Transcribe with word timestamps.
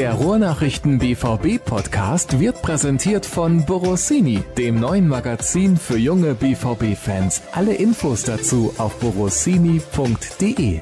Der 0.00 0.14
Ruhrnachrichten 0.14 0.98
BVB 0.98 1.62
Podcast 1.62 2.40
wird 2.40 2.62
präsentiert 2.62 3.26
von 3.26 3.66
Borossini, 3.66 4.42
dem 4.56 4.80
neuen 4.80 5.06
Magazin 5.06 5.76
für 5.76 5.98
junge 5.98 6.32
BVB 6.34 6.96
Fans. 6.96 7.42
Alle 7.52 7.74
Infos 7.74 8.22
dazu 8.22 8.72
auf 8.78 8.98
borossini.de. 8.98 10.80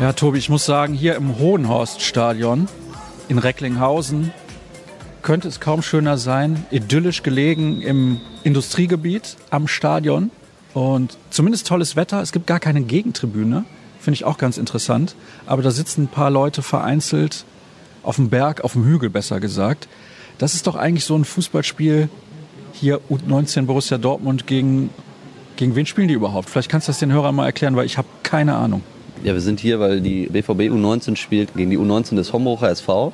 Ja, 0.00 0.14
Tobi, 0.14 0.38
ich 0.38 0.48
muss 0.48 0.64
sagen, 0.64 0.94
hier 0.94 1.16
im 1.16 1.38
Hohenhorst-Stadion 1.38 2.66
in 3.28 3.36
Recklinghausen 3.36 4.32
könnte 5.20 5.48
es 5.48 5.60
kaum 5.60 5.82
schöner 5.82 6.16
sein. 6.16 6.64
Idyllisch 6.70 7.24
gelegen 7.24 7.82
im 7.82 8.22
Industriegebiet 8.42 9.36
am 9.50 9.68
Stadion. 9.68 10.30
Und 10.72 11.18
zumindest 11.28 11.66
tolles 11.66 11.94
Wetter. 11.94 12.22
Es 12.22 12.32
gibt 12.32 12.46
gar 12.46 12.58
keine 12.58 12.80
Gegentribüne. 12.80 13.66
Finde 14.06 14.14
ich 14.14 14.24
auch 14.24 14.38
ganz 14.38 14.56
interessant. 14.56 15.16
Aber 15.46 15.62
da 15.62 15.72
sitzen 15.72 16.04
ein 16.04 16.06
paar 16.06 16.30
Leute 16.30 16.62
vereinzelt 16.62 17.44
auf 18.04 18.14
dem 18.14 18.28
Berg, 18.28 18.60
auf 18.60 18.74
dem 18.74 18.84
Hügel 18.84 19.10
besser 19.10 19.40
gesagt. 19.40 19.88
Das 20.38 20.54
ist 20.54 20.68
doch 20.68 20.76
eigentlich 20.76 21.04
so 21.04 21.16
ein 21.16 21.24
Fußballspiel 21.24 22.08
hier 22.72 23.00
U19 23.10 23.62
Borussia 23.62 23.98
Dortmund 23.98 24.46
gegen, 24.46 24.90
gegen 25.56 25.74
wen 25.74 25.86
spielen 25.86 26.06
die 26.06 26.14
überhaupt? 26.14 26.48
Vielleicht 26.48 26.70
kannst 26.70 26.86
du 26.86 26.90
das 26.90 27.00
den 27.00 27.10
Hörern 27.10 27.34
mal 27.34 27.46
erklären, 27.46 27.74
weil 27.74 27.84
ich 27.84 27.98
habe 27.98 28.06
keine 28.22 28.54
Ahnung. 28.54 28.82
Ja, 29.24 29.32
wir 29.32 29.40
sind 29.40 29.58
hier, 29.58 29.80
weil 29.80 30.00
die 30.00 30.28
BVB 30.28 30.70
U19 30.70 31.16
spielt 31.16 31.52
gegen 31.56 31.70
die 31.70 31.78
U19 31.78 32.14
des 32.14 32.32
Homburger 32.32 32.70
SV. 32.70 33.12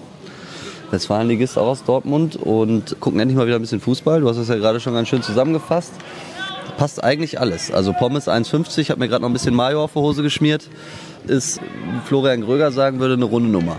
Westfalenligist 0.91 1.57
aus 1.57 1.85
Dortmund 1.85 2.37
und 2.37 3.01
gucken 3.01 3.19
endlich 3.19 3.39
mal 3.39 3.47
wieder 3.47 3.57
ein 3.57 3.63
bisschen 3.63 3.81
Fußball. 3.81 4.21
Du 4.21 4.29
hast 4.29 4.37
das 4.37 4.49
ja 4.49 4.57
gerade 4.57 4.79
schon 4.79 4.93
ganz 4.93 5.09
schön 5.09 5.23
zusammengefasst. 5.23 5.93
Passt 6.77 7.03
eigentlich 7.03 7.41
alles. 7.41 7.71
Also 7.71 7.93
Pommes 7.93 8.29
1,50, 8.29 8.91
habe 8.91 9.01
mir 9.01 9.09
gerade 9.09 9.23
noch 9.23 9.31
ein 9.31 9.33
bisschen 9.33 9.55
Mayo 9.55 9.84
auf 9.84 9.92
die 9.92 9.98
Hose 9.98 10.23
geschmiert. 10.23 10.69
Ist, 11.27 11.61
Florian 12.06 12.41
Gröger 12.41 12.73
sagen 12.73 12.98
würde, 12.98 13.15
eine 13.15 13.25
runde 13.25 13.48
Nummer. 13.48 13.78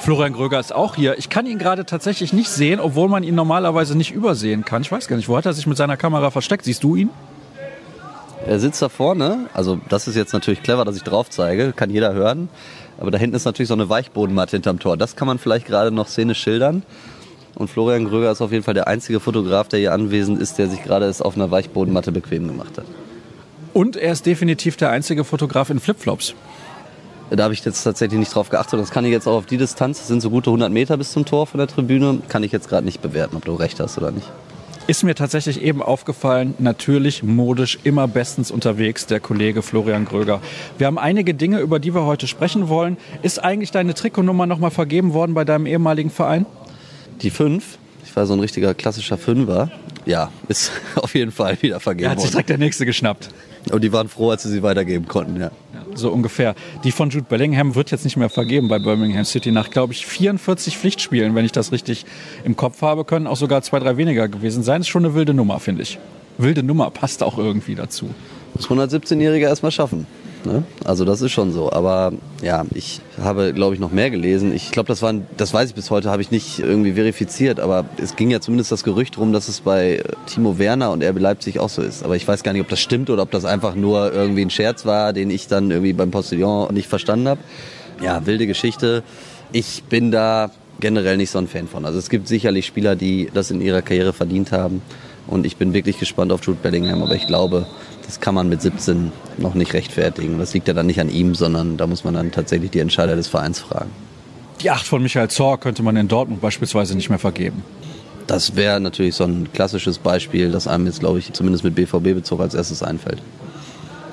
Florian 0.00 0.34
Gröger 0.34 0.60
ist 0.60 0.74
auch 0.74 0.96
hier. 0.96 1.16
Ich 1.18 1.30
kann 1.30 1.46
ihn 1.46 1.58
gerade 1.58 1.86
tatsächlich 1.86 2.34
nicht 2.34 2.50
sehen, 2.50 2.78
obwohl 2.78 3.08
man 3.08 3.22
ihn 3.22 3.34
normalerweise 3.34 3.96
nicht 3.96 4.10
übersehen 4.10 4.64
kann. 4.64 4.82
Ich 4.82 4.92
weiß 4.92 5.08
gar 5.08 5.16
nicht, 5.16 5.30
wo 5.30 5.36
hat 5.36 5.46
er 5.46 5.54
sich 5.54 5.66
mit 5.66 5.78
seiner 5.78 5.96
Kamera 5.96 6.30
versteckt? 6.30 6.64
Siehst 6.64 6.82
du 6.82 6.94
ihn? 6.94 7.10
Er 8.46 8.60
sitzt 8.60 8.82
da 8.82 8.90
vorne. 8.90 9.46
Also 9.54 9.80
das 9.88 10.06
ist 10.06 10.16
jetzt 10.16 10.34
natürlich 10.34 10.62
clever, 10.62 10.84
dass 10.84 10.96
ich 10.96 11.02
drauf 11.02 11.30
zeige. 11.30 11.72
Kann 11.72 11.88
jeder 11.88 12.12
hören. 12.12 12.50
Aber 12.98 13.10
da 13.10 13.18
hinten 13.18 13.34
ist 13.34 13.46
natürlich 13.46 13.68
so 13.68 13.74
eine 13.74 13.88
Weichbodenmatte 13.88 14.56
hinterm 14.56 14.78
Tor. 14.78 14.98
Das 14.98 15.16
kann 15.16 15.26
man 15.26 15.38
vielleicht 15.38 15.66
gerade 15.66 15.90
noch 15.90 16.08
szenisch 16.08 16.40
schildern. 16.40 16.82
Und 17.56 17.68
Florian 17.68 18.04
Gröger 18.04 18.30
ist 18.30 18.40
auf 18.40 18.52
jeden 18.52 18.64
Fall 18.64 18.74
der 18.74 18.88
einzige 18.88 19.20
Fotograf, 19.20 19.68
der 19.68 19.78
hier 19.78 19.92
anwesend 19.92 20.40
ist, 20.40 20.58
der 20.58 20.68
sich 20.68 20.82
gerade 20.82 21.12
auf 21.20 21.36
einer 21.36 21.50
Weichbodenmatte 21.50 22.12
bequem 22.12 22.48
gemacht 22.48 22.78
hat. 22.78 22.86
Und 23.72 23.96
er 23.96 24.12
ist 24.12 24.26
definitiv 24.26 24.76
der 24.76 24.90
einzige 24.90 25.24
Fotograf 25.24 25.70
in 25.70 25.80
Flipflops. 25.80 26.34
Da 27.30 27.44
habe 27.44 27.54
ich 27.54 27.64
jetzt 27.64 27.82
tatsächlich 27.82 28.18
nicht 28.18 28.34
drauf 28.34 28.50
geachtet. 28.50 28.78
Das 28.78 28.90
kann 28.90 29.04
ich 29.04 29.10
jetzt 29.10 29.26
auch 29.26 29.38
auf 29.38 29.46
die 29.46 29.56
Distanz, 29.56 29.98
das 29.98 30.08
sind 30.08 30.20
so 30.20 30.30
gute 30.30 30.50
100 30.50 30.70
Meter 30.70 30.96
bis 30.96 31.10
zum 31.10 31.24
Tor 31.24 31.46
von 31.46 31.58
der 31.58 31.66
Tribüne, 31.66 32.20
kann 32.28 32.42
ich 32.42 32.52
jetzt 32.52 32.68
gerade 32.68 32.84
nicht 32.84 33.02
bewerten, 33.02 33.36
ob 33.36 33.44
du 33.44 33.54
recht 33.54 33.80
hast 33.80 33.98
oder 33.98 34.10
nicht. 34.10 34.30
Ist 34.86 35.02
mir 35.02 35.14
tatsächlich 35.14 35.62
eben 35.62 35.80
aufgefallen, 35.80 36.54
natürlich 36.58 37.22
modisch 37.22 37.78
immer 37.84 38.06
bestens 38.06 38.50
unterwegs, 38.50 39.06
der 39.06 39.18
Kollege 39.18 39.62
Florian 39.62 40.04
Gröger. 40.04 40.42
Wir 40.76 40.86
haben 40.86 40.98
einige 40.98 41.32
Dinge, 41.32 41.60
über 41.60 41.78
die 41.78 41.94
wir 41.94 42.04
heute 42.04 42.26
sprechen 42.26 42.68
wollen. 42.68 42.98
Ist 43.22 43.42
eigentlich 43.42 43.70
deine 43.70 43.94
Trikotnummer 43.94 44.44
nochmal 44.44 44.70
vergeben 44.70 45.14
worden 45.14 45.32
bei 45.32 45.46
deinem 45.46 45.64
ehemaligen 45.64 46.10
Verein? 46.10 46.44
Die 47.22 47.30
5, 47.30 47.78
ich 48.04 48.14
war 48.16 48.26
so 48.26 48.34
ein 48.34 48.40
richtiger 48.40 48.74
klassischer 48.74 49.18
Fünfer, 49.18 49.70
ja, 50.06 50.30
ist 50.48 50.72
auf 50.96 51.14
jeden 51.14 51.32
Fall 51.32 51.60
wieder 51.62 51.80
vergeben 51.80 52.04
worden. 52.04 52.12
Er 52.12 52.16
hat 52.16 52.20
sich 52.20 52.30
direkt 52.30 52.50
der 52.50 52.58
nächste 52.58 52.86
geschnappt. 52.86 53.30
Und 53.70 53.82
die 53.82 53.92
waren 53.92 54.08
froh, 54.08 54.30
als 54.30 54.42
sie 54.42 54.50
sie 54.50 54.62
weitergeben 54.62 55.08
konnten, 55.08 55.40
ja. 55.40 55.50
So 55.94 56.10
ungefähr. 56.10 56.54
Die 56.82 56.90
von 56.90 57.10
Jude 57.10 57.26
Bellingham 57.28 57.74
wird 57.76 57.90
jetzt 57.90 58.04
nicht 58.04 58.16
mehr 58.16 58.28
vergeben 58.28 58.68
bei 58.68 58.78
Birmingham 58.78 59.24
City 59.24 59.52
nach, 59.52 59.70
glaube 59.70 59.92
ich, 59.92 60.06
44 60.06 60.76
Pflichtspielen, 60.76 61.34
wenn 61.34 61.44
ich 61.44 61.52
das 61.52 61.72
richtig 61.72 62.04
im 62.44 62.56
Kopf 62.56 62.82
habe, 62.82 63.04
können 63.04 63.26
auch 63.26 63.36
sogar 63.36 63.62
zwei, 63.62 63.78
drei 63.78 63.96
weniger 63.96 64.28
gewesen 64.28 64.62
sein. 64.64 64.80
Ist 64.80 64.88
schon 64.88 65.04
eine 65.04 65.14
wilde 65.14 65.34
Nummer, 65.34 65.60
finde 65.60 65.82
ich. 65.82 65.98
Wilde 66.36 66.64
Nummer 66.64 66.90
passt 66.90 67.22
auch 67.22 67.38
irgendwie 67.38 67.76
dazu. 67.76 68.10
Muss 68.54 68.68
117-Jähriger 68.68 69.48
erstmal 69.48 69.72
schaffen. 69.72 70.06
Ne? 70.44 70.62
Also 70.84 71.04
das 71.04 71.22
ist 71.22 71.32
schon 71.32 71.52
so. 71.52 71.72
Aber 71.72 72.12
ja, 72.42 72.64
ich 72.74 73.00
habe, 73.20 73.52
glaube 73.52 73.74
ich, 73.74 73.80
noch 73.80 73.90
mehr 73.90 74.10
gelesen. 74.10 74.54
Ich 74.54 74.70
glaube, 74.70 74.88
das 74.88 75.00
waren, 75.02 75.26
das 75.36 75.54
weiß 75.54 75.70
ich 75.70 75.74
bis 75.74 75.90
heute, 75.90 76.10
habe 76.10 76.22
ich 76.22 76.30
nicht 76.30 76.58
irgendwie 76.58 76.92
verifiziert. 76.92 77.60
Aber 77.60 77.86
es 77.96 78.16
ging 78.16 78.30
ja 78.30 78.40
zumindest 78.40 78.70
das 78.70 78.84
Gerücht 78.84 79.16
rum, 79.18 79.32
dass 79.32 79.48
es 79.48 79.60
bei 79.60 80.02
Timo 80.26 80.58
Werner 80.58 80.90
und 80.90 81.02
RB 81.02 81.18
Leipzig 81.18 81.58
auch 81.58 81.70
so 81.70 81.82
ist. 81.82 82.04
Aber 82.04 82.16
ich 82.16 82.28
weiß 82.28 82.42
gar 82.42 82.52
nicht, 82.52 82.62
ob 82.62 82.68
das 82.68 82.80
stimmt 82.80 83.10
oder 83.10 83.22
ob 83.22 83.30
das 83.30 83.44
einfach 83.44 83.74
nur 83.74 84.12
irgendwie 84.12 84.42
ein 84.42 84.50
Scherz 84.50 84.84
war, 84.84 85.12
den 85.12 85.30
ich 85.30 85.48
dann 85.48 85.70
irgendwie 85.70 85.92
beim 85.92 86.10
Postillon 86.10 86.72
nicht 86.74 86.88
verstanden 86.88 87.28
habe. 87.28 87.40
Ja, 88.02 88.26
wilde 88.26 88.46
Geschichte. 88.46 89.02
Ich 89.52 89.84
bin 89.84 90.10
da 90.10 90.50
generell 90.80 91.16
nicht 91.16 91.30
so 91.30 91.38
ein 91.38 91.48
Fan 91.48 91.68
von. 91.68 91.84
Also 91.84 91.98
es 91.98 92.10
gibt 92.10 92.28
sicherlich 92.28 92.66
Spieler, 92.66 92.96
die 92.96 93.30
das 93.32 93.50
in 93.50 93.60
ihrer 93.60 93.82
Karriere 93.82 94.12
verdient 94.12 94.52
haben. 94.52 94.82
Und 95.26 95.46
ich 95.46 95.56
bin 95.56 95.72
wirklich 95.72 95.98
gespannt 95.98 96.32
auf 96.32 96.44
Jude 96.44 96.58
Bellingham. 96.62 97.02
Aber 97.02 97.14
ich 97.14 97.26
glaube, 97.26 97.66
das 98.06 98.20
kann 98.20 98.34
man 98.34 98.48
mit 98.48 98.60
17 98.60 99.12
noch 99.38 99.54
nicht 99.54 99.72
rechtfertigen. 99.72 100.38
Das 100.38 100.52
liegt 100.54 100.68
ja 100.68 100.74
dann 100.74 100.86
nicht 100.86 101.00
an 101.00 101.08
ihm, 101.10 101.34
sondern 101.34 101.76
da 101.76 101.86
muss 101.86 102.04
man 102.04 102.14
dann 102.14 102.32
tatsächlich 102.32 102.70
die 102.70 102.80
Entscheider 102.80 103.16
des 103.16 103.28
Vereins 103.28 103.60
fragen. 103.60 103.90
Die 104.60 104.70
Acht 104.70 104.86
von 104.86 105.02
Michael 105.02 105.28
Zorc 105.28 105.62
könnte 105.62 105.82
man 105.82 105.96
in 105.96 106.08
Dortmund 106.08 106.40
beispielsweise 106.40 106.96
nicht 106.96 107.08
mehr 107.08 107.18
vergeben. 107.18 107.62
Das 108.26 108.56
wäre 108.56 108.80
natürlich 108.80 109.14
so 109.14 109.24
ein 109.24 109.52
klassisches 109.52 109.98
Beispiel, 109.98 110.50
das 110.50 110.66
einem 110.66 110.86
jetzt, 110.86 111.00
glaube 111.00 111.18
ich, 111.18 111.32
zumindest 111.32 111.64
mit 111.64 111.74
BVB-Bezug 111.74 112.40
als 112.40 112.54
erstes 112.54 112.82
einfällt. 112.82 113.20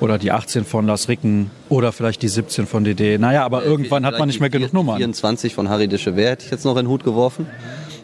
Oder 0.00 0.18
die 0.18 0.32
18 0.32 0.64
von 0.64 0.86
Lars 0.86 1.08
Ricken 1.08 1.50
oder 1.68 1.92
vielleicht 1.92 2.22
die 2.22 2.28
17 2.28 2.66
von 2.66 2.82
DD. 2.82 3.18
Naja, 3.18 3.44
aber 3.44 3.62
äh, 3.62 3.66
irgendwann 3.66 4.04
hat 4.04 4.18
man 4.18 4.26
nicht 4.26 4.40
mehr 4.40 4.50
genug 4.50 4.72
Nummern. 4.72 4.96
24 4.96 5.54
von 5.54 5.68
Harry 5.68 5.86
de 5.86 5.98
Chevet 5.98 6.28
hätte 6.28 6.44
ich 6.46 6.50
jetzt 6.50 6.64
noch 6.64 6.72
in 6.72 6.86
den 6.86 6.88
Hut 6.88 7.04
geworfen. 7.04 7.46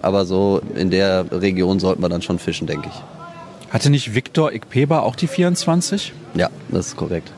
Aber 0.01 0.25
so 0.25 0.63
in 0.77 0.91
der 0.91 1.27
Region 1.33 1.81
sollten 1.81 2.01
wir 2.01 2.09
dann 2.09 2.23
schon 2.23 2.39
fischen, 2.39 2.69
denke 2.69 2.89
ich. 2.89 3.18
Hatte 3.71 3.91
nicht 3.91 4.15
Viktor 4.15 4.53
Ikpeba 4.53 5.01
auch 5.01 5.17
die 5.17 5.27
24? 5.27 6.13
Ja, 6.35 6.51
das 6.69 6.89
ist 6.89 6.97
korrekt. 6.97 7.33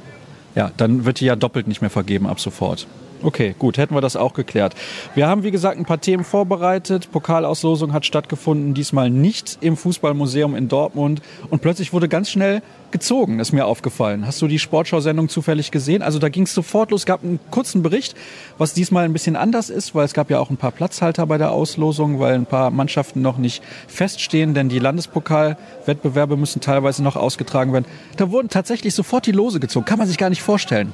Ja, 0.55 0.71
dann 0.77 1.05
wird 1.05 1.21
die 1.21 1.25
ja 1.27 1.37
doppelt 1.37 1.69
nicht 1.69 1.81
mehr 1.81 1.91
vergeben 1.91 2.27
ab 2.27 2.41
sofort. 2.41 2.87
Okay, 3.23 3.55
gut, 3.59 3.77
hätten 3.77 3.95
wir 3.95 4.01
das 4.01 4.17
auch 4.17 4.33
geklärt. 4.33 4.75
Wir 5.15 5.29
haben, 5.29 5.43
wie 5.43 5.51
gesagt, 5.51 5.79
ein 5.79 5.85
paar 5.85 6.01
Themen 6.01 6.25
vorbereitet. 6.25 7.13
Pokalauslosung 7.13 7.93
hat 7.93 8.07
stattgefunden, 8.07 8.73
diesmal 8.73 9.11
nicht 9.11 9.59
im 9.61 9.77
Fußballmuseum 9.77 10.57
in 10.57 10.69
Dortmund. 10.69 11.21
Und 11.51 11.61
plötzlich 11.61 11.93
wurde 11.93 12.09
ganz 12.09 12.31
schnell 12.31 12.63
gezogen, 12.93 13.39
ist 13.39 13.53
mir 13.53 13.67
aufgefallen. 13.67 14.27
Hast 14.27 14.41
du 14.41 14.49
die 14.49 14.59
Sportschau-Sendung 14.59 15.29
zufällig 15.29 15.71
gesehen? 15.71 16.01
Also 16.01 16.19
da 16.19 16.31
ging 16.31 16.45
es 16.45 16.55
sofort 16.55 16.91
los, 16.91 17.05
gab 17.05 17.23
einen 17.23 17.39
kurzen 17.51 17.83
Bericht, 17.83 18.17
was 18.57 18.73
diesmal 18.73 19.05
ein 19.05 19.13
bisschen 19.13 19.37
anders 19.37 19.69
ist, 19.69 19.95
weil 19.95 20.07
es 20.07 20.15
gab 20.15 20.31
ja 20.31 20.39
auch 20.39 20.49
ein 20.49 20.57
paar 20.57 20.73
Platzhalter 20.73 21.27
bei 21.27 21.37
der 21.37 21.53
Auslosung, 21.53 22.21
weil 22.21 22.35
ein 22.35 22.47
paar 22.47 22.71
Mannschaften 22.71 23.21
noch 23.21 23.37
nicht 23.37 23.63
feststehen, 23.87 24.55
denn 24.55 24.71
die 24.71 24.79
Landespokalwettbewerbe 24.79 26.39
müssen 26.39 26.63
teilweise 26.63 27.03
noch 27.03 27.17
ausgetragen 27.17 27.75
werden. 27.75 27.87
Da 28.17 28.31
wurden 28.31 28.49
tatsächlich 28.49 28.95
sofort 28.95 29.27
die 29.27 29.33
Lose 29.33 29.61
gezogen, 29.61 29.85
kann 29.85 29.99
man 29.99 30.09
sich 30.09 30.17
gar 30.17 30.31
nicht 30.31 30.43
vorstellen. 30.43 30.93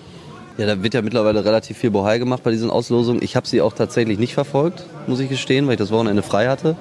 Ja, 0.58 0.66
da 0.66 0.82
wird 0.82 0.94
ja 0.94 1.02
mittlerweile 1.02 1.44
relativ 1.44 1.76
viel 1.76 1.90
Bohai 1.90 2.18
gemacht 2.18 2.42
bei 2.42 2.50
diesen 2.50 2.70
Auslosungen. 2.70 3.22
Ich 3.22 3.36
habe 3.36 3.46
sie 3.46 3.60
auch 3.60 3.74
tatsächlich 3.74 4.18
nicht 4.18 4.32
verfolgt, 4.32 4.84
muss 5.06 5.20
ich 5.20 5.28
gestehen, 5.28 5.66
weil 5.66 5.74
ich 5.74 5.78
das 5.78 5.90
Wochenende 5.90 6.22
frei 6.22 6.48
hatte. 6.48 6.76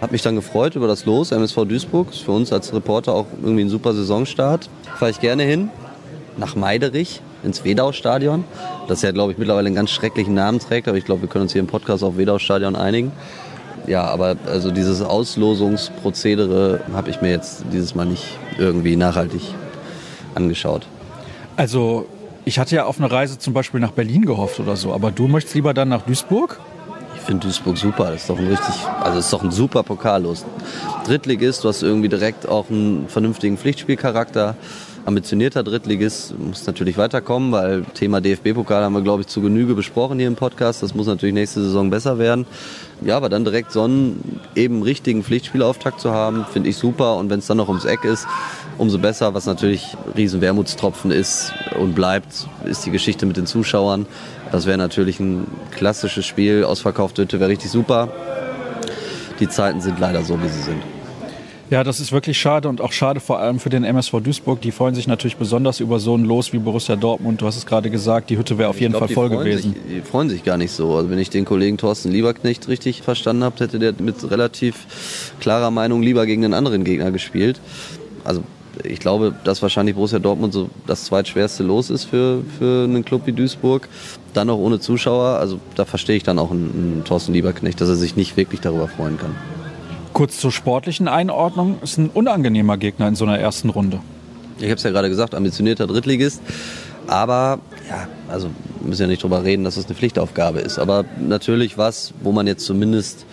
Habe 0.00 0.12
mich 0.12 0.22
dann 0.22 0.36
gefreut 0.36 0.76
über 0.76 0.86
das 0.86 1.06
Los. 1.06 1.32
MSV 1.32 1.64
Duisburg 1.64 2.10
ist 2.10 2.22
für 2.22 2.32
uns 2.32 2.52
als 2.52 2.72
Reporter 2.72 3.14
auch 3.14 3.26
irgendwie 3.42 3.64
ein 3.64 3.68
super 3.68 3.94
Saisonstart. 3.94 4.68
Fahre 4.96 5.10
ich 5.10 5.20
gerne 5.20 5.42
hin. 5.42 5.70
Nach 6.36 6.54
Meiderich 6.54 7.20
ins 7.42 7.64
Wedau-Stadion. 7.64 8.44
Das 8.88 9.02
ja, 9.02 9.10
glaube 9.10 9.32
ich, 9.32 9.38
mittlerweile 9.38 9.66
einen 9.66 9.74
ganz 9.74 9.90
schrecklichen 9.90 10.34
Namen 10.34 10.60
trägt, 10.60 10.86
aber 10.86 10.98
ich 10.98 11.04
glaube, 11.04 11.22
wir 11.22 11.28
können 11.28 11.42
uns 11.42 11.52
hier 11.52 11.60
im 11.60 11.66
Podcast 11.66 12.04
auf 12.04 12.18
Wedau-Stadion 12.18 12.76
einigen. 12.76 13.10
Ja, 13.86 14.04
aber 14.04 14.36
also 14.46 14.70
dieses 14.70 15.00
Auslosungsprozedere 15.00 16.80
habe 16.92 17.10
ich 17.10 17.22
mir 17.22 17.30
jetzt 17.30 17.64
dieses 17.72 17.94
Mal 17.94 18.04
nicht 18.04 18.24
irgendwie 18.58 18.96
nachhaltig 18.96 19.42
angeschaut. 20.34 20.86
Also 21.56 22.06
ich 22.46 22.60
hatte 22.60 22.76
ja 22.76 22.84
auf 22.84 22.98
eine 22.98 23.10
Reise 23.10 23.38
zum 23.38 23.52
Beispiel 23.52 23.80
nach 23.80 23.90
Berlin 23.90 24.24
gehofft 24.24 24.60
oder 24.60 24.76
so, 24.76 24.94
aber 24.94 25.10
du 25.10 25.26
möchtest 25.26 25.56
lieber 25.56 25.74
dann 25.74 25.88
nach 25.88 26.02
Duisburg? 26.02 26.60
Ich 27.16 27.22
finde 27.22 27.48
Duisburg 27.48 27.76
super. 27.76 28.12
Das 28.12 28.22
ist 28.22 28.30
doch 28.30 28.38
ein 28.38 28.46
richtig, 28.46 28.74
also 29.02 29.18
ist 29.18 29.32
doch 29.32 29.42
ein 29.42 29.50
super 29.50 29.82
Pokallos. 29.82 30.46
Drittligist, 31.04 31.64
du 31.64 31.68
hast 31.68 31.82
irgendwie 31.82 32.08
direkt 32.08 32.48
auch 32.48 32.70
einen 32.70 33.08
vernünftigen 33.08 33.58
Pflichtspielcharakter. 33.58 34.54
Ambitionierter 35.06 35.64
Drittligist 35.64 36.38
muss 36.38 36.66
natürlich 36.66 36.96
weiterkommen, 36.96 37.50
weil 37.50 37.82
Thema 37.94 38.20
DFB-Pokal 38.20 38.84
haben 38.84 38.92
wir, 38.92 39.02
glaube 39.02 39.22
ich, 39.22 39.26
zu 39.26 39.40
Genüge 39.40 39.74
besprochen 39.74 40.18
hier 40.20 40.28
im 40.28 40.36
Podcast. 40.36 40.84
Das 40.84 40.94
muss 40.94 41.08
natürlich 41.08 41.34
nächste 41.34 41.62
Saison 41.62 41.90
besser 41.90 42.18
werden. 42.18 42.46
Ja, 43.02 43.16
aber 43.16 43.28
dann 43.28 43.44
direkt 43.44 43.72
so 43.72 43.82
einen 43.82 44.40
eben 44.54 44.82
richtigen 44.82 45.24
Pflichtspielauftakt 45.24 46.00
zu 46.00 46.12
haben, 46.12 46.44
finde 46.52 46.70
ich 46.70 46.76
super. 46.76 47.16
Und 47.16 47.28
wenn 47.28 47.40
es 47.40 47.46
dann 47.46 47.56
noch 47.56 47.68
ums 47.68 47.84
Eck 47.84 48.04
ist, 48.04 48.26
umso 48.78 48.98
besser. 48.98 49.34
Was 49.34 49.46
natürlich 49.46 49.96
riesen 50.16 50.40
Wermutstropfen 50.40 51.10
ist 51.10 51.52
und 51.78 51.94
bleibt, 51.94 52.46
ist 52.64 52.86
die 52.86 52.90
Geschichte 52.90 53.26
mit 53.26 53.36
den 53.36 53.46
Zuschauern. 53.46 54.06
Das 54.52 54.66
wäre 54.66 54.78
natürlich 54.78 55.20
ein 55.20 55.46
klassisches 55.72 56.26
Spiel. 56.26 56.64
Ausverkaufte 56.64 57.22
Hütte 57.22 57.40
wäre 57.40 57.50
richtig 57.50 57.70
super. 57.70 58.08
Die 59.40 59.48
Zeiten 59.48 59.80
sind 59.80 59.98
leider 59.98 60.24
so, 60.24 60.42
wie 60.42 60.48
sie 60.48 60.62
sind. 60.62 60.82
Ja, 61.68 61.82
das 61.82 61.98
ist 61.98 62.12
wirklich 62.12 62.38
schade 62.38 62.68
und 62.68 62.80
auch 62.80 62.92
schade 62.92 63.18
vor 63.18 63.40
allem 63.40 63.58
für 63.58 63.70
den 63.70 63.82
MSV 63.82 64.20
Duisburg. 64.22 64.60
Die 64.60 64.70
freuen 64.70 64.94
sich 64.94 65.08
natürlich 65.08 65.36
besonders 65.36 65.80
über 65.80 65.98
so 65.98 66.16
ein 66.16 66.24
Los 66.24 66.52
wie 66.52 66.58
Borussia 66.58 66.94
Dortmund. 66.94 67.42
Du 67.42 67.46
hast 67.46 67.56
es 67.56 67.66
gerade 67.66 67.90
gesagt, 67.90 68.30
die 68.30 68.38
Hütte 68.38 68.56
wäre 68.56 68.70
auf 68.70 68.80
jeden 68.80 68.92
glaub, 68.92 69.06
Fall 69.06 69.14
voll 69.14 69.30
gewesen. 69.30 69.72
Sich, 69.72 69.96
die 69.96 70.00
freuen 70.00 70.28
sich 70.28 70.44
gar 70.44 70.58
nicht 70.58 70.70
so. 70.70 70.94
Also 70.94 71.10
wenn 71.10 71.18
ich 71.18 71.28
den 71.28 71.44
Kollegen 71.44 71.76
Thorsten 71.76 72.12
Lieberknecht 72.12 72.68
richtig 72.68 73.02
verstanden 73.02 73.42
habe, 73.42 73.58
hätte 73.58 73.80
der 73.80 73.94
mit 73.98 74.30
relativ 74.30 75.32
klarer 75.40 75.72
Meinung 75.72 76.02
lieber 76.02 76.24
gegen 76.24 76.44
einen 76.44 76.54
anderen 76.54 76.84
Gegner 76.84 77.10
gespielt. 77.10 77.60
Also 78.22 78.44
ich 78.84 79.00
glaube, 79.00 79.34
dass 79.44 79.62
wahrscheinlich 79.62 79.94
Borussia 79.94 80.18
Dortmund 80.18 80.52
so 80.52 80.70
das 80.86 81.04
zweitschwerste 81.04 81.62
Los 81.62 81.90
ist 81.90 82.04
für, 82.04 82.42
für 82.58 82.84
einen 82.84 83.04
Club 83.04 83.22
wie 83.26 83.32
Duisburg. 83.32 83.88
Dann 84.34 84.50
auch 84.50 84.58
ohne 84.58 84.80
Zuschauer. 84.80 85.38
Also 85.38 85.60
da 85.74 85.84
verstehe 85.84 86.16
ich 86.16 86.22
dann 86.22 86.38
auch 86.38 86.50
einen, 86.50 86.70
einen 86.70 87.02
Thorsten 87.04 87.32
Lieberknecht, 87.32 87.80
dass 87.80 87.88
er 87.88 87.96
sich 87.96 88.16
nicht 88.16 88.36
wirklich 88.36 88.60
darüber 88.60 88.88
freuen 88.88 89.18
kann. 89.18 89.34
Kurz 90.12 90.38
zur 90.38 90.52
sportlichen 90.52 91.08
Einordnung. 91.08 91.78
Ist 91.82 91.98
ein 91.98 92.10
unangenehmer 92.10 92.76
Gegner 92.76 93.08
in 93.08 93.14
so 93.14 93.24
einer 93.24 93.38
ersten 93.38 93.70
Runde. 93.70 94.00
Ich 94.58 94.64
habe 94.64 94.74
es 94.74 94.82
ja 94.82 94.90
gerade 94.90 95.08
gesagt, 95.08 95.34
ambitionierter 95.34 95.86
Drittligist. 95.86 96.40
Aber, 97.06 97.60
ja, 97.88 98.08
also 98.28 98.48
wir 98.80 98.88
müssen 98.88 99.02
ja 99.02 99.08
nicht 99.08 99.22
drüber 99.22 99.44
reden, 99.44 99.64
dass 99.64 99.76
es 99.76 99.84
das 99.84 99.90
eine 99.90 99.98
Pflichtaufgabe 99.98 100.60
ist. 100.60 100.78
Aber 100.78 101.04
natürlich 101.20 101.78
was, 101.78 102.12
wo 102.22 102.32
man 102.32 102.46
jetzt 102.46 102.64
zumindest 102.64 103.26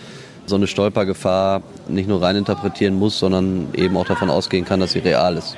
so 0.46 0.56
eine 0.56 0.66
Stolpergefahr 0.66 1.62
nicht 1.88 2.08
nur 2.08 2.22
reininterpretieren 2.22 2.94
muss, 2.94 3.18
sondern 3.18 3.68
eben 3.74 3.96
auch 3.96 4.06
davon 4.06 4.30
ausgehen 4.30 4.64
kann, 4.64 4.80
dass 4.80 4.92
sie 4.92 4.98
real 5.00 5.36
ist. 5.36 5.56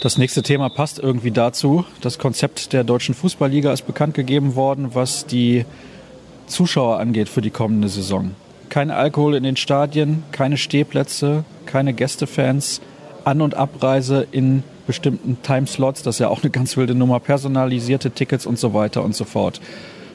Das 0.00 0.16
nächste 0.16 0.42
Thema 0.42 0.70
passt 0.70 0.98
irgendwie 0.98 1.30
dazu. 1.30 1.84
Das 2.00 2.18
Konzept 2.18 2.72
der 2.72 2.84
deutschen 2.84 3.14
Fußballliga 3.14 3.72
ist 3.72 3.86
bekannt 3.86 4.14
gegeben 4.14 4.54
worden, 4.54 4.94
was 4.94 5.26
die 5.26 5.66
Zuschauer 6.46 6.98
angeht 6.98 7.28
für 7.28 7.42
die 7.42 7.50
kommende 7.50 7.88
Saison. 7.88 8.34
Kein 8.70 8.90
Alkohol 8.90 9.34
in 9.34 9.42
den 9.42 9.56
Stadien, 9.56 10.22
keine 10.32 10.56
Stehplätze, 10.56 11.44
keine 11.66 11.92
Gästefans, 11.92 12.80
An- 13.24 13.42
und 13.42 13.54
Abreise 13.54 14.26
in 14.30 14.62
bestimmten 14.86 15.38
Timeslots, 15.42 16.02
das 16.02 16.16
ist 16.16 16.20
ja 16.20 16.28
auch 16.28 16.42
eine 16.42 16.50
ganz 16.50 16.76
wilde 16.76 16.94
Nummer, 16.94 17.20
personalisierte 17.20 18.10
Tickets 18.10 18.46
und 18.46 18.58
so 18.58 18.74
weiter 18.74 19.04
und 19.04 19.14
so 19.14 19.24
fort. 19.24 19.60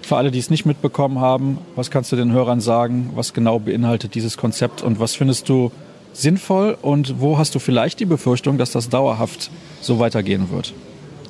Für 0.06 0.18
alle, 0.18 0.30
die 0.30 0.38
es 0.38 0.52
nicht 0.52 0.68
mitbekommen 0.68 1.19
haben, 1.19 1.57
was 1.75 1.90
kannst 1.90 2.12
du 2.12 2.16
den 2.16 2.31
Hörern 2.31 2.62
sagen? 2.62 3.10
Was 3.16 3.34
genau 3.34 3.57
beinhaltet 3.57 4.13
dieses 4.13 4.38
Konzept 4.38 4.84
und 4.84 5.00
was 5.00 5.16
findest 5.16 5.50
du 5.50 5.72
sinnvoll 6.13 6.78
und 6.80 7.19
wo 7.19 7.40
hast 7.40 7.56
du 7.56 7.60
vielleicht 7.60 8.00
die 8.00 8.06
Befürchtung, 8.06 8.60
dass 8.60 8.69
das 8.69 8.90
dauerhaft 8.90 9.50
so 9.81 9.98
weitergehen 9.98 10.52
wird? 10.52 10.75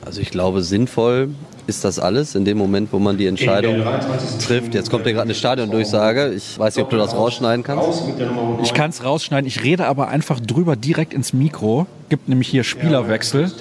Also 0.06 0.19
ich 0.19 0.30
glaube, 0.30 0.62
sinnvoll 0.62 1.30
ist 1.67 1.83
das 1.83 2.00
alles 2.00 2.35
in 2.35 2.45
dem 2.45 2.57
Moment, 2.57 2.91
wo 2.91 3.00
man 3.00 3.17
die 3.17 3.27
Entscheidung 3.27 3.83
trifft. 4.39 4.73
Jetzt 4.73 4.91
kommt 4.91 5.06
ja 5.06 5.12
gerade 5.12 5.23
eine 5.23 5.33
Stadiondurchsage. 5.33 6.33
Ich 6.33 6.57
weiß 6.57 6.75
nicht, 6.75 6.83
ob 6.83 6.89
du 6.89 6.97
das 6.97 7.15
rausschneiden 7.15 7.63
kannst. 7.63 8.03
Ich 8.63 8.73
kann 8.73 8.89
es 8.89 9.03
rausschneiden. 9.03 9.47
Ich 9.47 9.63
rede 9.63 9.88
aber 9.88 10.09
einfach 10.09 10.39
drüber 10.39 10.75
direkt 10.75 11.13
ins 11.13 11.33
Mikro. 11.33 11.88
Gibt 12.09 12.29
nämlich 12.29 12.47
hier 12.47 12.63
Spielerwechsel. 12.63 13.51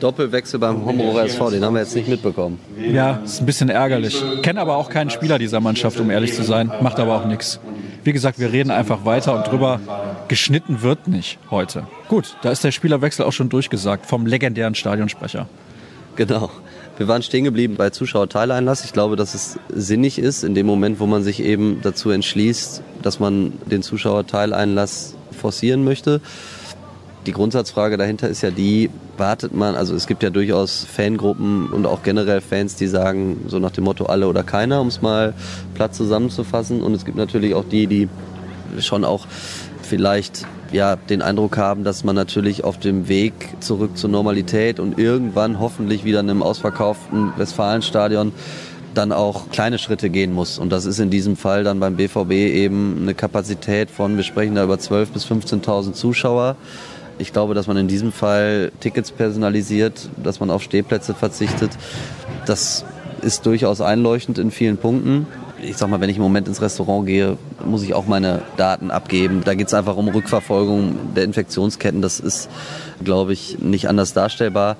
Doppelwechsel 0.00 0.58
beim 0.58 0.84
Homburger 0.84 1.24
SV, 1.24 1.50
den 1.50 1.64
haben 1.64 1.74
wir 1.74 1.80
jetzt 1.80 1.94
nicht 1.94 2.08
mitbekommen. 2.08 2.58
Ja, 2.76 3.20
ist 3.24 3.40
ein 3.40 3.46
bisschen 3.46 3.68
ärgerlich. 3.68 4.22
Kenne 4.42 4.60
aber 4.60 4.76
auch 4.76 4.90
keinen 4.90 5.10
Spieler 5.10 5.38
dieser 5.38 5.60
Mannschaft, 5.60 6.00
um 6.00 6.10
ehrlich 6.10 6.34
zu 6.34 6.42
sein. 6.42 6.72
Macht 6.80 6.98
aber 6.98 7.14
auch 7.20 7.26
nichts. 7.26 7.60
Wie 8.02 8.12
gesagt, 8.12 8.38
wir 8.38 8.52
reden 8.52 8.70
einfach 8.70 9.04
weiter 9.04 9.34
und 9.34 9.46
drüber. 9.46 9.80
Geschnitten 10.28 10.82
wird 10.82 11.06
nicht 11.06 11.38
heute. 11.50 11.86
Gut, 12.08 12.36
da 12.42 12.50
ist 12.50 12.64
der 12.64 12.72
Spielerwechsel 12.72 13.24
auch 13.24 13.32
schon 13.32 13.48
durchgesagt 13.48 14.06
vom 14.06 14.26
legendären 14.26 14.74
Stadionsprecher. 14.74 15.46
Genau. 16.16 16.50
Wir 16.96 17.08
waren 17.08 17.22
stehen 17.22 17.42
geblieben 17.42 17.74
bei 17.76 17.90
Zuschauerteileinlass. 17.90 18.84
Ich 18.84 18.92
glaube, 18.92 19.16
dass 19.16 19.34
es 19.34 19.58
sinnig 19.68 20.18
ist, 20.20 20.44
in 20.44 20.54
dem 20.54 20.66
Moment, 20.66 21.00
wo 21.00 21.06
man 21.06 21.24
sich 21.24 21.42
eben 21.42 21.80
dazu 21.82 22.10
entschließt, 22.10 22.82
dass 23.02 23.18
man 23.18 23.52
den 23.66 23.82
Zuschauerteileinlass 23.82 25.16
forcieren 25.32 25.82
möchte. 25.82 26.20
Die 27.26 27.32
Grundsatzfrage 27.32 27.96
dahinter 27.96 28.28
ist 28.28 28.42
ja 28.42 28.52
die, 28.52 28.90
wartet 29.16 29.54
man, 29.54 29.74
also 29.74 29.96
es 29.96 30.06
gibt 30.06 30.22
ja 30.22 30.30
durchaus 30.30 30.84
Fangruppen 30.84 31.66
und 31.68 31.84
auch 31.86 32.04
generell 32.04 32.40
Fans, 32.40 32.76
die 32.76 32.86
sagen, 32.86 33.44
so 33.48 33.58
nach 33.58 33.72
dem 33.72 33.84
Motto 33.84 34.06
alle 34.06 34.28
oder 34.28 34.44
keiner, 34.44 34.80
um 34.80 34.86
es 34.86 35.02
mal 35.02 35.34
platt 35.74 35.96
zusammenzufassen. 35.96 36.80
Und 36.80 36.94
es 36.94 37.04
gibt 37.04 37.16
natürlich 37.16 37.54
auch 37.54 37.64
die, 37.64 37.88
die 37.88 38.08
schon 38.78 39.04
auch 39.04 39.26
vielleicht 39.82 40.46
ja, 40.74 40.96
den 40.96 41.22
Eindruck 41.22 41.56
haben, 41.56 41.84
dass 41.84 42.02
man 42.02 42.16
natürlich 42.16 42.64
auf 42.64 42.78
dem 42.78 43.06
Weg 43.06 43.32
zurück 43.60 43.96
zur 43.96 44.10
Normalität 44.10 44.80
und 44.80 44.98
irgendwann 44.98 45.60
hoffentlich 45.60 46.04
wieder 46.04 46.18
in 46.18 46.28
einem 46.28 46.42
ausverkauften 46.42 47.32
Westfalenstadion 47.36 48.32
dann 48.92 49.12
auch 49.12 49.50
kleine 49.50 49.78
Schritte 49.78 50.10
gehen 50.10 50.32
muss. 50.32 50.58
Und 50.58 50.70
das 50.70 50.84
ist 50.84 50.98
in 50.98 51.10
diesem 51.10 51.36
Fall 51.36 51.62
dann 51.62 51.78
beim 51.78 51.94
BVB 51.94 52.32
eben 52.32 52.98
eine 53.02 53.14
Kapazität 53.14 53.88
von, 53.88 54.16
wir 54.16 54.24
sprechen 54.24 54.56
da 54.56 54.64
über 54.64 54.74
12.000 54.74 55.12
bis 55.12 55.26
15.000 55.26 55.92
Zuschauer. 55.92 56.56
Ich 57.18 57.32
glaube, 57.32 57.54
dass 57.54 57.68
man 57.68 57.76
in 57.76 57.86
diesem 57.86 58.10
Fall 58.10 58.72
Tickets 58.80 59.12
personalisiert, 59.12 60.10
dass 60.22 60.40
man 60.40 60.50
auf 60.50 60.62
Stehplätze 60.62 61.14
verzichtet. 61.14 61.70
Das 62.46 62.84
ist 63.22 63.46
durchaus 63.46 63.80
einleuchtend 63.80 64.38
in 64.38 64.50
vielen 64.50 64.76
Punkten 64.76 65.28
ich 65.64 65.76
sag 65.76 65.88
mal, 65.88 66.00
wenn 66.00 66.10
ich 66.10 66.16
im 66.16 66.22
Moment 66.22 66.48
ins 66.48 66.60
Restaurant 66.60 67.06
gehe, 67.06 67.36
muss 67.64 67.82
ich 67.82 67.94
auch 67.94 68.06
meine 68.06 68.42
Daten 68.56 68.90
abgeben. 68.90 69.42
Da 69.44 69.54
geht 69.54 69.68
es 69.68 69.74
einfach 69.74 69.96
um 69.96 70.08
Rückverfolgung 70.08 71.14
der 71.14 71.24
Infektionsketten. 71.24 72.02
Das 72.02 72.20
ist, 72.20 72.48
glaube 73.02 73.32
ich, 73.32 73.58
nicht 73.58 73.88
anders 73.88 74.12
darstellbar. 74.12 74.76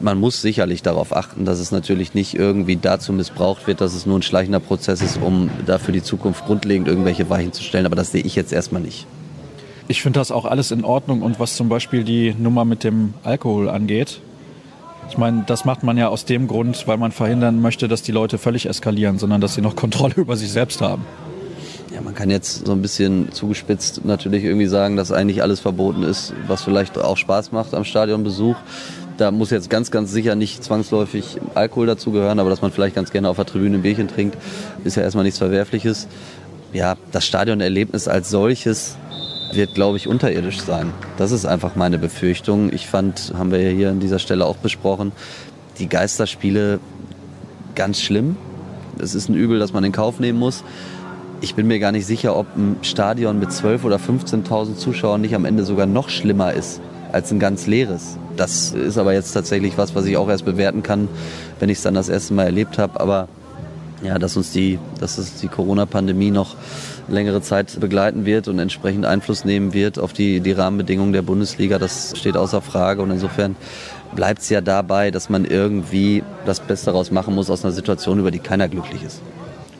Man 0.00 0.20
muss 0.20 0.40
sicherlich 0.40 0.82
darauf 0.82 1.14
achten, 1.16 1.44
dass 1.44 1.58
es 1.58 1.72
natürlich 1.72 2.14
nicht 2.14 2.34
irgendwie 2.34 2.76
dazu 2.76 3.12
missbraucht 3.12 3.66
wird, 3.66 3.80
dass 3.80 3.94
es 3.94 4.06
nur 4.06 4.18
ein 4.18 4.22
schleichender 4.22 4.60
Prozess 4.60 5.02
ist, 5.02 5.20
um 5.20 5.50
da 5.66 5.78
für 5.78 5.92
die 5.92 6.02
Zukunft 6.02 6.46
grundlegend 6.46 6.86
irgendwelche 6.86 7.28
Weichen 7.30 7.52
zu 7.52 7.62
stellen. 7.62 7.86
Aber 7.86 7.96
das 7.96 8.12
sehe 8.12 8.22
ich 8.22 8.36
jetzt 8.36 8.52
erstmal 8.52 8.82
nicht. 8.82 9.06
Ich 9.88 10.02
finde 10.02 10.20
das 10.20 10.30
auch 10.30 10.44
alles 10.44 10.70
in 10.70 10.84
Ordnung. 10.84 11.22
Und 11.22 11.40
was 11.40 11.56
zum 11.56 11.68
Beispiel 11.68 12.04
die 12.04 12.34
Nummer 12.38 12.64
mit 12.64 12.84
dem 12.84 13.14
Alkohol 13.24 13.68
angeht, 13.68 14.20
ich 15.08 15.16
meine, 15.16 15.44
das 15.46 15.64
macht 15.64 15.82
man 15.82 15.96
ja 15.96 16.08
aus 16.08 16.24
dem 16.24 16.48
Grund, 16.48 16.86
weil 16.86 16.98
man 16.98 17.12
verhindern 17.12 17.60
möchte, 17.60 17.88
dass 17.88 18.02
die 18.02 18.12
Leute 18.12 18.38
völlig 18.38 18.66
eskalieren, 18.66 19.18
sondern 19.18 19.40
dass 19.40 19.54
sie 19.54 19.62
noch 19.62 19.76
Kontrolle 19.76 20.14
über 20.16 20.36
sich 20.36 20.52
selbst 20.52 20.80
haben. 20.80 21.04
Ja, 21.94 22.02
man 22.02 22.14
kann 22.14 22.30
jetzt 22.30 22.66
so 22.66 22.72
ein 22.72 22.82
bisschen 22.82 23.32
zugespitzt 23.32 24.04
natürlich 24.04 24.44
irgendwie 24.44 24.66
sagen, 24.66 24.96
dass 24.96 25.10
eigentlich 25.10 25.42
alles 25.42 25.60
verboten 25.60 26.02
ist, 26.02 26.34
was 26.46 26.62
vielleicht 26.62 26.98
auch 26.98 27.16
Spaß 27.16 27.50
macht 27.52 27.74
am 27.74 27.84
Stadionbesuch. 27.84 28.56
Da 29.16 29.30
muss 29.30 29.50
jetzt 29.50 29.70
ganz, 29.70 29.90
ganz 29.90 30.12
sicher 30.12 30.36
nicht 30.36 30.62
zwangsläufig 30.62 31.40
Alkohol 31.54 31.86
dazugehören, 31.86 32.38
aber 32.38 32.50
dass 32.50 32.62
man 32.62 32.70
vielleicht 32.70 32.94
ganz 32.94 33.10
gerne 33.10 33.28
auf 33.28 33.36
der 33.36 33.46
Tribüne 33.46 33.78
ein 33.78 33.82
Bierchen 33.82 34.06
trinkt, 34.06 34.36
ist 34.84 34.96
ja 34.96 35.02
erstmal 35.02 35.24
nichts 35.24 35.38
Verwerfliches. 35.38 36.06
Ja, 36.72 36.96
das 37.10 37.26
Stadionerlebnis 37.26 38.06
als 38.06 38.30
solches 38.30 38.96
wird, 39.52 39.74
glaube 39.74 39.96
ich, 39.96 40.08
unterirdisch 40.08 40.60
sein. 40.60 40.92
Das 41.16 41.32
ist 41.32 41.46
einfach 41.46 41.76
meine 41.76 41.98
Befürchtung. 41.98 42.72
Ich 42.72 42.86
fand, 42.86 43.32
haben 43.36 43.50
wir 43.50 43.60
ja 43.60 43.70
hier 43.70 43.90
an 43.90 44.00
dieser 44.00 44.18
Stelle 44.18 44.46
auch 44.46 44.56
besprochen, 44.56 45.12
die 45.78 45.88
Geisterspiele 45.88 46.80
ganz 47.74 48.00
schlimm. 48.00 48.36
Es 48.98 49.14
ist 49.14 49.28
ein 49.28 49.34
Übel, 49.34 49.58
das 49.58 49.72
man 49.72 49.84
in 49.84 49.92
Kauf 49.92 50.20
nehmen 50.20 50.38
muss. 50.38 50.64
Ich 51.40 51.54
bin 51.54 51.68
mir 51.68 51.78
gar 51.78 51.92
nicht 51.92 52.06
sicher, 52.06 52.36
ob 52.36 52.46
ein 52.56 52.76
Stadion 52.82 53.38
mit 53.38 53.50
12.000 53.50 53.84
oder 53.84 53.96
15.000 53.96 54.76
Zuschauern 54.76 55.20
nicht 55.20 55.34
am 55.34 55.44
Ende 55.44 55.64
sogar 55.64 55.86
noch 55.86 56.08
schlimmer 56.08 56.52
ist 56.52 56.80
als 57.12 57.30
ein 57.30 57.38
ganz 57.38 57.66
leeres. 57.66 58.18
Das 58.36 58.72
ist 58.72 58.98
aber 58.98 59.12
jetzt 59.12 59.32
tatsächlich 59.32 59.78
was, 59.78 59.94
was 59.94 60.04
ich 60.06 60.16
auch 60.16 60.28
erst 60.28 60.44
bewerten 60.44 60.82
kann, 60.82 61.08
wenn 61.58 61.68
ich 61.68 61.78
es 61.78 61.82
dann 61.82 61.94
das 61.94 62.08
erste 62.08 62.34
Mal 62.34 62.44
erlebt 62.44 62.78
habe. 62.78 63.00
Aber 63.00 63.28
ja, 64.02 64.18
dass 64.18 64.36
uns 64.36 64.52
die, 64.52 64.78
dass 65.00 65.18
uns 65.18 65.36
die 65.36 65.48
Corona-Pandemie 65.48 66.30
noch 66.30 66.56
längere 67.08 67.42
Zeit 67.42 67.78
begleiten 67.80 68.24
wird 68.24 68.48
und 68.48 68.58
entsprechend 68.58 69.06
Einfluss 69.06 69.44
nehmen 69.44 69.72
wird 69.72 69.98
auf 69.98 70.12
die, 70.12 70.40
die 70.40 70.52
Rahmenbedingungen 70.52 71.12
der 71.12 71.22
Bundesliga, 71.22 71.78
das 71.78 72.16
steht 72.16 72.36
außer 72.36 72.60
Frage. 72.62 73.02
Und 73.02 73.10
insofern 73.10 73.56
bleibt 74.14 74.42
es 74.42 74.48
ja 74.48 74.60
dabei, 74.60 75.10
dass 75.10 75.28
man 75.28 75.44
irgendwie 75.44 76.22
das 76.46 76.60
Beste 76.60 76.86
daraus 76.86 77.10
machen 77.10 77.34
muss 77.34 77.50
aus 77.50 77.64
einer 77.64 77.72
Situation, 77.72 78.18
über 78.18 78.30
die 78.30 78.38
keiner 78.38 78.68
glücklich 78.68 79.02
ist. 79.02 79.20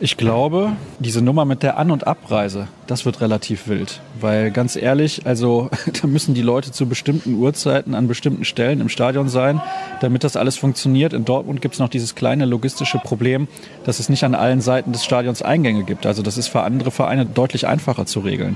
Ich 0.01 0.15
glaube, 0.15 0.77
diese 0.99 1.21
Nummer 1.21 1.43
mit 1.43 1.61
der 1.61 1.77
An- 1.77 1.91
und 1.91 2.07
Abreise, 2.07 2.69
das 2.87 3.05
wird 3.05 3.19
relativ 3.19 3.67
wild. 3.67 3.99
Weil 4.21 4.49
ganz 4.49 4.77
ehrlich, 4.77 5.25
also 5.25 5.69
da 6.01 6.07
müssen 6.07 6.33
die 6.33 6.41
Leute 6.41 6.71
zu 6.71 6.87
bestimmten 6.87 7.33
Uhrzeiten 7.33 7.93
an 7.93 8.07
bestimmten 8.07 8.45
Stellen 8.45 8.79
im 8.79 8.87
Stadion 8.87 9.27
sein, 9.27 9.61
damit 9.99 10.23
das 10.23 10.37
alles 10.37 10.57
funktioniert. 10.57 11.11
In 11.11 11.25
Dortmund 11.25 11.61
gibt 11.61 11.73
es 11.73 11.79
noch 11.79 11.89
dieses 11.89 12.15
kleine 12.15 12.45
logistische 12.45 12.97
Problem, 12.97 13.49
dass 13.83 13.99
es 13.99 14.07
nicht 14.07 14.23
an 14.23 14.35
allen 14.35 14.61
Seiten 14.61 14.93
des 14.93 15.03
Stadions 15.03 15.41
Eingänge 15.41 15.83
gibt. 15.83 16.05
Also 16.05 16.23
das 16.23 16.37
ist 16.37 16.47
für 16.47 16.61
andere 16.61 16.91
Vereine 16.91 17.25
deutlich 17.25 17.67
einfacher 17.67 18.05
zu 18.05 18.21
regeln 18.21 18.55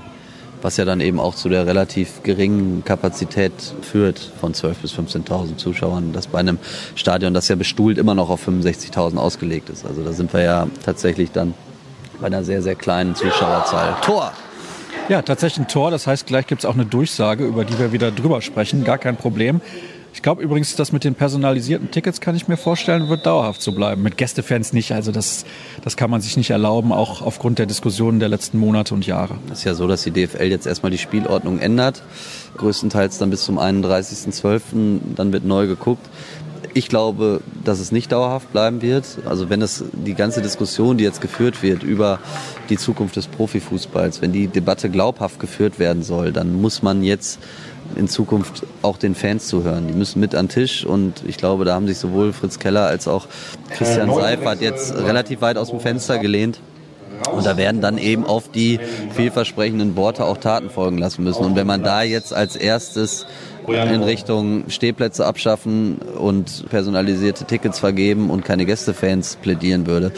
was 0.64 0.78
ja 0.78 0.86
dann 0.86 1.02
eben 1.02 1.20
auch 1.20 1.36
zu 1.36 1.50
der 1.50 1.68
relativ 1.68 2.24
geringen 2.24 2.84
Kapazität 2.86 3.52
führt 3.82 4.20
von 4.40 4.54
12.000 4.54 4.74
bis 4.82 4.94
15.000 4.94 5.58
Zuschauern, 5.58 6.14
das 6.14 6.28
bei 6.28 6.40
einem 6.40 6.58
Stadion, 6.96 7.34
das 7.34 7.48
ja 7.50 7.56
bestuhlt 7.56 7.98
immer 7.98 8.16
noch 8.16 8.30
auf 8.30 8.48
65.000 8.48 9.18
ausgelegt 9.18 9.70
ist. 9.70 9.86
Also 9.86 10.04
da 10.04 10.14
sind 10.14 10.34
wir 10.34 10.42
ja 10.42 10.68
tatsächlich 10.86 11.32
dann 11.32 11.54
bei 12.20 12.28
einer 12.28 12.44
sehr, 12.44 12.62
sehr 12.62 12.76
kleinen 12.76 13.16
Zuschauerzahl. 13.16 13.98
Tor! 14.02 14.32
Ja, 15.10 15.22
tatsächlich 15.22 15.66
ein 15.66 15.68
Tor. 15.68 15.92
Das 15.92 16.08
heißt, 16.08 16.26
gleich 16.28 16.48
gibt 16.48 16.64
es 16.64 16.66
auch 16.66 16.76
eine 16.76 16.86
Durchsage, 16.86 17.46
über 17.46 17.66
die 17.66 17.78
wir 17.78 17.92
wieder 17.92 18.10
drüber 18.12 18.42
sprechen. 18.42 18.86
Gar 18.86 18.98
kein 18.98 19.18
Problem. 19.18 19.60
Ich 20.14 20.22
glaube 20.22 20.44
übrigens, 20.44 20.76
das 20.76 20.92
mit 20.92 21.04
den 21.04 21.16
personalisierten 21.16 21.90
Tickets 21.90 22.22
kann 22.22 22.36
ich 22.36 22.48
mir 22.48 22.56
vorstellen, 22.56 23.10
wird 23.10 23.26
dauerhaft 23.26 23.64
so 23.64 23.72
bleiben. 23.72 24.04
Mit 24.04 24.16
Gästefans 24.16 24.72
nicht. 24.72 24.92
Also 24.92 25.12
das, 25.12 25.44
das 25.84 25.98
kann 25.98 26.12
man 26.12 26.22
sich 26.22 26.38
nicht 26.38 26.52
erlauben, 26.52 26.92
auch 26.92 27.24
aufgrund 27.24 27.58
der 27.58 27.66
Diskussionen 27.66 28.20
der 28.20 28.30
letzten 28.30 28.60
Monate 28.60 28.94
und 28.94 29.08
Jahre. 29.08 29.38
Es 29.52 29.60
ist 29.60 29.64
ja 29.66 29.74
so, 29.74 29.88
dass 29.88 30.04
die 30.04 30.12
DFL 30.12 30.44
jetzt 30.44 30.68
erstmal 30.68 30.92
die 30.92 31.00
Spielordnung 31.00 31.58
ändert. 31.58 32.04
Größtenteils 32.58 33.18
dann 33.18 33.32
bis 33.32 33.44
zum 33.44 33.58
31.12. 33.58 35.00
Dann 35.16 35.34
wird 35.34 35.46
neu 35.46 35.66
geguckt. 35.66 36.08
Ich 36.76 36.90
glaube, 36.90 37.42
dass 37.64 37.80
es 37.80 37.92
nicht 37.92 38.12
dauerhaft 38.12 38.52
bleiben 38.52 38.84
wird. 38.84 39.06
Also 39.26 39.50
wenn 39.50 39.64
es 39.64 39.84
die 39.94 40.14
ganze 40.14 40.44
Diskussion, 40.44 40.98
die 40.98 41.04
jetzt 41.04 41.22
geführt 41.22 41.64
wird 41.64 41.82
über 41.82 42.20
die 42.70 42.78
Zukunft 42.78 43.16
des 43.16 43.28
Profifußballs, 43.28 44.22
wenn 44.22 44.32
die 44.32 44.48
Debatte 44.48 44.90
glaubhaft 44.90 45.40
geführt 45.40 45.80
werden 45.80 46.04
soll, 46.04 46.32
dann 46.32 46.62
muss 46.62 46.84
man 46.84 47.04
jetzt 47.04 47.40
in 47.96 48.08
Zukunft 48.08 48.66
auch 48.82 48.98
den 48.98 49.16
Fans 49.16 49.48
zuhören. 49.48 49.88
Die 49.88 49.94
müssen 49.94 50.20
mit 50.20 50.36
an 50.36 50.46
den 50.46 50.50
Tisch 50.50 50.86
und 50.86 51.24
ich 51.28 51.38
glaube, 51.38 51.66
da 51.66 51.76
haben 51.76 51.88
sich 51.88 51.98
sowohl 51.98 52.34
Fritz 52.34 52.60
Keller 52.60 52.86
als 52.86 53.08
auch 53.08 53.28
Christian 53.72 54.14
Seifert 54.14 54.62
jetzt 54.62 54.96
relativ 54.96 55.42
weit 55.42 55.58
aus 55.58 55.70
dem 55.70 55.80
Fenster 55.80 56.18
gelehnt. 56.20 56.60
Und 57.32 57.46
da 57.46 57.58
werden 57.58 57.80
dann 57.80 57.98
eben 57.98 58.26
auf 58.26 58.50
die 58.52 58.80
vielversprechenden 59.12 59.96
Worte 59.96 60.26
auch 60.26 60.38
Taten 60.38 60.70
folgen 60.70 60.98
lassen 60.98 61.24
müssen. 61.24 61.46
Und 61.46 61.56
wenn 61.56 61.68
man 61.68 61.84
da 61.84 62.04
jetzt 62.04 62.34
als 62.34 62.56
erstes 62.56 63.26
in 63.68 64.04
Richtung 64.04 64.66
Stehplätze 64.68 65.26
abschaffen 65.26 65.98
und 65.98 66.66
personalisierte 66.70 67.46
Tickets 67.46 67.80
vergeben 67.80 68.30
und 68.30 68.44
keine 68.44 68.66
Gästefans 68.66 69.38
plädieren 69.38 69.88
würde, 69.88 70.12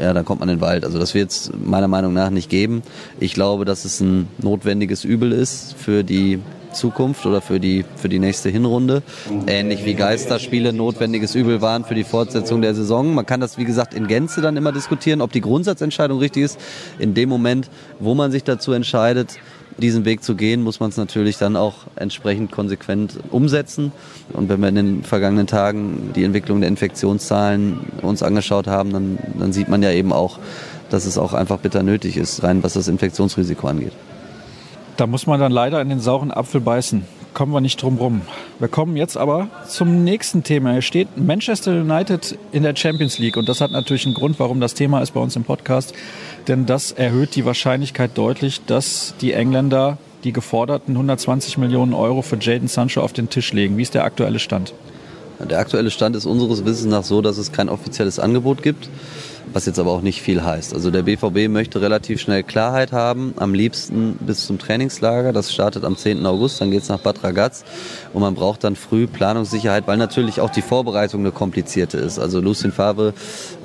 ja, 0.00 0.14
dann 0.14 0.24
kommt 0.24 0.40
man 0.40 0.48
in 0.48 0.56
den 0.56 0.60
Wald. 0.62 0.84
Also 0.84 0.98
das 0.98 1.14
wird 1.14 1.30
es 1.30 1.52
meiner 1.62 1.88
Meinung 1.88 2.14
nach 2.14 2.30
nicht 2.30 2.48
geben. 2.48 2.82
Ich 3.20 3.34
glaube, 3.34 3.64
dass 3.64 3.84
es 3.84 4.00
ein 4.00 4.28
notwendiges 4.38 5.04
Übel 5.04 5.32
ist 5.32 5.74
für 5.76 6.04
die 6.04 6.40
Zukunft 6.76 7.26
oder 7.26 7.40
für 7.40 7.58
die, 7.58 7.84
für 7.96 8.08
die 8.08 8.18
nächste 8.18 8.48
Hinrunde. 8.48 9.02
Ähnlich 9.46 9.84
wie 9.84 9.94
Geisterspiele 9.94 10.72
notwendiges 10.72 11.34
Übel 11.34 11.60
waren 11.60 11.84
für 11.84 11.94
die 11.94 12.04
Fortsetzung 12.04 12.62
der 12.62 12.74
Saison. 12.74 13.14
Man 13.14 13.26
kann 13.26 13.40
das, 13.40 13.58
wie 13.58 13.64
gesagt, 13.64 13.94
in 13.94 14.06
Gänze 14.06 14.40
dann 14.40 14.56
immer 14.56 14.72
diskutieren, 14.72 15.20
ob 15.20 15.32
die 15.32 15.40
Grundsatzentscheidung 15.40 16.18
richtig 16.18 16.44
ist. 16.44 16.60
In 16.98 17.14
dem 17.14 17.28
Moment, 17.28 17.70
wo 17.98 18.14
man 18.14 18.30
sich 18.30 18.44
dazu 18.44 18.72
entscheidet, 18.72 19.38
diesen 19.78 20.04
Weg 20.04 20.22
zu 20.22 20.34
gehen, 20.34 20.62
muss 20.62 20.80
man 20.80 20.90
es 20.90 20.96
natürlich 20.96 21.36
dann 21.36 21.56
auch 21.56 21.74
entsprechend 21.96 22.50
konsequent 22.50 23.18
umsetzen. 23.30 23.92
Und 24.32 24.48
wenn 24.48 24.60
wir 24.60 24.68
in 24.68 24.74
den 24.74 25.02
vergangenen 25.02 25.46
Tagen 25.46 26.12
die 26.14 26.24
Entwicklung 26.24 26.60
der 26.60 26.68
Infektionszahlen 26.68 27.80
uns 28.02 28.22
angeschaut 28.22 28.66
haben, 28.66 28.92
dann, 28.92 29.18
dann 29.38 29.52
sieht 29.52 29.68
man 29.68 29.82
ja 29.82 29.90
eben 29.90 30.12
auch, 30.12 30.38
dass 30.88 31.04
es 31.04 31.18
auch 31.18 31.34
einfach 31.34 31.58
bitter 31.58 31.82
nötig 31.82 32.16
ist, 32.16 32.42
rein 32.42 32.62
was 32.62 32.74
das 32.74 32.88
Infektionsrisiko 32.88 33.66
angeht. 33.66 33.92
Da 34.96 35.06
muss 35.06 35.26
man 35.26 35.38
dann 35.38 35.52
leider 35.52 35.80
in 35.82 35.90
den 35.90 36.00
sauren 36.00 36.30
Apfel 36.30 36.60
beißen. 36.60 37.04
Kommen 37.34 37.52
wir 37.52 37.60
nicht 37.60 37.82
drum 37.82 37.98
rum. 37.98 38.22
Wir 38.58 38.68
kommen 38.68 38.96
jetzt 38.96 39.18
aber 39.18 39.48
zum 39.68 40.04
nächsten 40.04 40.42
Thema. 40.42 40.72
Hier 40.72 40.80
steht 40.80 41.18
Manchester 41.18 41.72
United 41.72 42.38
in 42.52 42.62
der 42.62 42.74
Champions 42.74 43.18
League. 43.18 43.36
Und 43.36 43.46
das 43.46 43.60
hat 43.60 43.72
natürlich 43.72 44.06
einen 44.06 44.14
Grund, 44.14 44.40
warum 44.40 44.58
das 44.58 44.72
Thema 44.72 45.02
ist 45.02 45.10
bei 45.10 45.20
uns 45.20 45.36
im 45.36 45.44
Podcast. 45.44 45.92
Denn 46.48 46.64
das 46.64 46.92
erhöht 46.92 47.34
die 47.34 47.44
Wahrscheinlichkeit 47.44 48.12
deutlich, 48.14 48.64
dass 48.64 49.14
die 49.20 49.34
Engländer 49.34 49.98
die 50.24 50.32
geforderten 50.32 50.94
120 50.94 51.58
Millionen 51.58 51.92
Euro 51.92 52.22
für 52.22 52.38
Jaden 52.40 52.68
Sancho 52.68 53.02
auf 53.02 53.12
den 53.12 53.28
Tisch 53.28 53.52
legen. 53.52 53.76
Wie 53.76 53.82
ist 53.82 53.92
der 53.92 54.04
aktuelle 54.04 54.38
Stand? 54.38 54.72
Der 55.38 55.58
aktuelle 55.58 55.90
Stand 55.90 56.16
ist 56.16 56.24
unseres 56.24 56.64
Wissens 56.64 56.90
nach 56.90 57.04
so, 57.04 57.20
dass 57.20 57.36
es 57.36 57.52
kein 57.52 57.68
offizielles 57.68 58.18
Angebot 58.18 58.62
gibt 58.62 58.88
was 59.56 59.64
jetzt 59.64 59.78
aber 59.78 59.92
auch 59.92 60.02
nicht 60.02 60.20
viel 60.20 60.44
heißt. 60.44 60.74
Also 60.74 60.90
der 60.90 61.00
BVB 61.00 61.48
möchte 61.48 61.80
relativ 61.80 62.20
schnell 62.20 62.42
Klarheit 62.42 62.92
haben, 62.92 63.32
am 63.36 63.54
liebsten 63.54 64.18
bis 64.20 64.44
zum 64.44 64.58
Trainingslager. 64.58 65.32
Das 65.32 65.50
startet 65.50 65.82
am 65.82 65.96
10. 65.96 66.26
August, 66.26 66.60
dann 66.60 66.70
geht 66.70 66.82
es 66.82 66.90
nach 66.90 67.00
Bad 67.00 67.24
Ragaz 67.24 67.64
und 68.12 68.20
man 68.20 68.34
braucht 68.34 68.64
dann 68.64 68.76
früh 68.76 69.06
Planungssicherheit, 69.06 69.86
weil 69.86 69.96
natürlich 69.96 70.42
auch 70.42 70.50
die 70.50 70.60
Vorbereitung 70.60 71.20
eine 71.22 71.30
komplizierte 71.30 71.96
ist. 71.96 72.18
Also 72.18 72.38
Lucien 72.38 72.70
Favre 72.70 73.14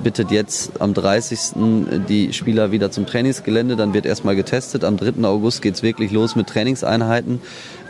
bittet 0.02 0.30
jetzt 0.30 0.80
am 0.80 0.94
30. 0.94 1.38
die 2.08 2.32
Spieler 2.32 2.72
wieder 2.72 2.90
zum 2.90 3.04
Trainingsgelände, 3.04 3.76
dann 3.76 3.92
wird 3.92 4.06
erstmal 4.06 4.34
getestet. 4.34 4.84
Am 4.84 4.96
3. 4.96 5.22
August 5.24 5.60
geht 5.60 5.74
es 5.74 5.82
wirklich 5.82 6.10
los 6.10 6.36
mit 6.36 6.46
Trainingseinheiten. 6.46 7.42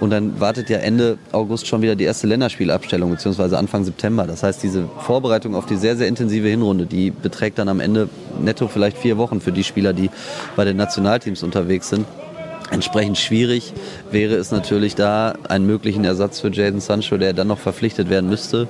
Und 0.03 0.11
dann 0.11 0.41
wartet 0.41 0.69
ja 0.69 0.79
Ende 0.79 1.17
August 1.31 1.69
schon 1.69 1.81
wieder 1.81 1.95
die 1.95 2.03
erste 2.03 2.27
Länderspielabstellung, 2.27 3.09
beziehungsweise 3.13 3.57
Anfang 3.57 3.85
September. 3.85 4.27
Das 4.27 4.43
heißt, 4.43 4.61
diese 4.61 4.89
Vorbereitung 4.99 5.55
auf 5.55 5.65
die 5.67 5.77
sehr, 5.77 5.97
sehr 5.97 6.09
intensive 6.09 6.49
Hinrunde, 6.49 6.87
die 6.87 7.13
beträgt 7.13 7.61
dann 7.61 7.69
am 7.69 7.79
Ende 7.79 8.09
netto 8.41 8.67
vielleicht 8.67 8.99
vier 8.99 9.17
Wochen 9.17 9.41
für 9.41 9.53
die 9.53 9.63
Spieler, 9.63 9.93
die 9.93 10.11
bei 10.57 10.65
den 10.65 10.77
Nationalteams 10.77 11.45
unterwegs 11.45 11.89
sind. 11.89 12.05
Entsprechend 12.73 13.17
schwierig 13.17 13.75
wäre 14.11 14.35
es 14.35 14.51
natürlich 14.51 14.97
da, 14.97 15.37
einen 15.49 15.67
möglichen 15.67 16.05
Ersatz 16.05 16.41
für 16.41 16.51
Jaden 16.51 16.81
Sancho, 16.81 17.17
der 17.17 17.33
dann 17.33 17.47
noch 17.47 17.61
verpflichtet 17.61 18.11
werden 18.11 18.29
müsste, 18.29 18.67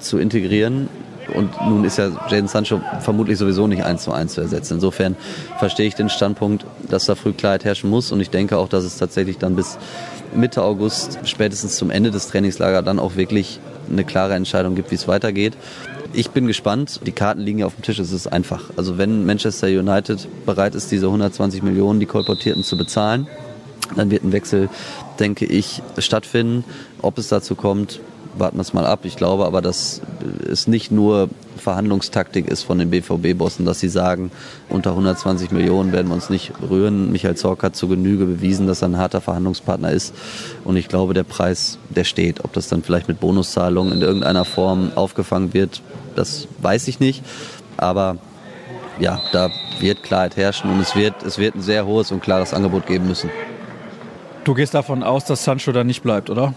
zu 0.00 0.18
integrieren. 0.18 0.88
Und 1.32 1.52
nun 1.64 1.84
ist 1.84 1.98
ja 1.98 2.10
Jaden 2.28 2.48
Sancho 2.48 2.80
vermutlich 2.98 3.38
sowieso 3.38 3.68
nicht 3.68 3.84
eins 3.84 4.02
zu 4.02 4.10
eins 4.10 4.34
zu 4.34 4.40
ersetzen. 4.40 4.74
Insofern 4.74 5.14
verstehe 5.60 5.86
ich 5.86 5.94
den 5.94 6.08
Standpunkt, 6.08 6.66
dass 6.90 7.06
da 7.06 7.14
früh 7.14 7.32
Klarheit 7.32 7.64
herrschen 7.64 7.88
muss. 7.88 8.10
Und 8.10 8.20
ich 8.20 8.30
denke 8.30 8.58
auch, 8.58 8.68
dass 8.68 8.82
es 8.82 8.96
tatsächlich 8.96 9.38
dann 9.38 9.54
bis 9.54 9.78
Mitte 10.34 10.62
August, 10.62 11.18
spätestens 11.24 11.76
zum 11.76 11.90
Ende 11.90 12.10
des 12.10 12.28
Trainingslagers, 12.28 12.84
dann 12.84 12.98
auch 12.98 13.16
wirklich 13.16 13.60
eine 13.90 14.04
klare 14.04 14.34
Entscheidung 14.34 14.74
gibt, 14.74 14.90
wie 14.90 14.94
es 14.94 15.08
weitergeht. 15.08 15.54
Ich 16.12 16.30
bin 16.30 16.46
gespannt. 16.46 17.00
Die 17.06 17.12
Karten 17.12 17.40
liegen 17.40 17.60
ja 17.60 17.66
auf 17.66 17.74
dem 17.74 17.82
Tisch. 17.82 17.98
Es 17.98 18.12
ist 18.12 18.26
einfach. 18.26 18.70
Also 18.76 18.98
wenn 18.98 19.24
Manchester 19.24 19.66
United 19.66 20.28
bereit 20.44 20.74
ist, 20.74 20.90
diese 20.90 21.06
120 21.06 21.62
Millionen, 21.62 22.00
die 22.00 22.06
Kolportierten, 22.06 22.62
zu 22.64 22.76
bezahlen, 22.76 23.26
dann 23.96 24.10
wird 24.10 24.24
ein 24.24 24.32
Wechsel, 24.32 24.68
denke 25.18 25.44
ich, 25.46 25.82
stattfinden. 25.98 26.64
Ob 27.00 27.18
es 27.18 27.28
dazu 27.28 27.54
kommt, 27.54 28.00
warten 28.36 28.56
wir 28.56 28.62
es 28.62 28.72
mal 28.72 28.86
ab. 28.86 29.00
Ich 29.04 29.16
glaube 29.16 29.46
aber, 29.46 29.62
dass 29.62 30.00
es 30.50 30.66
nicht 30.66 30.90
nur 30.90 31.28
Verhandlungstaktik 31.56 32.48
ist 32.48 32.62
von 32.62 32.78
den 32.78 32.90
BVB-Bossen, 32.90 33.64
dass 33.64 33.80
sie 33.80 33.88
sagen, 33.88 34.30
unter 34.68 34.90
120 34.90 35.50
Millionen 35.52 35.92
werden 35.92 36.08
wir 36.08 36.14
uns 36.14 36.30
nicht 36.30 36.52
rühren. 36.68 37.12
Michael 37.12 37.36
Zorc 37.36 37.62
hat 37.62 37.76
zu 37.76 37.88
Genüge 37.88 38.24
bewiesen, 38.24 38.66
dass 38.66 38.82
er 38.82 38.88
ein 38.88 38.96
harter 38.96 39.20
Verhandlungspartner 39.20 39.90
ist. 39.90 40.14
Und 40.64 40.76
ich 40.76 40.88
glaube, 40.88 41.14
der 41.14 41.24
Preis, 41.24 41.78
der 41.90 42.04
steht. 42.04 42.44
Ob 42.44 42.52
das 42.52 42.68
dann 42.68 42.82
vielleicht 42.82 43.08
mit 43.08 43.20
Bonuszahlungen 43.20 43.92
in 43.92 44.02
irgendeiner 44.02 44.44
Form 44.44 44.92
aufgefangen 44.94 45.54
wird, 45.54 45.82
das 46.16 46.48
weiß 46.60 46.88
ich 46.88 47.00
nicht. 47.00 47.22
Aber 47.76 48.16
ja, 48.98 49.20
da 49.32 49.50
wird 49.80 50.02
Klarheit 50.02 50.36
herrschen 50.36 50.70
und 50.70 50.80
es 50.80 50.94
wird, 50.94 51.22
es 51.22 51.38
wird 51.38 51.54
ein 51.54 51.62
sehr 51.62 51.86
hohes 51.86 52.12
und 52.12 52.22
klares 52.22 52.52
Angebot 52.54 52.86
geben 52.86 53.06
müssen. 53.06 53.30
Du 54.44 54.54
gehst 54.54 54.74
davon 54.74 55.02
aus, 55.02 55.24
dass 55.24 55.44
Sancho 55.44 55.72
da 55.72 55.84
nicht 55.84 56.02
bleibt, 56.02 56.28
oder? 56.28 56.54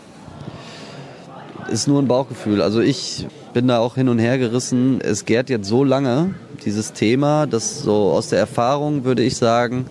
Ist 1.70 1.88
nur 1.88 2.02
ein 2.02 2.08
Bauchgefühl. 2.08 2.62
Also 2.62 2.80
ich 2.80 3.28
bin 3.54 3.68
da 3.68 3.80
auch 3.80 3.96
hin 3.96 4.10
und 4.10 4.20
her 4.20 4.38
gerissen. 4.38 5.00
Es 5.02 5.26
gärt 5.26 5.50
jetzt 5.50 5.68
so 5.68 5.84
lange, 5.84 6.36
dieses 6.66 6.94
Thema, 6.94 7.48
dass 7.48 7.82
so 7.82 8.12
aus 8.12 8.30
der 8.30 8.40
Erfahrung 8.40 9.04
würde 9.04 9.24
ich 9.24 9.38
sagen, 9.38 9.86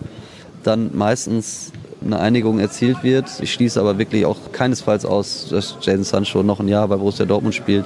dann 0.63 0.91
meistens 0.93 1.71
eine 2.03 2.19
Einigung 2.19 2.59
erzielt 2.59 3.03
wird. 3.03 3.25
Ich 3.41 3.53
schließe 3.53 3.79
aber 3.79 3.97
wirklich 3.97 4.25
auch 4.25 4.37
keinesfalls 4.51 5.05
aus, 5.05 5.47
dass 5.49 5.77
Jaden 5.81 6.03
Sancho 6.03 6.43
noch 6.43 6.59
ein 6.59 6.67
Jahr 6.67 6.87
bei 6.87 6.97
Borussia 6.97 7.25
Dortmund 7.25 7.55
spielt. 7.55 7.85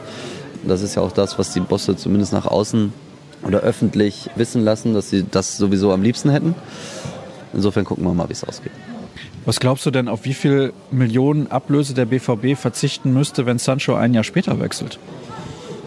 Das 0.64 0.82
ist 0.82 0.96
ja 0.96 1.02
auch 1.02 1.12
das, 1.12 1.40
was 1.40 1.54
die 1.54 1.62
Bosse 1.62 1.96
zumindest 1.96 2.34
nach 2.34 2.46
außen 2.46 2.92
oder 3.48 3.60
öffentlich 3.60 4.30
wissen 4.36 4.64
lassen, 4.64 4.94
dass 4.94 5.10
sie 5.10 5.26
das 5.30 5.58
sowieso 5.58 5.94
am 5.94 6.02
liebsten 6.02 6.30
hätten. 6.30 6.56
Insofern 7.54 7.86
gucken 7.86 8.04
wir 8.04 8.14
mal, 8.14 8.28
wie 8.28 8.34
es 8.34 8.44
ausgeht. 8.44 8.74
Was 9.50 9.60
glaubst 9.60 9.84
du 9.88 9.90
denn, 9.90 10.08
auf 10.08 10.26
wie 10.26 10.36
viel 10.36 10.74
Millionen 10.92 11.48
Ablöse 11.48 11.96
der 11.96 12.06
BVB 12.06 12.56
verzichten 12.56 13.12
müsste, 13.14 13.48
wenn 13.48 13.58
Sancho 13.58 13.96
ein 13.96 14.14
Jahr 14.14 14.24
später 14.24 14.60
wechselt? 14.60 15.00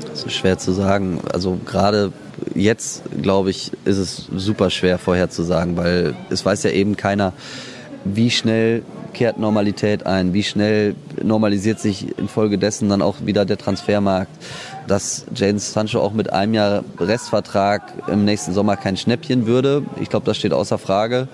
Das 0.00 0.24
ist 0.24 0.32
schwer 0.32 0.58
zu 0.58 0.72
sagen. 0.72 1.20
Also 1.32 1.60
gerade 1.64 2.12
jetzt, 2.56 3.04
glaube 3.22 3.50
ich, 3.50 3.70
ist 3.84 3.98
es 3.98 4.26
super 4.34 4.68
schwer 4.68 4.98
vorherzusagen, 4.98 5.76
weil 5.76 6.16
es 6.28 6.44
weiß 6.44 6.64
ja 6.64 6.70
eben 6.70 6.96
keiner, 6.96 7.34
wie 8.04 8.32
schnell 8.32 8.82
kehrt 9.12 9.38
Normalität 9.38 10.06
ein, 10.06 10.34
wie 10.34 10.42
schnell 10.42 10.96
normalisiert 11.22 11.78
sich 11.78 12.18
infolgedessen 12.18 12.88
dann 12.88 13.00
auch 13.00 13.18
wieder 13.24 13.44
der 13.44 13.58
Transfermarkt. 13.58 14.32
Dass 14.88 15.24
James 15.36 15.72
Sancho 15.72 16.00
auch 16.00 16.12
mit 16.12 16.32
einem 16.32 16.54
Jahr 16.54 16.82
Restvertrag 16.98 17.92
im 18.08 18.24
nächsten 18.24 18.54
Sommer 18.54 18.76
kein 18.76 18.96
Schnäppchen 18.96 19.46
würde, 19.46 19.84
ich 20.00 20.08
glaube, 20.08 20.26
das 20.26 20.36
steht 20.36 20.52
außer 20.52 20.78
Frage. 20.78 21.28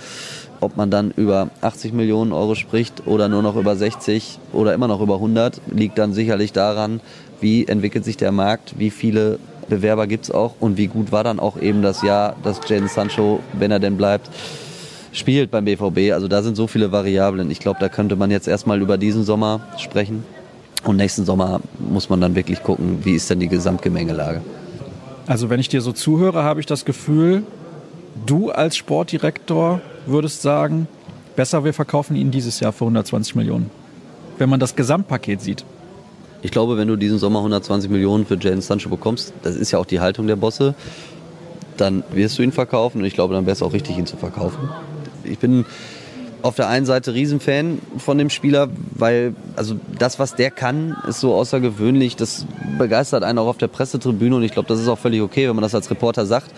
Ob 0.61 0.77
man 0.77 0.91
dann 0.91 1.12
über 1.12 1.50
80 1.61 1.93
Millionen 1.93 2.33
Euro 2.33 2.55
spricht 2.55 3.07
oder 3.07 3.29
nur 3.29 3.43
noch 3.43 3.57
über 3.57 3.77
60 3.77 4.38
oder 4.53 4.75
immer 4.75 4.88
noch 4.88 5.00
über 5.00 5.15
100, 5.15 5.61
liegt 5.73 5.99
dann 5.99 6.12
sicherlich 6.12 6.53
daran, 6.53 7.00
wie 7.41 7.67
entwickelt 7.67 8.05
sich 8.05 8.17
der 8.17 8.33
Markt, 8.33 8.75
wie 8.79 8.91
viele 8.91 9.38
Bewerber 9.69 10.07
gibt 10.07 10.25
es 10.25 10.31
auch 10.31 10.55
und 10.61 10.77
wie 10.77 10.87
gut 10.87 11.12
war 11.12 11.23
dann 11.23 11.38
auch 11.38 11.61
eben 11.61 11.83
das 11.83 12.03
Jahr, 12.03 12.37
dass 12.43 12.61
Jadon 12.67 12.88
Sancho, 12.88 13.41
wenn 13.53 13.71
er 13.71 13.79
denn 13.79 13.97
bleibt, 13.97 14.31
spielt 15.12 15.50
beim 15.50 15.65
BVB. 15.65 16.12
Also 16.12 16.29
da 16.29 16.43
sind 16.43 16.57
so 16.57 16.67
viele 16.67 16.91
Variablen. 16.91 17.50
Ich 17.50 17.61
glaube, 17.61 17.79
da 17.81 17.88
könnte 17.88 18.17
man 18.17 18.31
jetzt 18.31 18.49
erstmal 18.49 18.81
über 18.81 18.99
diesen 18.99 19.25
Sommer 19.25 19.61
sprechen. 19.79 20.25
Und 20.85 20.97
nächsten 20.97 21.25
Sommer 21.25 21.61
muss 21.79 22.09
man 22.09 22.21
dann 22.21 22.35
wirklich 22.35 22.62
gucken, 22.62 23.00
wie 23.03 23.15
ist 23.15 23.29
denn 23.31 23.41
die 23.41 23.49
Gesamtgemengelage. 23.49 24.41
Also 25.27 25.50
wenn 25.50 25.61
ich 25.61 25.69
dir 25.69 25.81
so 25.81 25.93
zuhöre, 25.93 26.45
habe 26.45 26.61
ich 26.61 26.67
das 26.67 26.85
Gefühl, 26.85 27.43
du 28.27 28.51
als 28.51 28.77
Sportdirektor 28.77 29.81
würdest 30.07 30.43
sagen, 30.43 30.89
besser 31.37 31.65
wir 31.65 31.75
verkaufen 31.75 32.17
ihn 32.17 32.31
dieses 32.31 32.61
Jahr 32.61 32.73
für 32.73 32.85
120 32.85 33.35
Millionen. 33.35 33.71
Wenn 34.39 34.49
man 34.49 34.61
das 34.61 34.77
Gesamtpaket 34.77 35.41
sieht. 35.41 35.65
Ich 36.43 36.51
glaube, 36.51 36.77
wenn 36.77 36.89
du 36.89 36.97
diesen 36.97 37.19
Sommer 37.19 37.41
120 37.41 37.91
Millionen 37.91 38.25
für 38.25 38.35
Jadon 38.35 38.61
Sancho 38.61 38.89
bekommst, 38.89 39.33
das 39.43 39.57
ist 39.57 39.73
ja 39.73 39.79
auch 39.79 39.87
die 39.87 40.01
Haltung 40.01 40.27
der 40.27 40.37
Bosse, 40.37 40.75
dann 41.77 42.05
wirst 42.13 42.39
du 42.39 42.43
ihn 42.43 42.53
verkaufen 42.53 42.99
und 42.99 43.05
ich 43.05 43.15
glaube, 43.15 43.35
dann 43.35 43.47
wäre 43.47 43.55
es 43.55 43.63
auch 43.63 43.73
richtig, 43.73 43.99
ihn 43.99 44.07
zu 44.07 44.17
verkaufen. 44.17 44.69
Ich 45.25 45.39
bin 45.39 45.65
auf 46.42 46.54
der 46.54 46.68
einen 46.68 46.87
Seite 46.87 47.14
Riesenfan 47.14 47.80
von 47.99 48.16
dem 48.18 48.30
Spieler, 48.30 48.68
weil 48.92 49.35
also 49.57 49.76
das, 49.99 50.18
was 50.18 50.35
der 50.35 50.50
kann, 50.50 50.97
ist 51.09 51.21
so 51.21 51.35
außergewöhnlich. 51.35 52.16
Das 52.16 52.47
begeistert 52.78 53.25
einen 53.25 53.38
auch 53.38 53.47
auf 53.47 53.59
der 53.59 53.66
Pressetribüne 53.68 54.37
und 54.37 54.42
ich 54.42 54.52
glaube, 54.52 54.68
das 54.68 54.80
ist 54.80 54.88
auch 54.88 54.99
völlig 54.99 55.21
okay, 55.21 55.49
wenn 55.49 55.57
man 55.57 55.62
das 55.62 55.75
als 55.75 55.90
Reporter 55.90 56.26
sagt. 56.26 56.50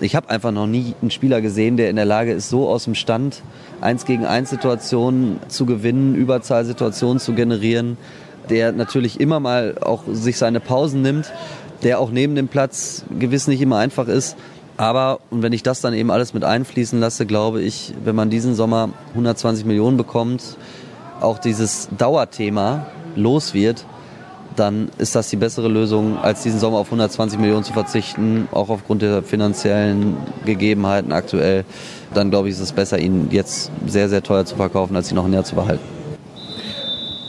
Ich 0.00 0.16
habe 0.16 0.30
einfach 0.30 0.50
noch 0.50 0.66
nie 0.66 0.94
einen 1.00 1.10
Spieler 1.10 1.40
gesehen, 1.40 1.76
der 1.76 1.90
in 1.90 1.96
der 1.96 2.04
Lage 2.04 2.32
ist, 2.32 2.48
so 2.48 2.68
aus 2.68 2.84
dem 2.84 2.94
Stand 2.94 3.42
eins 3.80 4.04
gegen 4.04 4.26
eins 4.26 4.50
Situationen 4.50 5.38
zu 5.48 5.66
gewinnen, 5.66 6.14
Überzahlsituationen 6.16 7.20
zu 7.20 7.34
generieren, 7.34 7.96
der 8.50 8.72
natürlich 8.72 9.20
immer 9.20 9.38
mal 9.38 9.76
auch 9.80 10.02
sich 10.10 10.36
seine 10.36 10.58
Pausen 10.58 11.02
nimmt, 11.02 11.32
der 11.84 12.00
auch 12.00 12.10
neben 12.10 12.34
dem 12.34 12.48
Platz 12.48 13.04
gewiss 13.18 13.46
nicht 13.46 13.60
immer 13.60 13.78
einfach 13.78 14.08
ist 14.08 14.36
aber, 14.78 15.18
und 15.30 15.42
wenn 15.42 15.52
ich 15.52 15.64
das 15.64 15.80
dann 15.80 15.92
eben 15.92 16.10
alles 16.12 16.32
mit 16.34 16.44
einfließen 16.44 17.00
lasse, 17.00 17.26
glaube 17.26 17.60
ich, 17.60 17.92
wenn 18.04 18.14
man 18.14 18.30
diesen 18.30 18.54
Sommer 18.54 18.90
120 19.10 19.66
Millionen 19.66 19.96
bekommt, 19.96 20.56
auch 21.20 21.38
dieses 21.38 21.88
Dauerthema 21.98 22.86
los 23.16 23.54
wird, 23.54 23.84
dann 24.54 24.88
ist 24.98 25.16
das 25.16 25.30
die 25.30 25.36
bessere 25.36 25.66
Lösung, 25.66 26.16
als 26.16 26.44
diesen 26.44 26.60
Sommer 26.60 26.78
auf 26.78 26.86
120 26.86 27.40
Millionen 27.40 27.64
zu 27.64 27.72
verzichten, 27.72 28.48
auch 28.52 28.68
aufgrund 28.68 29.02
der 29.02 29.24
finanziellen 29.24 30.16
Gegebenheiten 30.44 31.12
aktuell. 31.12 31.64
Dann 32.14 32.30
glaube 32.30 32.48
ich, 32.48 32.54
ist 32.54 32.60
es 32.60 32.72
besser, 32.72 33.00
ihn 33.00 33.28
jetzt 33.32 33.72
sehr, 33.86 34.08
sehr 34.08 34.22
teuer 34.22 34.44
zu 34.44 34.54
verkaufen, 34.54 34.94
als 34.94 35.10
ihn 35.10 35.16
noch 35.16 35.28
Jahr 35.28 35.44
zu 35.44 35.56
behalten. 35.56 35.97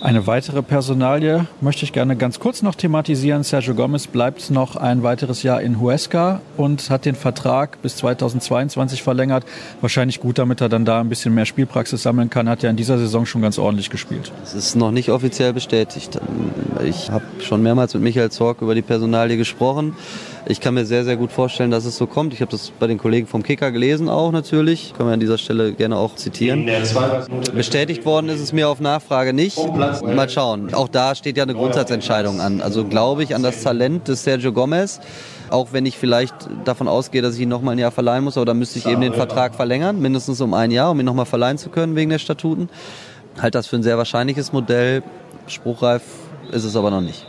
Eine 0.01 0.27
weitere 0.27 0.61
Personalie 0.61 1.45
möchte 1.59 1.83
ich 1.83 1.91
gerne 1.91 2.15
ganz 2.15 2.39
kurz 2.39 2.61
noch 2.61 2.75
thematisieren. 2.75 3.43
Sergio 3.43 3.75
Gomez 3.75 4.07
bleibt 4.07 4.49
noch 4.49 4.77
ein 4.77 5.03
weiteres 5.03 5.43
Jahr 5.43 5.61
in 5.61 5.81
Huesca 5.81 6.41
und 6.55 6.89
hat 6.89 7.03
den 7.03 7.15
Vertrag 7.15 7.81
bis 7.81 7.97
2022 7.97 9.03
verlängert. 9.03 9.43
Wahrscheinlich 9.81 10.21
gut, 10.21 10.37
damit 10.37 10.61
er 10.61 10.69
dann 10.69 10.85
da 10.85 11.01
ein 11.01 11.09
bisschen 11.09 11.35
mehr 11.35 11.45
Spielpraxis 11.45 12.01
sammeln 12.01 12.29
kann. 12.29 12.47
Hat 12.47 12.63
ja 12.63 12.69
in 12.69 12.77
dieser 12.77 12.97
Saison 12.97 13.25
schon 13.25 13.41
ganz 13.41 13.59
ordentlich 13.59 13.89
gespielt. 13.89 14.31
Es 14.41 14.53
ist 14.53 14.75
noch 14.75 14.91
nicht 14.91 15.09
offiziell 15.09 15.51
bestätigt. 15.51 16.17
Ich 16.85 17.11
habe 17.11 17.25
schon 17.41 17.61
mehrmals 17.61 17.93
mit 17.93 18.01
Michael 18.01 18.31
Zorg 18.31 18.61
über 18.61 18.75
die 18.75 18.81
Personalie 18.81 19.35
gesprochen. 19.35 19.95
Ich 20.45 20.61
kann 20.61 20.73
mir 20.73 20.85
sehr, 20.85 21.03
sehr 21.03 21.17
gut 21.17 21.31
vorstellen, 21.31 21.71
dass 21.71 21.85
es 21.85 21.97
so 21.97 22.07
kommt. 22.07 22.33
Ich 22.33 22.41
habe 22.41 22.51
das 22.51 22.71
bei 22.71 22.87
den 22.87 22.97
Kollegen 22.97 23.27
vom 23.27 23.43
Kicker 23.43 23.71
gelesen 23.71 24.09
auch 24.09 24.31
natürlich. 24.31 24.93
Können 24.95 25.09
wir 25.09 25.13
an 25.13 25.19
dieser 25.19 25.37
Stelle 25.37 25.73
gerne 25.73 25.97
auch 25.97 26.15
zitieren. 26.15 26.69
Bestätigt 27.53 28.05
worden 28.05 28.29
ist 28.29 28.39
es 28.39 28.53
mir 28.53 28.69
auf 28.69 28.79
Nachfrage 28.79 29.33
nicht. 29.33 29.57
Mal 29.75 30.29
schauen. 30.29 30.73
Auch 30.73 30.87
da 30.87 31.15
steht 31.15 31.37
ja 31.37 31.43
eine 31.43 31.53
Grundsatzentscheidung 31.53 32.41
an. 32.41 32.61
Also 32.61 32.85
glaube 32.85 33.23
ich 33.23 33.35
an 33.35 33.43
das 33.43 33.63
Talent 33.63 34.07
des 34.07 34.23
Sergio 34.23 34.53
Gomez. 34.53 34.99
Auch 35.49 35.73
wenn 35.73 35.85
ich 35.85 35.97
vielleicht 35.97 36.35
davon 36.63 36.87
ausgehe, 36.87 37.21
dass 37.21 37.35
ich 37.35 37.41
ihn 37.41 37.49
nochmal 37.49 37.75
ein 37.75 37.79
Jahr 37.79 37.91
verleihen 37.91 38.23
muss, 38.23 38.37
aber 38.37 38.45
dann 38.45 38.59
müsste 38.59 38.79
ich 38.79 38.85
eben 38.85 39.01
den 39.01 39.13
Vertrag 39.13 39.55
verlängern, 39.55 39.99
mindestens 39.99 40.41
um 40.41 40.53
ein 40.53 40.69
Jahr, 40.69 40.91
um 40.91 40.99
ihn 40.99 41.05
nochmal 41.05 41.25
verleihen 41.25 41.57
zu 41.57 41.69
können 41.69 41.95
wegen 41.95 42.11
der 42.11 42.19
Statuten. 42.19 42.69
Halt 43.41 43.55
das 43.55 43.67
für 43.67 43.75
ein 43.75 43.83
sehr 43.83 43.97
wahrscheinliches 43.97 44.53
Modell. 44.53 45.01
Spruchreif 45.47 46.03
ist 46.51 46.65
es 46.65 46.75
aber 46.75 46.91
noch 46.91 47.01
nicht. 47.01 47.25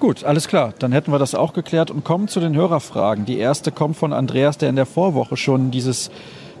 Gut, 0.00 0.22
alles 0.22 0.46
klar. 0.46 0.74
Dann 0.78 0.92
hätten 0.92 1.10
wir 1.10 1.18
das 1.18 1.34
auch 1.34 1.52
geklärt 1.52 1.90
und 1.90 2.04
kommen 2.04 2.28
zu 2.28 2.38
den 2.38 2.54
Hörerfragen. 2.54 3.24
Die 3.24 3.38
erste 3.38 3.72
kommt 3.72 3.96
von 3.96 4.12
Andreas, 4.12 4.56
der 4.56 4.68
in 4.68 4.76
der 4.76 4.86
Vorwoche 4.86 5.36
schon 5.36 5.72
dieses 5.72 6.12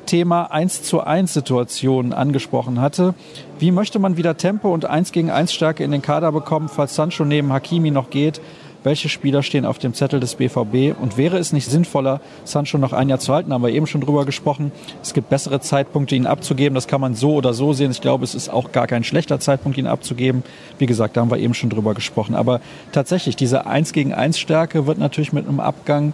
Thema 0.06 0.50
1 0.50 0.82
zu 0.82 1.02
1 1.02 1.34
Situationen 1.34 2.12
angesprochen 2.12 2.80
hatte. 2.80 3.14
Wie 3.60 3.70
möchte 3.70 4.00
man 4.00 4.16
wieder 4.16 4.36
Tempo 4.36 4.74
und 4.74 4.86
1 4.86 5.12
gegen 5.12 5.30
1 5.30 5.52
Stärke 5.52 5.84
in 5.84 5.92
den 5.92 6.02
Kader 6.02 6.32
bekommen, 6.32 6.68
falls 6.68 6.96
Sancho 6.96 7.24
neben 7.24 7.52
Hakimi 7.52 7.92
noch 7.92 8.10
geht? 8.10 8.40
Welche 8.84 9.08
Spieler 9.08 9.42
stehen 9.42 9.64
auf 9.64 9.78
dem 9.78 9.94
Zettel 9.94 10.20
des 10.20 10.36
BVB 10.36 10.98
und 11.00 11.16
wäre 11.16 11.38
es 11.38 11.52
nicht 11.52 11.68
sinnvoller, 11.68 12.20
Sancho 12.44 12.78
noch 12.78 12.92
ein 12.92 13.08
Jahr 13.08 13.18
zu 13.18 13.32
halten? 13.32 13.52
Haben 13.52 13.62
wir 13.62 13.70
eben 13.70 13.86
schon 13.86 14.00
drüber 14.00 14.24
gesprochen. 14.24 14.72
Es 15.02 15.14
gibt 15.14 15.28
bessere 15.30 15.60
Zeitpunkte, 15.60 16.14
ihn 16.14 16.26
abzugeben. 16.26 16.74
Das 16.74 16.86
kann 16.86 17.00
man 17.00 17.14
so 17.14 17.34
oder 17.34 17.54
so 17.54 17.72
sehen. 17.72 17.90
Ich 17.90 18.00
glaube, 18.00 18.24
es 18.24 18.34
ist 18.34 18.48
auch 18.48 18.72
gar 18.72 18.86
kein 18.86 19.04
schlechter 19.04 19.40
Zeitpunkt, 19.40 19.78
ihn 19.78 19.86
abzugeben. 19.86 20.42
Wie 20.78 20.86
gesagt, 20.86 21.16
da 21.16 21.22
haben 21.22 21.30
wir 21.30 21.38
eben 21.38 21.54
schon 21.54 21.70
drüber 21.70 21.94
gesprochen. 21.94 22.34
Aber 22.34 22.60
tatsächlich, 22.92 23.36
diese 23.36 23.66
1 23.66 23.92
gegen 23.92 24.14
1 24.14 24.38
Stärke 24.38 24.86
wird 24.86 24.98
natürlich 24.98 25.32
mit 25.32 25.48
einem 25.48 25.60
Abgang 25.60 26.12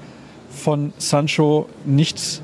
von 0.51 0.93
Sancho 0.99 1.67
nicht 1.85 2.41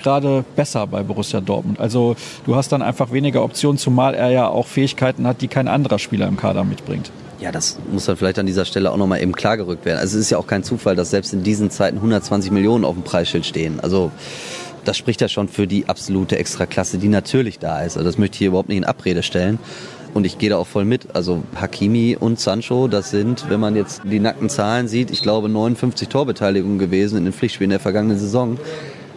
gerade 0.00 0.44
besser 0.56 0.86
bei 0.86 1.02
Borussia 1.02 1.40
Dortmund. 1.40 1.78
Also 1.78 2.16
du 2.46 2.56
hast 2.56 2.72
dann 2.72 2.82
einfach 2.82 3.12
weniger 3.12 3.44
Optionen, 3.44 3.78
zumal 3.78 4.14
er 4.14 4.30
ja 4.30 4.48
auch 4.48 4.66
Fähigkeiten 4.66 5.26
hat, 5.26 5.42
die 5.42 5.48
kein 5.48 5.68
anderer 5.68 5.98
Spieler 5.98 6.26
im 6.26 6.36
Kader 6.36 6.64
mitbringt. 6.64 7.10
Ja, 7.40 7.50
das 7.50 7.78
muss 7.90 8.04
dann 8.04 8.18
vielleicht 8.18 8.38
an 8.38 8.44
dieser 8.44 8.66
Stelle 8.66 8.92
auch 8.92 8.98
nochmal 8.98 9.22
eben 9.22 9.32
klargerückt 9.32 9.86
werden. 9.86 9.98
Also 9.98 10.18
es 10.18 10.24
ist 10.24 10.30
ja 10.30 10.36
auch 10.36 10.46
kein 10.46 10.62
Zufall, 10.62 10.94
dass 10.94 11.10
selbst 11.10 11.32
in 11.32 11.42
diesen 11.42 11.70
Zeiten 11.70 11.96
120 11.96 12.50
Millionen 12.50 12.84
auf 12.84 12.94
dem 12.94 13.02
Preisschild 13.02 13.46
stehen. 13.46 13.80
Also 13.80 14.12
das 14.84 14.98
spricht 14.98 15.22
ja 15.22 15.28
schon 15.28 15.48
für 15.48 15.66
die 15.66 15.88
absolute 15.88 16.38
Extraklasse, 16.38 16.98
die 16.98 17.08
natürlich 17.08 17.58
da 17.58 17.82
ist. 17.82 17.96
Also 17.96 18.08
das 18.08 18.18
möchte 18.18 18.34
ich 18.34 18.38
hier 18.40 18.48
überhaupt 18.48 18.68
nicht 18.68 18.78
in 18.78 18.84
Abrede 18.84 19.22
stellen. 19.22 19.58
Und 20.12 20.26
ich 20.26 20.38
gehe 20.38 20.50
da 20.50 20.58
auch 20.58 20.66
voll 20.66 20.84
mit. 20.84 21.14
Also 21.14 21.42
Hakimi 21.54 22.16
und 22.18 22.38
Sancho, 22.38 22.88
das 22.88 23.10
sind, 23.10 23.48
wenn 23.48 23.60
man 23.60 23.74
jetzt 23.74 24.02
die 24.04 24.20
nackten 24.20 24.50
Zahlen 24.50 24.86
sieht, 24.88 25.10
ich 25.10 25.22
glaube 25.22 25.48
59 25.48 26.08
Torbeteiligungen 26.08 26.78
gewesen 26.78 27.16
in 27.16 27.24
den 27.24 27.32
Pflichtspielen 27.32 27.70
der 27.70 27.80
vergangenen 27.80 28.18
Saison. 28.18 28.58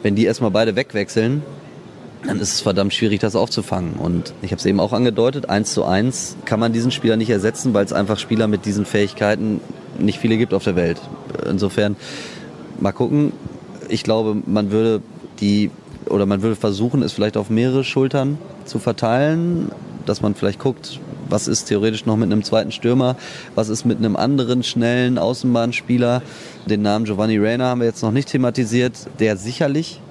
Wenn 0.01 0.15
die 0.15 0.25
erstmal 0.25 0.51
beide 0.51 0.75
wegwechseln, 0.75 1.41
dann 2.25 2.39
ist 2.39 2.53
es 2.53 2.62
verdammt 2.62 2.93
schwierig, 2.93 3.19
das 3.19 3.36
aufzufangen. 3.36 3.93
Und 3.93 4.33
ich 4.41 4.51
habe 4.51 4.59
es 4.59 4.65
eben 4.65 4.79
auch 4.79 4.93
angedeutet, 4.93 5.49
eins 5.49 5.73
zu 5.73 5.83
eins 5.83 6.36
kann 6.45 6.59
man 6.59 6.73
diesen 6.73 6.91
Spieler 6.91 7.17
nicht 7.17 7.29
ersetzen, 7.29 7.73
weil 7.73 7.86
es 7.86 7.93
einfach 7.93 8.19
Spieler 8.19 8.47
mit 8.47 8.65
diesen 8.65 8.86
Fähigkeiten 8.86 9.59
nicht 9.99 10.19
viele 10.19 10.38
gibt 10.38 10.53
auf 10.53 10.63
der 10.63 10.75
Welt. 10.75 11.01
Insofern 11.49 11.95
mal 12.79 12.91
gucken. 12.91 13.33
Ich 13.89 14.03
glaube, 14.03 14.36
man 14.45 14.71
würde 14.71 15.01
die 15.39 15.69
oder 16.09 16.25
man 16.25 16.41
würde 16.41 16.55
versuchen, 16.55 17.01
es 17.01 17.13
vielleicht 17.13 17.38
auf 17.38 17.49
mehrere 17.49 17.83
Schultern 17.83 18.38
zu 18.65 18.79
verteilen, 18.79 19.71
dass 20.05 20.21
man 20.21 20.36
vielleicht 20.36 20.59
guckt, 20.59 20.99
was 21.29 21.47
ist 21.47 21.65
theoretisch 21.65 22.05
noch 22.05 22.17
mit 22.17 22.31
einem 22.31 22.43
zweiten 22.43 22.71
Stürmer, 22.71 23.15
was 23.55 23.69
ist 23.69 23.86
mit 23.86 23.97
einem 23.97 24.15
anderen 24.15 24.63
schnellen 24.63 25.17
Außenbahnspieler. 25.17 26.21
Den 26.65 26.81
Namen 26.81 27.05
Giovanni 27.05 27.38
Reina 27.38 27.65
haben 27.65 27.81
wir 27.81 27.88
jetzt 27.88 28.03
noch 28.03 28.12
nicht 28.12 28.29
thematisiert, 28.29 28.93
der 29.19 29.38
sicherlich 29.38 30.01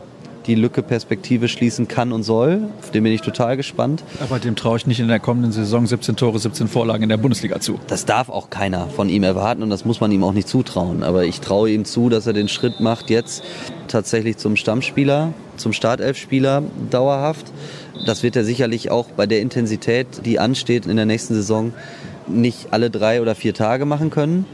die 0.46 0.54
Lücke 0.54 0.82
Perspektive 0.82 1.48
schließen 1.48 1.88
kann 1.88 2.12
und 2.12 2.22
soll. 2.22 2.68
Auf 2.80 2.90
den 2.90 3.04
bin 3.04 3.12
ich 3.12 3.22
total 3.22 3.56
gespannt. 3.56 4.02
Aber 4.20 4.38
dem 4.38 4.56
traue 4.56 4.76
ich 4.76 4.86
nicht 4.86 5.00
in 5.00 5.08
der 5.08 5.20
kommenden 5.20 5.52
Saison 5.52 5.86
17 5.86 6.16
Tore, 6.16 6.38
17 6.38 6.68
Vorlagen 6.68 7.02
in 7.02 7.08
der 7.08 7.16
Bundesliga 7.16 7.60
zu. 7.60 7.78
Das 7.86 8.04
darf 8.04 8.28
auch 8.28 8.50
keiner 8.50 8.88
von 8.88 9.08
ihm 9.08 9.22
erwarten 9.22 9.62
und 9.62 9.70
das 9.70 9.84
muss 9.84 10.00
man 10.00 10.10
ihm 10.12 10.24
auch 10.24 10.32
nicht 10.32 10.48
zutrauen. 10.48 11.02
Aber 11.02 11.24
ich 11.24 11.40
traue 11.40 11.70
ihm 11.70 11.84
zu, 11.84 12.08
dass 12.08 12.26
er 12.26 12.32
den 12.32 12.48
Schritt 12.48 12.80
macht 12.80 13.10
jetzt 13.10 13.44
tatsächlich 13.88 14.38
zum 14.38 14.56
Stammspieler, 14.56 15.32
zum 15.56 15.72
Startelfspieler 15.72 16.62
dauerhaft. 16.90 17.52
Das 18.06 18.22
wird 18.22 18.36
er 18.36 18.44
sicherlich 18.44 18.90
auch 18.90 19.08
bei 19.08 19.26
der 19.26 19.40
Intensität, 19.40 20.06
die 20.24 20.38
ansteht 20.38 20.86
in 20.86 20.96
der 20.96 21.06
nächsten 21.06 21.34
Saison, 21.34 21.72
nicht 22.26 22.68
alle 22.70 22.90
drei 22.90 23.20
oder 23.20 23.34
vier 23.34 23.54
Tage 23.54 23.84
machen 23.84 24.10
können. 24.10 24.46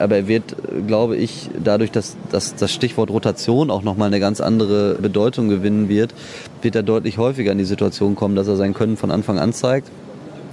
Aber 0.00 0.16
er 0.16 0.28
wird, 0.28 0.56
glaube 0.86 1.16
ich, 1.16 1.50
dadurch, 1.62 1.90
dass, 1.90 2.16
dass 2.30 2.54
das 2.54 2.72
Stichwort 2.72 3.10
Rotation 3.10 3.70
auch 3.70 3.82
nochmal 3.82 4.06
eine 4.06 4.18
ganz 4.18 4.40
andere 4.40 4.94
Bedeutung 4.94 5.50
gewinnen 5.50 5.90
wird, 5.90 6.14
wird 6.62 6.74
er 6.74 6.82
deutlich 6.82 7.18
häufiger 7.18 7.52
in 7.52 7.58
die 7.58 7.64
Situation 7.64 8.14
kommen, 8.14 8.34
dass 8.34 8.48
er 8.48 8.56
sein 8.56 8.72
Können 8.72 8.96
von 8.96 9.10
Anfang 9.10 9.38
an 9.38 9.52
zeigt. 9.52 9.90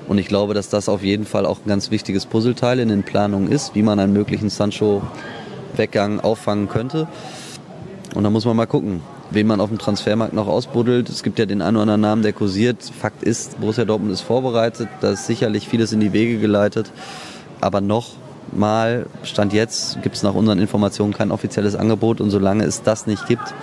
Und 0.09 0.17
ich 0.17 0.27
glaube, 0.27 0.53
dass 0.53 0.67
das 0.67 0.89
auf 0.89 1.01
jeden 1.01 1.25
Fall 1.25 1.45
auch 1.45 1.59
ein 1.59 1.69
ganz 1.69 1.91
wichtiges 1.91 2.25
Puzzleteil 2.25 2.79
in 2.79 2.89
den 2.89 3.03
Planungen 3.03 3.49
ist, 3.49 3.73
wie 3.73 3.83
man 3.83 3.99
einen 3.99 4.11
möglichen 4.11 4.49
Sancho-Weggang 4.49 6.19
auffangen 6.19 6.67
könnte. 6.67 7.07
Und 8.15 8.25
da 8.25 8.29
muss 8.29 8.43
man 8.43 8.57
mal 8.57 8.67
gucken, 8.67 9.01
wen 9.31 9.47
man 9.47 9.61
auf 9.61 9.69
dem 9.69 9.77
Transfermarkt 9.77 10.33
noch 10.33 10.47
ausbuddelt. 10.47 11.07
Es 11.07 11.23
gibt 11.23 11.39
ja 11.39 11.45
den 11.45 11.61
einen 11.61 11.77
oder 11.77 11.83
anderen 11.83 12.01
Namen, 12.01 12.21
der 12.21 12.33
kursiert. 12.33 12.83
Fakt 12.83 13.23
ist, 13.23 13.61
Borussia 13.61 13.85
Dortmund 13.85 14.11
ist 14.11 14.21
vorbereitet. 14.21 14.89
Da 14.99 15.11
ist 15.11 15.25
sicherlich 15.25 15.69
vieles 15.69 15.93
in 15.93 16.01
die 16.01 16.11
Wege 16.11 16.37
geleitet. 16.37 16.91
Aber 17.61 17.79
noch 17.79 18.15
mal, 18.51 19.05
Stand 19.23 19.53
jetzt, 19.53 20.01
gibt 20.01 20.15
es 20.15 20.23
nach 20.23 20.33
unseren 20.33 20.59
Informationen 20.59 21.13
kein 21.13 21.31
offizielles 21.31 21.75
Angebot 21.75 22.21
und 22.21 22.29
solange 22.29 22.63
es 22.63 22.83
das 22.83 23.07
nicht 23.07 23.27
gibt, 23.27 23.53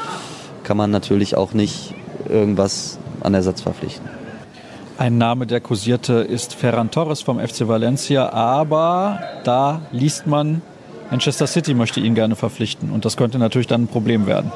kann 0.63 0.77
man 0.77 0.91
natürlich 0.91 1.37
auch 1.37 1.53
nicht 1.53 1.95
irgendwas 2.29 2.99
an 3.21 3.35
Ersatz 3.35 3.61
verpflichten. 3.61 4.09
Ein 4.97 5.19
Name, 5.19 5.47
der 5.47 5.61
kursierte, 5.61 6.15
ist 6.15 6.55
Ferran 6.55 6.91
Torres 6.91 7.21
vom 7.21 7.41
FC 7.41 7.67
Valencia, 7.67 8.31
aber 8.33 9.19
da 9.43 9.83
liest 9.91 10.27
man, 10.27 10.63
Manchester 11.11 11.47
City 11.47 11.75
möchte 11.75 12.01
ihn 12.01 12.15
gerne 12.15 12.37
verpflichten 12.37 12.91
und 12.91 13.05
das 13.05 13.17
könnte 13.17 13.39
natürlich 13.39 13.67
dann 13.67 13.85
ein 13.85 13.89
Problem 13.89 14.27
werden. 14.27 14.53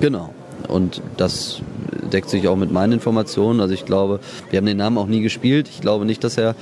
Genau. 0.00 0.30
Und 0.68 1.00
das 1.16 1.62
deckt 2.12 2.28
sich 2.28 2.46
auch 2.48 2.56
mit 2.56 2.70
meinen 2.70 2.92
Informationen. 2.92 3.60
Also 3.60 3.74
ich 3.74 3.84
glaube, 3.84 4.20
wir 4.50 4.58
haben 4.58 4.66
den 4.66 4.76
Namen 4.76 4.98
auch 4.98 5.06
nie 5.06 5.22
gespielt. 5.22 5.68
Ich 5.68 5.80
glaube 5.80 6.04
nicht, 6.04 6.22
dass 6.24 6.36
er 6.36 6.54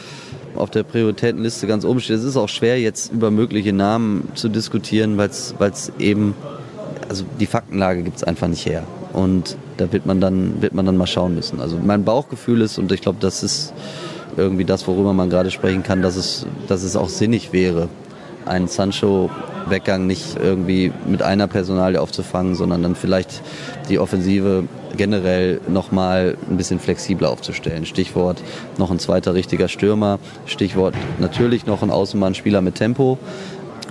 auf 0.56 0.70
der 0.70 0.82
Prioritätenliste 0.82 1.66
ganz 1.66 1.84
oben 1.84 2.00
steht. 2.00 2.16
Es 2.16 2.24
ist 2.24 2.36
auch 2.36 2.48
schwer, 2.48 2.80
jetzt 2.80 3.12
über 3.12 3.30
mögliche 3.30 3.72
Namen 3.72 4.28
zu 4.34 4.48
diskutieren, 4.48 5.16
weil 5.16 5.30
es 5.30 5.92
eben, 5.98 6.34
also 7.08 7.24
die 7.38 7.46
Faktenlage 7.46 8.02
gibt 8.02 8.18
es 8.18 8.24
einfach 8.24 8.48
nicht 8.48 8.66
her. 8.66 8.84
Und 9.12 9.56
da 9.76 9.92
wird 9.92 10.06
man, 10.06 10.20
dann, 10.20 10.62
wird 10.62 10.74
man 10.74 10.86
dann 10.86 10.96
mal 10.96 11.06
schauen 11.06 11.34
müssen. 11.34 11.60
Also 11.60 11.78
mein 11.82 12.04
Bauchgefühl 12.04 12.60
ist, 12.60 12.78
und 12.78 12.92
ich 12.92 13.00
glaube, 13.00 13.18
das 13.20 13.42
ist 13.42 13.72
irgendwie 14.36 14.64
das, 14.64 14.86
worüber 14.86 15.12
man 15.12 15.30
gerade 15.30 15.50
sprechen 15.50 15.82
kann, 15.82 16.02
dass 16.02 16.16
es, 16.16 16.46
dass 16.68 16.82
es 16.82 16.96
auch 16.96 17.08
sinnig 17.08 17.52
wäre, 17.52 17.88
einen 18.46 18.68
Sancho-Weggang 18.68 20.06
nicht 20.06 20.36
irgendwie 20.40 20.92
mit 21.06 21.22
einer 21.22 21.46
Personalie 21.46 22.00
aufzufangen, 22.00 22.54
sondern 22.54 22.82
dann 22.82 22.94
vielleicht 22.94 23.42
die 23.88 23.98
Offensive 23.98 24.64
generell 24.96 25.60
nochmal 25.68 26.36
ein 26.48 26.56
bisschen 26.56 26.80
flexibler 26.80 27.30
aufzustellen. 27.30 27.86
Stichwort 27.86 28.42
noch 28.78 28.90
ein 28.90 28.98
zweiter 28.98 29.34
richtiger 29.34 29.68
Stürmer, 29.68 30.18
Stichwort 30.46 30.94
natürlich 31.18 31.66
noch 31.66 31.82
ein 31.82 31.90
Außenbahnspieler 31.90 32.60
mit 32.60 32.76
Tempo 32.76 33.18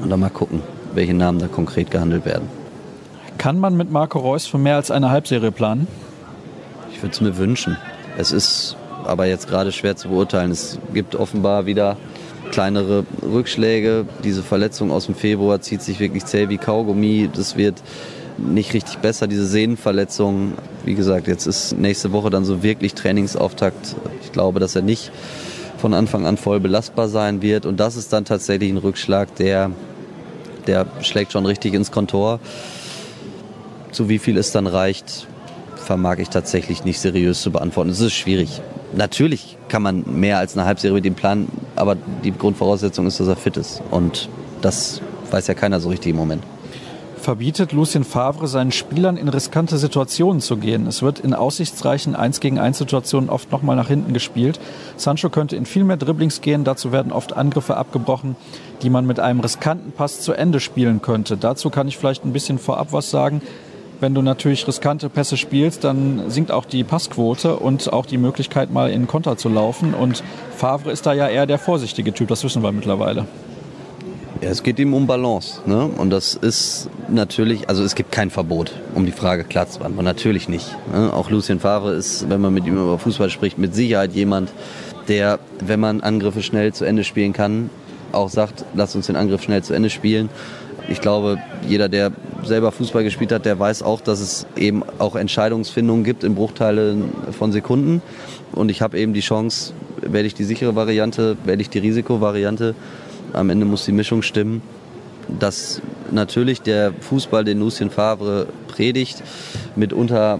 und 0.01 0.09
dann 0.09 0.19
mal 0.19 0.29
gucken, 0.29 0.61
welche 0.93 1.13
Namen 1.13 1.39
da 1.39 1.47
konkret 1.47 1.91
gehandelt 1.91 2.25
werden. 2.25 2.47
Kann 3.37 3.59
man 3.59 3.77
mit 3.77 3.91
Marco 3.91 4.19
Reus 4.19 4.47
für 4.47 4.57
mehr 4.57 4.75
als 4.75 4.91
eine 4.91 5.09
Halbserie 5.11 5.51
planen? 5.51 5.87
Ich 6.91 7.01
würde 7.01 7.13
es 7.13 7.21
mir 7.21 7.37
wünschen. 7.37 7.77
Es 8.17 8.31
ist 8.31 8.75
aber 9.05 9.25
jetzt 9.25 9.47
gerade 9.47 9.71
schwer 9.71 9.95
zu 9.95 10.09
beurteilen. 10.09 10.51
Es 10.51 10.77
gibt 10.93 11.15
offenbar 11.15 11.65
wieder 11.65 11.95
kleinere 12.51 13.05
Rückschläge. 13.23 14.05
Diese 14.23 14.43
Verletzung 14.43 14.91
aus 14.91 15.05
dem 15.05 15.15
Februar 15.15 15.61
zieht 15.61 15.81
sich 15.81 15.99
wirklich 15.99 16.25
zäh 16.25 16.49
wie 16.49 16.57
Kaugummi. 16.57 17.29
Das 17.33 17.55
wird 17.55 17.81
nicht 18.47 18.73
richtig 18.73 18.97
besser, 18.99 19.27
diese 19.27 19.45
Sehnenverletzung. 19.45 20.53
Wie 20.85 20.95
gesagt, 20.95 21.27
jetzt 21.27 21.45
ist 21.45 21.77
nächste 21.77 22.11
Woche 22.11 22.29
dann 22.29 22.45
so 22.45 22.63
wirklich 22.63 22.93
Trainingsauftakt. 22.93 23.95
Ich 24.23 24.31
glaube, 24.31 24.59
dass 24.59 24.75
er 24.75 24.81
nicht 24.81 25.11
von 25.77 25.93
Anfang 25.93 26.25
an 26.25 26.37
voll 26.37 26.59
belastbar 26.59 27.07
sein 27.07 27.41
wird. 27.41 27.65
Und 27.65 27.79
das 27.79 27.95
ist 27.95 28.11
dann 28.11 28.25
tatsächlich 28.25 28.69
ein 28.69 28.77
Rückschlag, 28.77 29.35
der, 29.35 29.71
der 30.67 30.85
schlägt 31.01 31.31
schon 31.31 31.45
richtig 31.45 31.73
ins 31.73 31.91
Kontor. 31.91 32.39
Zu 33.91 34.09
wie 34.09 34.19
viel 34.19 34.37
es 34.37 34.51
dann 34.51 34.67
reicht, 34.67 35.27
vermag 35.75 36.17
ich 36.19 36.29
tatsächlich 36.29 36.83
nicht 36.85 36.99
seriös 36.99 37.41
zu 37.41 37.51
beantworten. 37.51 37.89
Es 37.89 37.99
ist 37.99 38.13
schwierig. 38.13 38.61
Natürlich 38.95 39.57
kann 39.67 39.81
man 39.81 40.03
mehr 40.05 40.37
als 40.37 40.57
eine 40.57 40.65
Halbserie 40.65 40.95
mit 40.95 41.05
ihm 41.05 41.15
planen, 41.15 41.47
aber 41.75 41.95
die 42.23 42.31
Grundvoraussetzung 42.31 43.07
ist, 43.07 43.19
dass 43.19 43.27
er 43.27 43.35
fit 43.35 43.57
ist. 43.57 43.81
Und 43.91 44.29
das 44.61 45.01
weiß 45.31 45.47
ja 45.47 45.53
keiner 45.53 45.79
so 45.79 45.89
richtig 45.89 46.11
im 46.11 46.17
Moment 46.17 46.43
verbietet 47.19 47.71
Lucien 47.71 48.03
Favre 48.03 48.47
seinen 48.47 48.71
Spielern 48.71 49.17
in 49.17 49.27
riskante 49.27 49.77
Situationen 49.77 50.41
zu 50.41 50.57
gehen. 50.57 50.87
Es 50.87 51.01
wird 51.01 51.19
in 51.19 51.33
aussichtsreichen 51.33 52.15
1 52.15 52.39
gegen 52.39 52.57
1 52.57 52.77
Situationen 52.77 53.29
oft 53.29 53.51
nochmal 53.51 53.75
nach 53.75 53.87
hinten 53.87 54.13
gespielt. 54.13 54.59
Sancho 54.97 55.29
könnte 55.29 55.55
in 55.55 55.65
viel 55.65 55.83
mehr 55.83 55.97
Dribblings 55.97 56.41
gehen. 56.41 56.63
Dazu 56.63 56.91
werden 56.91 57.11
oft 57.11 57.35
Angriffe 57.35 57.77
abgebrochen, 57.77 58.35
die 58.81 58.89
man 58.89 59.05
mit 59.05 59.19
einem 59.19 59.39
riskanten 59.39 59.91
Pass 59.91 60.21
zu 60.21 60.33
Ende 60.33 60.59
spielen 60.59 61.01
könnte. 61.01 61.37
Dazu 61.37 61.69
kann 61.69 61.87
ich 61.87 61.97
vielleicht 61.97 62.25
ein 62.25 62.33
bisschen 62.33 62.57
vorab 62.57 62.93
was 62.93 63.11
sagen. 63.11 63.41
Wenn 63.99 64.13
du 64.13 64.21
natürlich 64.21 64.65
riskante 64.65 65.09
Pässe 65.09 65.35
spielst, 65.35 65.83
dann 65.83 66.29
sinkt 66.29 66.51
auch 66.51 66.63
die 66.63 66.85
Passquote 66.85 67.57
und 67.57 67.91
auch 67.91 68.05
die 68.05 68.17
Möglichkeit, 68.17 68.71
mal 68.71 68.89
in 68.89 69.07
Konter 69.07 69.35
zu 69.35 69.49
laufen. 69.49 69.93
Und 69.93 70.23
Favre 70.55 70.91
ist 70.91 71.05
da 71.05 71.13
ja 71.13 71.27
eher 71.27 71.45
der 71.45 71.59
vorsichtige 71.59 72.13
Typ, 72.13 72.29
das 72.29 72.43
wissen 72.45 72.63
wir 72.63 72.71
mittlerweile. 72.71 73.25
Ja, 74.41 74.49
es 74.49 74.63
geht 74.63 74.79
ihm 74.79 74.93
um 74.93 75.05
Balance. 75.05 75.59
Ne? 75.65 75.85
Und 75.85 76.11
das 76.11 76.33
ist 76.33 76.89
natürlich, 77.09 77.67
also 77.67 77.83
es 77.83 77.93
gibt 77.93 78.13
kein 78.13 78.29
Verbot, 78.29 78.71
um 78.95 79.05
die 79.05 79.11
Frage 79.11 79.43
klar 79.43 79.67
zu 79.67 79.79
beantworten. 79.79 80.05
Natürlich 80.05 80.47
nicht. 80.47 80.73
Ne? 80.93 81.11
Auch 81.11 81.29
Lucien 81.29 81.59
Favre 81.59 81.91
ist, 81.91 82.29
wenn 82.29 82.39
man 82.39 82.53
mit 82.53 82.65
ihm 82.65 82.75
über 82.75 82.97
Fußball 82.97 83.29
spricht, 83.29 83.57
mit 83.57 83.75
Sicherheit 83.75 84.13
jemand, 84.13 84.53
der, 85.09 85.39
wenn 85.59 85.81
man 85.81 85.99
Angriffe 85.99 86.41
schnell 86.41 86.73
zu 86.73 86.85
Ende 86.85 87.03
spielen 87.03 87.33
kann, 87.33 87.69
auch 88.13 88.29
sagt, 88.29 88.63
lass 88.75 88.95
uns 88.95 89.07
den 89.07 89.17
Angriff 89.17 89.43
schnell 89.43 89.61
zu 89.61 89.73
Ende 89.73 89.89
spielen. 89.89 90.29
Ich 90.87 91.01
glaube, 91.01 91.37
jeder, 91.67 91.89
der 91.89 92.13
selber 92.43 92.71
Fußball 92.71 93.03
gespielt 93.03 93.33
hat, 93.33 93.45
der 93.45 93.59
weiß 93.59 93.83
auch, 93.83 93.99
dass 93.99 94.21
es 94.21 94.47
eben 94.55 94.83
auch 94.99 95.17
Entscheidungsfindungen 95.17 96.05
gibt 96.05 96.23
in 96.23 96.35
Bruchteilen 96.35 97.11
von 97.37 97.51
Sekunden. 97.51 98.01
Und 98.53 98.71
ich 98.71 98.81
habe 98.81 98.97
eben 98.97 99.13
die 99.13 99.19
Chance, 99.19 99.73
wähle 100.01 100.27
ich 100.27 100.33
die 100.33 100.45
sichere 100.45 100.75
Variante, 100.75 101.35
wähle 101.43 101.61
ich 101.61 101.69
die 101.69 101.79
Risikovariante, 101.79 102.73
am 103.33 103.49
Ende 103.49 103.65
muss 103.65 103.85
die 103.85 103.91
Mischung 103.91 104.21
stimmen. 104.21 104.61
Dass 105.39 105.81
natürlich 106.11 106.61
der 106.61 106.91
Fußball, 106.91 107.43
den 107.43 107.59
Lucien 107.59 107.91
Favre 107.91 108.47
predigt, 108.67 109.21
mitunter 109.75 110.39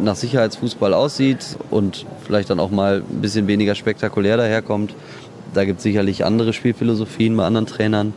nach 0.00 0.14
Sicherheitsfußball 0.14 0.94
aussieht 0.94 1.56
und 1.70 2.06
vielleicht 2.24 2.50
dann 2.50 2.60
auch 2.60 2.70
mal 2.70 3.02
ein 3.08 3.20
bisschen 3.20 3.48
weniger 3.48 3.74
spektakulär 3.74 4.36
daherkommt. 4.36 4.94
Da 5.52 5.64
gibt 5.64 5.78
es 5.78 5.82
sicherlich 5.82 6.24
andere 6.24 6.52
Spielphilosophien 6.52 7.36
bei 7.36 7.44
anderen 7.44 7.66
Trainern. 7.66 8.14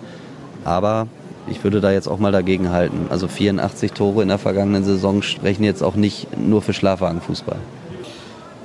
Aber 0.64 1.08
ich 1.48 1.64
würde 1.64 1.82
da 1.82 1.92
jetzt 1.92 2.08
auch 2.08 2.20
mal 2.20 2.32
dagegen 2.32 2.70
halten. 2.70 3.08
Also 3.10 3.28
84 3.28 3.92
Tore 3.92 4.22
in 4.22 4.30
der 4.30 4.38
vergangenen 4.38 4.84
Saison 4.84 5.22
sprechen 5.22 5.64
jetzt 5.64 5.82
auch 5.82 5.96
nicht 5.96 6.28
nur 6.38 6.62
für 6.62 6.74
Schlafwagenfußball. 6.74 7.58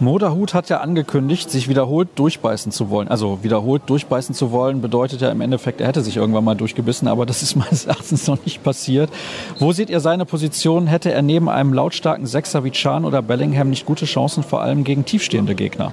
Moderhut 0.00 0.54
hat 0.54 0.68
ja 0.68 0.78
angekündigt, 0.78 1.50
sich 1.50 1.68
wiederholt 1.68 2.08
durchbeißen 2.14 2.70
zu 2.70 2.88
wollen. 2.88 3.08
Also 3.08 3.40
wiederholt 3.42 3.82
durchbeißen 3.86 4.32
zu 4.32 4.52
wollen 4.52 4.80
bedeutet 4.80 5.20
ja 5.20 5.30
im 5.30 5.40
Endeffekt, 5.40 5.80
er 5.80 5.88
hätte 5.88 6.02
sich 6.02 6.16
irgendwann 6.16 6.44
mal 6.44 6.54
durchgebissen, 6.54 7.08
aber 7.08 7.26
das 7.26 7.42
ist 7.42 7.56
meines 7.56 7.86
Erachtens 7.86 8.26
noch 8.28 8.38
nicht 8.44 8.62
passiert. 8.62 9.10
Wo 9.58 9.72
seht 9.72 9.90
ihr 9.90 10.00
seine 10.00 10.24
Position? 10.24 10.86
Hätte 10.86 11.10
er 11.10 11.22
neben 11.22 11.48
einem 11.48 11.72
lautstarken 11.72 12.26
Sechser 12.26 12.62
wie 12.62 12.70
Chan 12.70 13.04
oder 13.04 13.22
Bellingham 13.22 13.70
nicht 13.70 13.86
gute 13.86 14.04
Chancen, 14.04 14.44
vor 14.44 14.62
allem 14.62 14.84
gegen 14.84 15.04
tiefstehende 15.04 15.56
Gegner? 15.56 15.92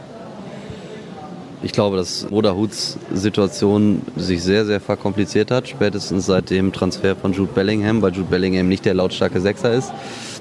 Ich 1.63 1.71
glaube, 1.71 1.97
dass 1.97 2.29
Moderhuts 2.29 2.99
Situation 3.11 4.03
sich 4.15 4.43
sehr, 4.43 4.65
sehr 4.65 4.79
verkompliziert 4.79 5.49
hat, 5.49 5.67
spätestens 5.67 6.27
seit 6.27 6.51
dem 6.51 6.71
Transfer 6.71 7.15
von 7.15 7.33
Jude 7.33 7.51
Bellingham, 7.55 8.03
weil 8.03 8.13
Jude 8.13 8.29
Bellingham 8.29 8.67
nicht 8.67 8.85
der 8.85 8.93
lautstarke 8.93 9.41
Sechser 9.41 9.73
ist 9.73 9.91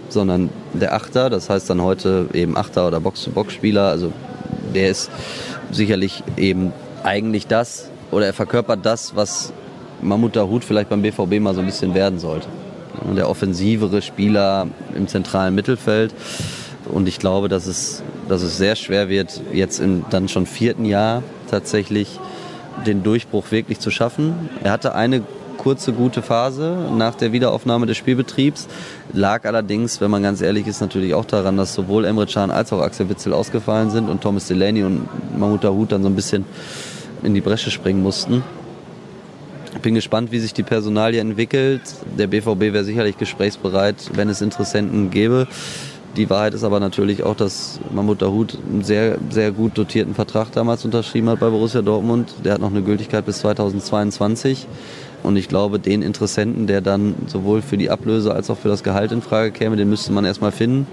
sondern 0.08 0.50
der 0.72 0.94
Achter, 0.94 1.30
das 1.30 1.50
heißt 1.50 1.68
dann 1.70 1.82
heute 1.82 2.28
eben 2.32 2.56
Achter 2.56 2.86
oder 2.86 3.00
Box-to-Box-Spieler. 3.00 3.88
Also 3.88 4.12
der 4.74 4.90
ist 4.90 5.10
sicherlich 5.70 6.22
eben 6.36 6.72
eigentlich 7.02 7.46
das 7.46 7.90
oder 8.10 8.26
er 8.26 8.32
verkörpert 8.32 8.84
das, 8.84 9.16
was 9.16 9.52
Mahmoud 10.00 10.36
Dahoud 10.36 10.64
vielleicht 10.64 10.88
beim 10.88 11.02
BVB 11.02 11.40
mal 11.40 11.54
so 11.54 11.60
ein 11.60 11.66
bisschen 11.66 11.94
werden 11.94 12.18
sollte. 12.18 12.46
Der 13.16 13.28
offensivere 13.28 14.02
Spieler 14.02 14.68
im 14.94 15.08
zentralen 15.08 15.54
Mittelfeld. 15.54 16.14
Und 16.86 17.08
ich 17.08 17.18
glaube, 17.18 17.48
dass 17.48 17.66
es, 17.66 18.02
dass 18.28 18.42
es 18.42 18.56
sehr 18.56 18.76
schwer 18.76 19.08
wird, 19.08 19.40
jetzt 19.52 19.80
im 19.80 20.04
dann 20.10 20.28
schon 20.28 20.46
vierten 20.46 20.84
Jahr 20.84 21.22
tatsächlich 21.50 22.20
den 22.86 23.02
Durchbruch 23.02 23.50
wirklich 23.50 23.80
zu 23.80 23.90
schaffen. 23.90 24.48
Er 24.62 24.72
hatte 24.72 24.94
eine 24.94 25.22
kurze, 25.64 25.94
gute 25.94 26.20
Phase 26.20 26.76
nach 26.94 27.14
der 27.14 27.32
Wiederaufnahme 27.32 27.86
des 27.86 27.96
Spielbetriebs. 27.96 28.68
Lag 29.14 29.46
allerdings, 29.46 29.98
wenn 30.02 30.10
man 30.10 30.22
ganz 30.22 30.42
ehrlich 30.42 30.66
ist, 30.66 30.82
natürlich 30.82 31.14
auch 31.14 31.24
daran, 31.24 31.56
dass 31.56 31.72
sowohl 31.72 32.04
Emre 32.04 32.26
Can 32.26 32.50
als 32.50 32.70
auch 32.74 32.82
Axel 32.82 33.08
Witzel 33.08 33.32
ausgefallen 33.32 33.88
sind 33.90 34.10
und 34.10 34.20
Thomas 34.20 34.46
Delaney 34.46 34.82
und 34.82 35.08
Mahmoud 35.38 35.64
Dahoud 35.64 35.92
dann 35.92 36.02
so 36.02 36.10
ein 36.10 36.14
bisschen 36.14 36.44
in 37.22 37.32
die 37.32 37.40
Bresche 37.40 37.70
springen 37.70 38.02
mussten. 38.02 38.44
Bin 39.80 39.94
gespannt, 39.94 40.32
wie 40.32 40.38
sich 40.38 40.52
die 40.52 40.62
Personalie 40.62 41.18
entwickelt. 41.18 41.80
Der 42.18 42.26
BVB 42.26 42.60
wäre 42.60 42.84
sicherlich 42.84 43.16
gesprächsbereit, 43.16 43.96
wenn 44.12 44.28
es 44.28 44.42
Interessenten 44.42 45.10
gäbe. 45.10 45.48
Die 46.18 46.28
Wahrheit 46.28 46.52
ist 46.52 46.62
aber 46.62 46.78
natürlich 46.78 47.22
auch, 47.22 47.34
dass 47.34 47.80
Mahmoud 47.90 48.20
Dahoud 48.20 48.58
einen 48.70 48.84
sehr, 48.84 49.16
sehr 49.30 49.50
gut 49.50 49.78
dotierten 49.78 50.14
Vertrag 50.14 50.52
damals 50.52 50.84
unterschrieben 50.84 51.30
hat 51.30 51.40
bei 51.40 51.48
Borussia 51.48 51.80
Dortmund. 51.80 52.34
Der 52.44 52.52
hat 52.52 52.60
noch 52.60 52.70
eine 52.70 52.82
Gültigkeit 52.82 53.24
bis 53.24 53.38
2022. 53.38 54.68
Und 55.24 55.36
ich 55.36 55.48
glaube, 55.48 55.78
den 55.78 56.02
Interessenten, 56.02 56.66
der 56.66 56.82
dann 56.82 57.14
sowohl 57.26 57.62
für 57.62 57.78
die 57.78 57.88
Ablöse 57.88 58.34
als 58.34 58.50
auch 58.50 58.58
für 58.58 58.68
das 58.68 58.82
Gehalt 58.82 59.10
in 59.10 59.22
Frage 59.22 59.52
käme, 59.52 59.74
den 59.74 59.88
müsste 59.88 60.12
man 60.12 60.26
erstmal 60.26 60.52
finden. 60.52 60.86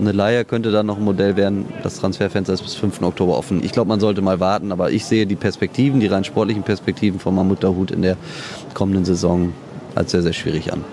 Eine 0.00 0.10
Leihe 0.10 0.44
könnte 0.44 0.72
dann 0.72 0.86
noch 0.86 0.96
ein 0.96 1.04
Modell 1.04 1.36
werden. 1.36 1.64
Das 1.84 2.00
Transferfenster 2.00 2.52
ist 2.52 2.62
bis 2.62 2.74
5. 2.74 3.02
Oktober 3.02 3.38
offen. 3.38 3.62
Ich 3.62 3.70
glaube, 3.70 3.88
man 3.88 4.00
sollte 4.00 4.20
mal 4.20 4.40
warten, 4.40 4.72
aber 4.72 4.90
ich 4.90 5.04
sehe 5.04 5.26
die 5.26 5.36
Perspektiven, 5.36 6.00
die 6.00 6.08
rein 6.08 6.24
sportlichen 6.24 6.64
Perspektiven 6.64 7.20
von 7.20 7.36
Mahmoud 7.36 7.62
Dahoud 7.62 7.92
in 7.92 8.02
der 8.02 8.16
kommenden 8.74 9.04
Saison 9.04 9.52
als 9.94 10.10
sehr, 10.10 10.22
sehr 10.22 10.32
schwierig 10.32 10.72
an. 10.72 10.84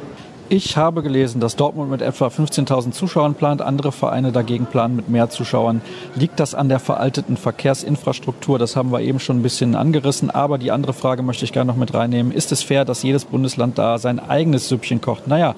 Ich 0.49 0.75
habe 0.77 1.01
gelesen, 1.03 1.39
dass 1.39 1.55
Dortmund 1.55 1.89
mit 1.89 2.01
etwa 2.01 2.27
15.000 2.27 2.91
Zuschauern 2.91 3.33
plant, 3.33 3.61
andere 3.61 3.91
Vereine 3.91 4.31
dagegen 4.31 4.65
planen 4.65 4.95
mit 4.95 5.09
mehr 5.09 5.29
Zuschauern. 5.29 5.81
Liegt 6.15 6.39
das 6.39 6.53
an 6.53 6.69
der 6.69 6.79
veralteten 6.79 7.37
Verkehrsinfrastruktur? 7.37 8.59
Das 8.59 8.75
haben 8.75 8.91
wir 8.91 9.01
eben 9.01 9.19
schon 9.19 9.39
ein 9.39 9.41
bisschen 9.41 9.75
angerissen. 9.75 10.29
Aber 10.29 10.57
die 10.57 10.71
andere 10.71 10.93
Frage 10.93 11.23
möchte 11.23 11.45
ich 11.45 11.53
gerne 11.53 11.71
noch 11.71 11.77
mit 11.77 11.93
reinnehmen. 11.93 12.31
Ist 12.31 12.51
es 12.51 12.61
fair, 12.61 12.83
dass 12.83 13.03
jedes 13.03 13.25
Bundesland 13.25 13.77
da 13.77 13.97
sein 13.97 14.19
eigenes 14.19 14.67
Süppchen 14.67 15.01
kocht? 15.01 15.27
Naja, 15.27 15.55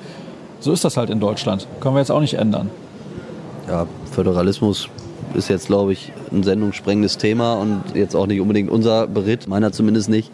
so 0.60 0.72
ist 0.72 0.86
das 0.86 0.98
halt 0.98 1.10
in 1.10 1.20
Deutschland. 1.20 1.68
Können 1.80 1.96
wir 1.96 2.00
jetzt 2.00 2.12
auch 2.12 2.22
nicht 2.22 2.36
ändern. 2.36 2.70
Ja, 3.68 3.88
Föderalismus 4.12 4.88
ist 5.34 5.50
jetzt, 5.50 5.68
glaube 5.68 5.94
ich, 5.94 6.14
ein 6.32 6.44
sendungssprengendes 6.44 7.18
Thema 7.18 7.56
und 7.56 7.82
jetzt 7.96 8.16
auch 8.16 8.28
nicht 8.28 8.40
unbedingt 8.40 8.70
unser 8.70 9.08
Beritt, 9.08 9.48
meiner 9.48 9.72
zumindest 9.72 10.10
nicht. 10.10 10.32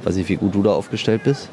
Ich 0.00 0.06
weiß 0.06 0.16
nicht, 0.16 0.28
wie 0.28 0.36
gut 0.36 0.54
du 0.54 0.62
da 0.62 0.72
aufgestellt 0.72 1.22
bist. 1.24 1.48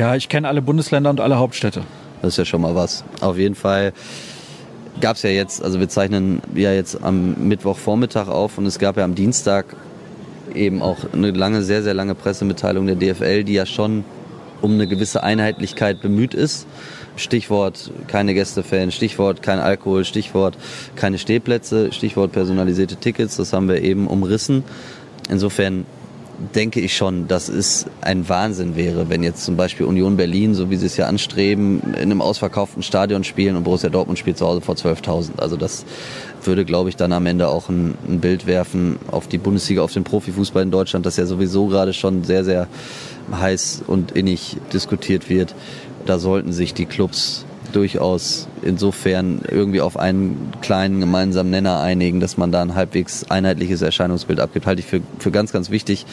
Ja, 0.00 0.16
ich 0.16 0.30
kenne 0.30 0.48
alle 0.48 0.62
Bundesländer 0.62 1.10
und 1.10 1.20
alle 1.20 1.36
Hauptstädte. 1.36 1.82
Das 2.22 2.32
ist 2.32 2.36
ja 2.38 2.46
schon 2.46 2.62
mal 2.62 2.74
was. 2.74 3.04
Auf 3.20 3.36
jeden 3.36 3.54
Fall 3.54 3.92
gab 4.98 5.16
es 5.16 5.22
ja 5.22 5.28
jetzt, 5.28 5.62
also 5.62 5.78
wir 5.78 5.90
zeichnen 5.90 6.40
ja 6.54 6.72
jetzt 6.72 7.04
am 7.04 7.34
Mittwochvormittag 7.48 8.28
auf 8.28 8.56
und 8.56 8.64
es 8.64 8.78
gab 8.78 8.96
ja 8.96 9.04
am 9.04 9.14
Dienstag 9.14 9.76
eben 10.54 10.80
auch 10.80 10.96
eine 11.12 11.32
lange, 11.32 11.60
sehr, 11.60 11.82
sehr 11.82 11.92
lange 11.92 12.14
Pressemitteilung 12.14 12.86
der 12.86 12.96
DFL, 12.96 13.44
die 13.44 13.52
ja 13.52 13.66
schon 13.66 14.04
um 14.62 14.72
eine 14.72 14.86
gewisse 14.86 15.22
Einheitlichkeit 15.22 16.00
bemüht 16.00 16.32
ist. 16.32 16.66
Stichwort 17.16 17.92
keine 18.06 18.32
Gästefans, 18.32 18.94
Stichwort 18.94 19.42
kein 19.42 19.58
Alkohol, 19.58 20.06
Stichwort 20.06 20.56
keine 20.96 21.18
Stehplätze, 21.18 21.92
Stichwort 21.92 22.32
personalisierte 22.32 22.96
Tickets, 22.96 23.36
das 23.36 23.52
haben 23.52 23.68
wir 23.68 23.82
eben 23.82 24.06
umrissen. 24.06 24.64
Insofern 25.28 25.84
denke 26.54 26.80
ich 26.80 26.96
schon, 26.96 27.28
dass 27.28 27.48
es 27.48 27.86
ein 28.00 28.28
Wahnsinn 28.28 28.76
wäre, 28.76 29.08
wenn 29.08 29.22
jetzt 29.22 29.44
zum 29.44 29.56
Beispiel 29.56 29.86
Union 29.86 30.16
Berlin, 30.16 30.54
so 30.54 30.70
wie 30.70 30.76
sie 30.76 30.86
es 30.86 30.96
ja 30.96 31.06
anstreben, 31.06 31.80
in 31.94 31.94
einem 31.94 32.22
ausverkauften 32.22 32.82
Stadion 32.82 33.24
spielen 33.24 33.56
und 33.56 33.64
Borussia 33.64 33.90
Dortmund 33.90 34.18
spielt 34.18 34.38
zu 34.38 34.46
Hause 34.46 34.60
vor 34.60 34.74
12.000. 34.74 35.38
Also 35.38 35.56
das 35.56 35.84
würde, 36.42 36.64
glaube 36.64 36.88
ich, 36.88 36.96
dann 36.96 37.12
am 37.12 37.26
Ende 37.26 37.48
auch 37.48 37.68
ein, 37.68 37.94
ein, 38.08 38.20
Bild 38.20 38.46
werfen 38.46 38.98
auf 39.10 39.28
die 39.28 39.38
Bundesliga, 39.38 39.82
auf 39.82 39.92
den 39.92 40.04
Profifußball 40.04 40.62
in 40.62 40.70
Deutschland, 40.70 41.04
das 41.04 41.16
ja 41.16 41.26
sowieso 41.26 41.66
gerade 41.66 41.92
schon 41.92 42.24
sehr, 42.24 42.44
sehr 42.44 42.68
heiß 43.32 43.82
und 43.86 44.12
innig 44.12 44.56
diskutiert 44.72 45.28
wird. 45.28 45.54
Da 46.06 46.18
sollten 46.18 46.52
sich 46.52 46.72
die 46.72 46.86
Clubs 46.86 47.44
durchaus 47.70 48.48
insofern 48.62 49.40
irgendwie 49.48 49.80
auf 49.80 49.96
einen 49.96 50.52
kleinen 50.60 51.00
gemeinsamen 51.00 51.50
Nenner 51.50 51.80
einigen, 51.80 52.20
dass 52.20 52.36
man 52.36 52.52
da 52.52 52.62
ein 52.62 52.74
halbwegs 52.74 53.30
einheitliches 53.30 53.82
Erscheinungsbild 53.82 54.40
abgibt, 54.40 54.66
halte 54.66 54.80
ich 54.80 54.86
für, 54.86 55.00
für 55.18 55.30
ganz, 55.30 55.52
ganz 55.52 55.70
wichtig. 55.70 56.06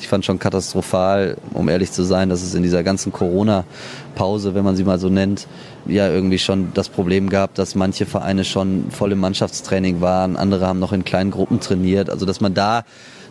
Ich 0.00 0.08
fand 0.08 0.24
schon 0.24 0.38
katastrophal, 0.38 1.36
um 1.52 1.68
ehrlich 1.68 1.92
zu 1.92 2.02
sein, 2.02 2.28
dass 2.28 2.42
es 2.42 2.54
in 2.54 2.62
dieser 2.62 2.82
ganzen 2.82 3.12
Corona-Pause, 3.12 4.54
wenn 4.54 4.64
man 4.64 4.76
sie 4.76 4.84
mal 4.84 4.98
so 4.98 5.08
nennt, 5.08 5.46
ja 5.86 6.08
irgendwie 6.08 6.38
schon 6.38 6.68
das 6.74 6.88
Problem 6.88 7.28
gab, 7.28 7.54
dass 7.54 7.74
manche 7.74 8.06
Vereine 8.06 8.44
schon 8.44 8.90
voll 8.90 9.12
im 9.12 9.20
Mannschaftstraining 9.20 10.00
waren, 10.00 10.36
andere 10.36 10.66
haben 10.66 10.78
noch 10.78 10.92
in 10.92 11.04
kleinen 11.04 11.30
Gruppen 11.30 11.60
trainiert. 11.60 12.10
Also 12.10 12.26
dass 12.26 12.40
man 12.40 12.54
da 12.54 12.84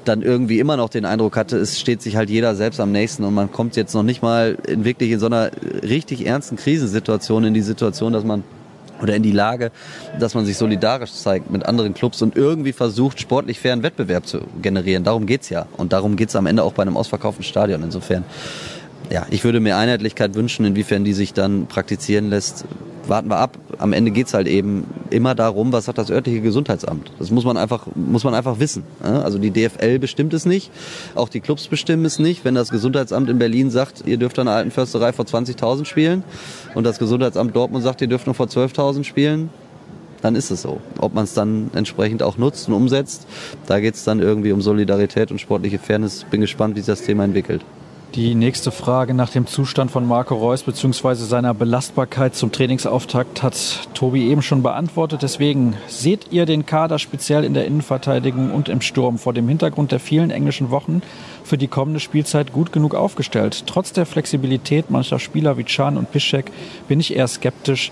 dann 0.05 0.21
irgendwie 0.21 0.59
immer 0.59 0.77
noch 0.77 0.89
den 0.89 1.05
Eindruck 1.05 1.37
hatte, 1.37 1.57
es 1.57 1.79
steht 1.79 2.01
sich 2.01 2.15
halt 2.15 2.29
jeder 2.29 2.55
selbst 2.55 2.79
am 2.79 2.91
nächsten 2.91 3.23
und 3.23 3.33
man 3.33 3.51
kommt 3.51 3.75
jetzt 3.75 3.93
noch 3.93 4.03
nicht 4.03 4.21
mal 4.21 4.57
in 4.67 4.85
wirklich 4.85 5.11
in 5.11 5.19
so 5.19 5.25
einer 5.27 5.51
richtig 5.81 6.25
ernsten 6.25 6.57
Krisensituation 6.57 7.43
in 7.43 7.53
die 7.53 7.61
Situation, 7.61 8.13
dass 8.13 8.23
man 8.23 8.43
oder 9.01 9.15
in 9.15 9.23
die 9.23 9.31
Lage, 9.31 9.71
dass 10.19 10.33
man 10.33 10.45
sich 10.45 10.57
solidarisch 10.57 11.11
zeigt 11.11 11.51
mit 11.51 11.65
anderen 11.65 11.93
Clubs 11.93 12.21
und 12.21 12.35
irgendwie 12.35 12.71
versucht, 12.73 13.19
sportlich 13.19 13.59
fairen 13.59 13.83
Wettbewerb 13.83 14.25
zu 14.25 14.41
generieren. 14.61 15.03
Darum 15.03 15.25
geht's 15.25 15.49
ja. 15.49 15.65
Und 15.77 15.93
darum 15.93 16.15
geht's 16.15 16.35
am 16.35 16.45
Ende 16.45 16.63
auch 16.63 16.73
bei 16.73 16.83
einem 16.83 16.95
ausverkauften 16.95 17.43
Stadion. 17.43 17.83
Insofern, 17.83 18.23
ja, 19.13 19.27
ich 19.29 19.43
würde 19.43 19.59
mir 19.59 19.77
Einheitlichkeit 19.77 20.33
wünschen, 20.33 20.65
inwiefern 20.65 21.03
die 21.03 21.13
sich 21.13 21.33
dann 21.33 21.67
praktizieren 21.67 22.31
lässt, 22.31 22.65
warten 23.07 23.29
wir 23.29 23.37
ab. 23.37 23.59
Am 23.77 23.93
Ende 23.93 24.09
geht's 24.09 24.33
halt 24.33 24.47
eben 24.47 24.85
immer 25.11 25.35
darum, 25.35 25.71
was 25.71 25.87
hat 25.87 25.99
das 25.99 26.09
örtliche 26.09 26.41
Gesundheitsamt. 26.41 27.11
Das 27.19 27.29
muss 27.29 27.45
man 27.45 27.55
einfach, 27.55 27.85
muss 27.93 28.23
man 28.23 28.33
einfach 28.33 28.57
wissen. 28.57 28.83
Also 29.03 29.37
die 29.37 29.51
DFL 29.51 29.99
bestimmt 29.99 30.33
es 30.33 30.47
nicht, 30.47 30.71
auch 31.13 31.29
die 31.29 31.41
Clubs 31.41 31.67
bestimmen 31.67 32.05
es 32.05 32.17
nicht. 32.17 32.43
Wenn 32.43 32.55
das 32.55 32.71
Gesundheitsamt 32.71 33.29
in 33.29 33.37
Berlin 33.37 33.69
sagt, 33.69 34.01
ihr 34.07 34.17
dürft 34.17 34.39
an 34.39 34.47
der 34.47 34.55
alten 34.55 34.71
Försterei 34.71 35.13
vor 35.13 35.25
20.000 35.25 35.85
spielen 35.85 36.23
und 36.73 36.83
das 36.83 36.97
Gesundheitsamt 36.97 37.55
Dortmund 37.55 37.83
sagt, 37.83 38.01
ihr 38.01 38.07
dürft 38.07 38.25
nur 38.25 38.33
vor 38.33 38.47
12.000 38.47 39.03
spielen, 39.03 39.51
dann 40.23 40.35
ist 40.35 40.49
es 40.49 40.63
so. 40.63 40.81
Ob 40.97 41.13
man 41.13 41.25
es 41.25 41.35
dann 41.35 41.69
entsprechend 41.75 42.23
auch 42.23 42.39
nutzt 42.39 42.67
und 42.67 42.73
umsetzt, 42.73 43.27
da 43.67 43.79
geht's 43.79 44.05
dann 44.05 44.21
irgendwie 44.21 44.53
um 44.53 44.61
Solidarität 44.63 45.29
und 45.29 45.39
sportliche 45.39 45.77
Fairness. 45.77 46.25
Bin 46.31 46.41
gespannt, 46.41 46.75
wie 46.75 46.79
sich 46.79 46.87
das 46.87 47.03
Thema 47.03 47.25
entwickelt. 47.25 47.63
Die 48.15 48.35
nächste 48.35 48.69
Frage 48.69 49.15
nach 49.15 49.31
dem 49.31 49.47
Zustand 49.47 49.89
von 49.89 50.07
Marco 50.07 50.35
Reus 50.35 50.61
bzw. 50.61 51.15
seiner 51.15 51.55
Belastbarkeit 51.55 52.35
zum 52.35 52.51
Trainingsauftakt 52.51 53.41
hat 53.41 53.89
Tobi 53.95 54.29
eben 54.29 54.43
schon 54.43 54.61
beantwortet. 54.61 55.23
Deswegen 55.23 55.75
seht 55.87 56.31
ihr 56.31 56.45
den 56.45 56.67
Kader 56.67 56.99
speziell 56.99 57.43
in 57.43 57.55
der 57.55 57.65
Innenverteidigung 57.65 58.51
und 58.51 58.69
im 58.69 58.81
Sturm 58.81 59.17
vor 59.17 59.33
dem 59.33 59.47
Hintergrund 59.47 59.91
der 59.91 59.99
vielen 59.99 60.29
englischen 60.29 60.69
Wochen 60.69 61.01
für 61.43 61.57
die 61.57 61.67
kommende 61.67 61.99
Spielzeit 61.99 62.53
gut 62.53 62.71
genug 62.71 62.93
aufgestellt. 62.93 63.63
Trotz 63.65 63.93
der 63.93 64.05
Flexibilität 64.05 64.91
mancher 64.91 65.17
Spieler 65.17 65.57
wie 65.57 65.63
Chan 65.63 65.97
und 65.97 66.11
Piszek 66.11 66.51
bin 66.87 66.99
ich 66.99 67.15
eher 67.15 67.27
skeptisch, 67.27 67.91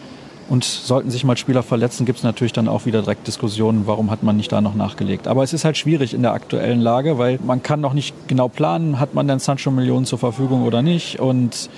und 0.52 0.66
sollten 0.66 1.10
sich 1.10 1.24
mal 1.24 1.38
Spieler 1.38 1.64
verletzen, 1.64 2.06
gibt 2.06 2.18
es 2.18 2.26
natürlich 2.26 2.52
dann 2.52 2.68
auch 2.68 2.86
wieder 2.86 3.04
direkt 3.04 3.26
Diskussionen, 3.26 3.88
warum 3.88 4.12
hat 4.12 4.22
man 4.22 4.36
nicht 4.36 4.52
da 4.52 4.60
noch 4.60 4.76
nachgelegt. 4.76 5.30
Aber 5.30 5.44
es 5.44 5.54
ist 5.54 5.64
halt 5.64 5.78
schwierig 5.78 6.14
in 6.14 6.24
der 6.24 6.34
aktuellen 6.34 6.82
Lage, 6.82 7.18
weil 7.18 7.40
man 7.42 7.64
kann 7.64 7.80
noch 7.80 7.94
nicht 7.94 8.14
genau 8.28 8.50
planen, 8.50 9.00
hat 9.00 9.14
man 9.14 9.30
denn 9.30 9.40
Sancho 9.40 9.72
Millionen 9.72 10.06
zur 10.06 10.20
Verfügung 10.20 10.64
oder 10.64 10.82
nicht. 10.82 11.22
Und 11.22 11.70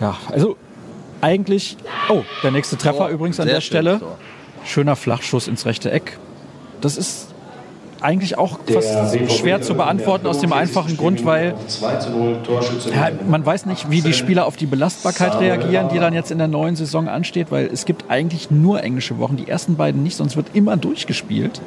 ja, 0.00 0.16
also 0.28 0.56
eigentlich, 1.20 1.76
oh, 2.08 2.22
der 2.42 2.50
nächste 2.50 2.76
Treffer 2.76 3.06
oh, 3.08 3.14
übrigens 3.14 3.38
an 3.38 3.46
der 3.46 3.60
Stelle. 3.60 4.00
Schöner 4.64 4.96
Flachschuss 4.96 5.46
ins 5.46 5.66
rechte 5.66 5.92
Eck. 5.92 6.18
Das 6.80 6.96
ist 6.96 7.28
eigentlich 8.00 8.38
auch 8.38 8.58
fast 8.66 9.30
schwer 9.30 9.62
zu 9.62 9.74
beantworten 9.74 10.26
aus 10.26 10.38
dem 10.38 10.52
einfachen 10.52 10.96
Grund, 10.96 11.24
weil 11.24 11.54
ja, 12.92 13.10
man 13.28 13.44
weiß 13.44 13.66
nicht, 13.66 13.90
wie 13.90 14.00
die 14.00 14.12
Spieler 14.12 14.46
auf 14.46 14.56
die 14.56 14.66
Belastbarkeit 14.66 15.40
reagieren, 15.40 15.88
die 15.92 15.98
dann 15.98 16.14
jetzt 16.14 16.30
in 16.30 16.38
der 16.38 16.48
neuen 16.48 16.76
Saison 16.76 17.08
ansteht, 17.08 17.50
weil 17.50 17.68
es 17.72 17.84
gibt 17.84 18.04
eigentlich 18.08 18.50
nur 18.50 18.82
englische 18.82 19.18
Wochen, 19.18 19.36
die 19.36 19.48
ersten 19.48 19.76
beiden 19.76 20.02
nicht, 20.02 20.16
sonst 20.16 20.36
wird 20.36 20.48
immer 20.54 20.76
durchgespielt 20.76 21.60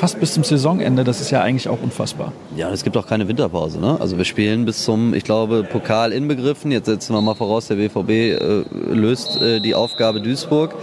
fast 0.00 0.18
bis 0.18 0.32
zum 0.32 0.44
Saisonende. 0.44 1.04
Das 1.04 1.20
ist 1.20 1.30
ja 1.30 1.42
eigentlich 1.42 1.68
auch 1.68 1.80
unfassbar. 1.82 2.32
Ja, 2.56 2.70
es 2.70 2.82
gibt 2.82 2.96
auch 2.96 3.06
keine 3.06 3.28
Winterpause. 3.28 3.78
Ne? 3.78 3.98
Also 4.00 4.16
wir 4.16 4.24
spielen 4.24 4.64
bis 4.64 4.82
zum, 4.84 5.12
ich 5.12 5.24
glaube, 5.24 5.62
Pokal 5.62 6.12
inbegriffen. 6.12 6.72
Jetzt 6.72 6.86
setzen 6.86 7.14
wir 7.14 7.20
mal 7.20 7.34
voraus, 7.34 7.68
der 7.68 7.76
BVB 7.76 8.10
äh, 8.10 8.64
löst 8.92 9.40
äh, 9.40 9.60
die 9.60 9.74
Aufgabe 9.74 10.22
Duisburg. 10.22 10.74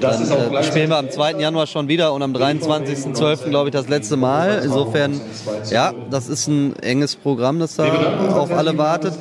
Dann 0.00 0.54
äh, 0.54 0.64
spielen 0.64 0.90
wir 0.90 0.98
am 0.98 1.10
2. 1.10 1.32
Januar 1.34 1.66
schon 1.66 1.88
wieder 1.88 2.12
und 2.12 2.22
am 2.22 2.32
23.12. 2.32 3.50
glaube 3.50 3.68
ich 3.68 3.72
das 3.72 3.88
letzte 3.88 4.16
Mal. 4.16 4.62
Insofern, 4.64 5.20
ja, 5.70 5.92
das 6.10 6.28
ist 6.28 6.48
ein 6.48 6.78
enges 6.80 7.16
Programm, 7.16 7.58
das 7.58 7.76
da 7.76 7.84
auf 8.34 8.50
alle 8.52 8.76
wartet. 8.78 9.14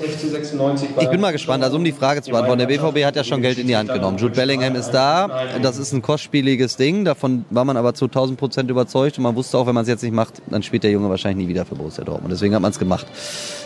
Ich 1.00 1.10
bin 1.10 1.22
mal 1.22 1.32
gespannt, 1.32 1.64
also 1.64 1.78
um 1.78 1.84
die 1.84 1.92
Frage 1.92 2.22
zu 2.22 2.32
beantworten. 2.32 2.60
Der 2.60 2.68
BVB 2.68 3.06
hat 3.06 3.16
ja 3.16 3.24
schon 3.24 3.42
Geld 3.42 3.58
in 3.58 3.68
die 3.68 3.76
Hand 3.76 3.92
genommen. 3.92 4.18
Jude 4.18 4.36
Bellingham 4.36 4.76
ist 4.76 4.92
da. 4.92 5.46
Das 5.62 5.78
ist 5.78 5.94
ein 5.94 6.02
kostspieliges 6.02 6.78
Ding. 6.78 7.06
Davon 7.06 7.46
war 7.50 7.66
man 7.66 7.78
aber 7.78 7.94
zu 7.94 8.06
1000 8.06 8.40
Prozent 8.40 8.70
überzeugt 8.70 9.18
und 9.18 9.24
man 9.24 9.36
wusste 9.36 9.58
auch, 9.58 9.68
wenn 9.68 9.76
man 9.76 9.84
es 9.84 9.90
jetzt 9.90 10.04
nicht 10.04 10.14
macht, 10.14 10.42
dann 10.48 10.64
spielt 10.64 10.84
der 10.84 10.92
Junge 10.92 11.10
wahrscheinlich 11.10 11.46
nie 11.46 11.50
wieder 11.50 11.66
für 11.66 11.76
Borussia 11.76 12.04
Dortmund. 12.04 12.32
Deswegen 12.32 12.56
hat 12.56 12.62
man 12.62 12.72
es 12.72 12.80
gemacht. 12.80 13.08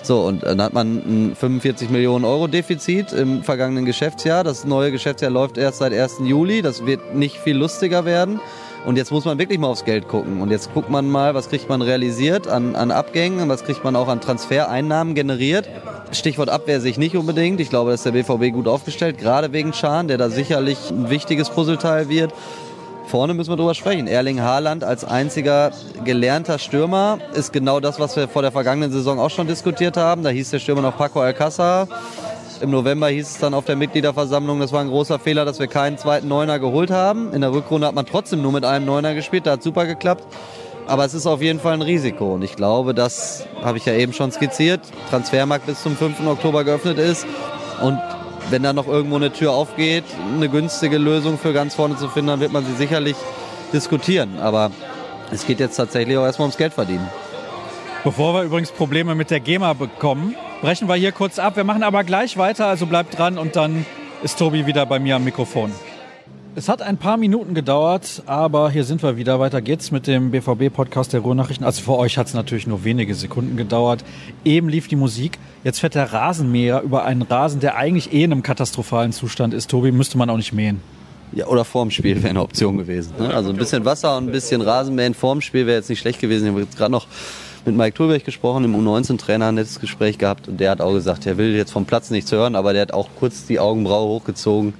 So, 0.01 0.21
und 0.21 0.43
dann 0.43 0.61
hat 0.61 0.73
man 0.73 0.97
ein 0.97 1.35
45 1.35 1.89
Millionen 1.89 2.25
Euro 2.25 2.47
Defizit 2.47 3.13
im 3.13 3.43
vergangenen 3.43 3.85
Geschäftsjahr. 3.85 4.43
Das 4.43 4.65
neue 4.65 4.91
Geschäftsjahr 4.91 5.31
läuft 5.31 5.57
erst 5.57 5.79
seit 5.79 5.93
1. 5.93 6.21
Juli. 6.25 6.61
Das 6.61 6.85
wird 6.85 6.99
nicht 7.13 7.37
viel 7.37 7.57
lustiger 7.57 8.05
werden. 8.05 8.39
Und 8.85 8.97
jetzt 8.97 9.11
muss 9.11 9.23
man 9.23 9.39
wirklich 9.39 9.59
mal 9.59 9.67
aufs 9.67 9.85
Geld 9.85 10.09
gucken. 10.09 10.41
Und 10.41 10.51
jetzt 10.51 10.73
guckt 10.73 10.89
man 10.89 11.09
mal, 11.09 11.33
was 11.33 11.49
kriegt 11.49 11.69
man 11.69 11.81
realisiert 11.81 12.47
an, 12.47 12.75
an 12.75 12.91
Abgängen, 12.91 13.47
was 13.47 13.63
kriegt 13.63 13.83
man 13.83 13.95
auch 13.95 14.09
an 14.09 14.19
Transfereinnahmen 14.19 15.15
generiert. 15.15 15.69
Stichwort 16.11 16.49
Abwehr 16.49 16.81
sehe 16.81 16.91
ich 16.91 16.97
nicht 16.97 17.15
unbedingt. 17.15 17.61
Ich 17.61 17.69
glaube, 17.69 17.91
dass 17.91 18.03
der 18.03 18.11
BVB 18.11 18.51
gut 18.51 18.67
aufgestellt, 18.67 19.17
gerade 19.17 19.53
wegen 19.53 19.71
Schahn, 19.71 20.09
der 20.09 20.17
da 20.17 20.29
sicherlich 20.29 20.91
ein 20.91 21.09
wichtiges 21.09 21.49
Puzzleteil 21.49 22.09
wird. 22.09 22.33
Vorne 23.07 23.33
müssen 23.33 23.51
wir 23.51 23.57
drüber 23.57 23.73
sprechen. 23.73 24.07
Erling 24.07 24.41
Haaland 24.41 24.83
als 24.83 25.05
einziger 25.05 25.71
gelernter 26.03 26.59
Stürmer 26.59 27.19
ist 27.33 27.53
genau 27.53 27.79
das, 27.79 27.99
was 27.99 28.15
wir 28.15 28.27
vor 28.27 28.41
der 28.41 28.51
vergangenen 28.51 28.91
Saison 28.91 29.19
auch 29.19 29.29
schon 29.29 29.47
diskutiert 29.47 29.97
haben. 29.97 30.23
Da 30.23 30.29
hieß 30.29 30.49
der 30.49 30.59
Stürmer 30.59 30.81
noch 30.81 30.97
Paco 30.97 31.21
Alcázar. 31.21 31.87
Im 32.63 32.69
November 32.69 33.09
hieß 33.09 33.29
es 33.29 33.39
dann 33.39 33.53
auf 33.53 33.65
der 33.65 33.75
Mitgliederversammlung, 33.75 34.61
das 34.61 34.71
war 34.71 34.79
ein 34.79 34.87
großer 34.87 35.19
Fehler, 35.19 35.43
dass 35.43 35.59
wir 35.59 35.67
keinen 35.67 35.97
zweiten 35.97 36.29
Neuner 36.29 36.59
geholt 36.59 36.91
haben. 36.91 37.33
In 37.33 37.41
der 37.41 37.51
Rückrunde 37.51 37.85
hat 37.85 37.93
man 37.93 38.05
trotzdem 38.05 38.41
nur 38.41 38.53
mit 38.53 38.63
einem 38.63 38.85
Neuner 38.85 39.13
gespielt, 39.13 39.45
da 39.45 39.51
hat 39.51 39.63
super 39.63 39.85
geklappt. 39.85 40.23
Aber 40.87 41.03
es 41.03 41.13
ist 41.13 41.27
auf 41.27 41.41
jeden 41.41 41.59
Fall 41.59 41.73
ein 41.73 41.81
Risiko. 41.81 42.35
Und 42.35 42.41
ich 42.41 42.55
glaube, 42.55 42.93
das 42.93 43.45
habe 43.61 43.77
ich 43.77 43.85
ja 43.85 43.91
eben 43.95 44.13
schon 44.13 44.31
skizziert. 44.31 44.79
Transfermarkt 45.09 45.65
bis 45.65 45.83
zum 45.83 45.97
5. 45.97 46.25
Oktober 46.25 46.63
geöffnet 46.63 46.99
ist. 46.99 47.27
Und 47.81 47.99
wenn 48.49 48.63
da 48.63 48.71
noch 48.71 48.87
irgendwo 48.87 49.17
eine 49.17 49.33
Tür 49.33 49.51
aufgeht, 49.51 50.05
eine 50.33 50.47
günstige 50.47 50.97
Lösung 50.97 51.37
für 51.37 51.51
ganz 51.51 51.75
vorne 51.75 51.97
zu 51.97 52.07
finden, 52.07 52.29
dann 52.29 52.39
wird 52.39 52.53
man 52.53 52.65
sie 52.65 52.75
sicherlich 52.75 53.17
diskutieren. 53.73 54.39
Aber 54.41 54.71
es 55.31 55.45
geht 55.45 55.59
jetzt 55.59 55.75
tatsächlich 55.75 56.17
auch 56.17 56.23
erstmal 56.23 56.45
ums 56.45 56.57
Geld 56.57 56.71
verdienen. 56.71 57.09
Bevor 58.03 58.33
wir 58.33 58.43
übrigens 58.43 58.69
Probleme 58.69 59.15
mit 59.15 59.31
der 59.31 59.39
GEMA 59.39 59.71
bekommen, 59.71 60.35
brechen 60.61 60.89
wir 60.89 60.95
hier 60.95 61.13
kurz 61.13 61.39
ab. 61.39 61.55
Wir 61.55 61.63
machen 61.63 61.83
aber 61.83 62.03
gleich 62.03 62.35
weiter, 62.35 62.67
also 62.67 62.85
bleibt 62.85 63.17
dran 63.17 63.37
und 63.37 63.55
dann 63.55 63.85
ist 64.23 64.37
Tobi 64.37 64.65
wieder 64.65 64.85
bei 64.85 64.99
mir 64.99 65.15
am 65.15 65.23
Mikrofon. 65.23 65.71
Es 66.53 66.67
hat 66.67 66.81
ein 66.81 66.97
paar 66.97 67.15
Minuten 67.15 67.53
gedauert, 67.53 68.21
aber 68.25 68.69
hier 68.69 68.83
sind 68.83 69.01
wir 69.03 69.15
wieder. 69.15 69.39
Weiter 69.39 69.61
geht's 69.61 69.89
mit 69.91 70.05
dem 70.05 70.31
BVB-Podcast 70.31 71.13
der 71.13 71.21
Ruhrnachrichten. 71.21 71.65
Also 71.65 71.81
für 71.81 71.97
euch 71.97 72.17
hat 72.17 72.27
es 72.27 72.33
natürlich 72.33 72.67
nur 72.67 72.83
wenige 72.83 73.15
Sekunden 73.15 73.55
gedauert. 73.55 74.03
Eben 74.43 74.67
lief 74.67 74.89
die 74.89 74.97
Musik. 74.97 75.39
Jetzt 75.63 75.79
fährt 75.79 75.95
der 75.95 76.11
Rasenmäher 76.11 76.81
über 76.81 77.05
einen 77.05 77.21
Rasen, 77.21 77.61
der 77.61 77.77
eigentlich 77.77 78.11
eh 78.11 78.25
in 78.25 78.33
einem 78.33 78.43
katastrophalen 78.43 79.13
Zustand 79.13 79.53
ist. 79.53 79.69
Tobi, 79.69 79.93
müsste 79.93 80.17
man 80.17 80.29
auch 80.29 80.35
nicht 80.35 80.51
mähen. 80.51 80.81
Ja, 81.31 81.47
oder 81.47 81.63
vorm 81.63 81.89
Spiel 81.89 82.21
wäre 82.21 82.31
eine 82.31 82.41
Option 82.41 82.77
gewesen. 82.77 83.13
Ne? 83.17 83.33
Also 83.33 83.49
ein 83.49 83.55
bisschen 83.55 83.85
Wasser 83.85 84.17
und 84.17 84.27
ein 84.27 84.31
bisschen 84.31 84.61
Rasenmähen 84.61 85.13
vorm 85.13 85.39
Spiel 85.39 85.65
wäre 85.65 85.77
jetzt 85.77 85.89
nicht 85.89 86.01
schlecht 86.01 86.19
gewesen. 86.19 86.45
Ich 86.45 86.51
habe 86.51 86.61
jetzt 86.61 86.77
gerade 86.77 86.91
noch 86.91 87.07
mit 87.65 87.75
Mike 87.75 87.95
Thulberg 87.95 88.25
gesprochen, 88.25 88.63
dem 88.63 88.75
U19-Trainer, 88.75 89.47
ein 89.47 89.55
nettes 89.55 89.79
Gespräch 89.79 90.17
gehabt 90.17 90.47
und 90.47 90.59
der 90.59 90.71
hat 90.71 90.81
auch 90.81 90.93
gesagt, 90.93 91.25
er 91.25 91.37
will 91.37 91.55
jetzt 91.55 91.71
vom 91.71 91.85
Platz 91.85 92.09
nichts 92.09 92.31
hören, 92.31 92.55
aber 92.55 92.73
der 92.73 92.83
hat 92.83 92.93
auch 92.93 93.09
kurz 93.17 93.45
die 93.45 93.59
Augenbraue 93.59 94.07
hochgezogen, 94.07 94.73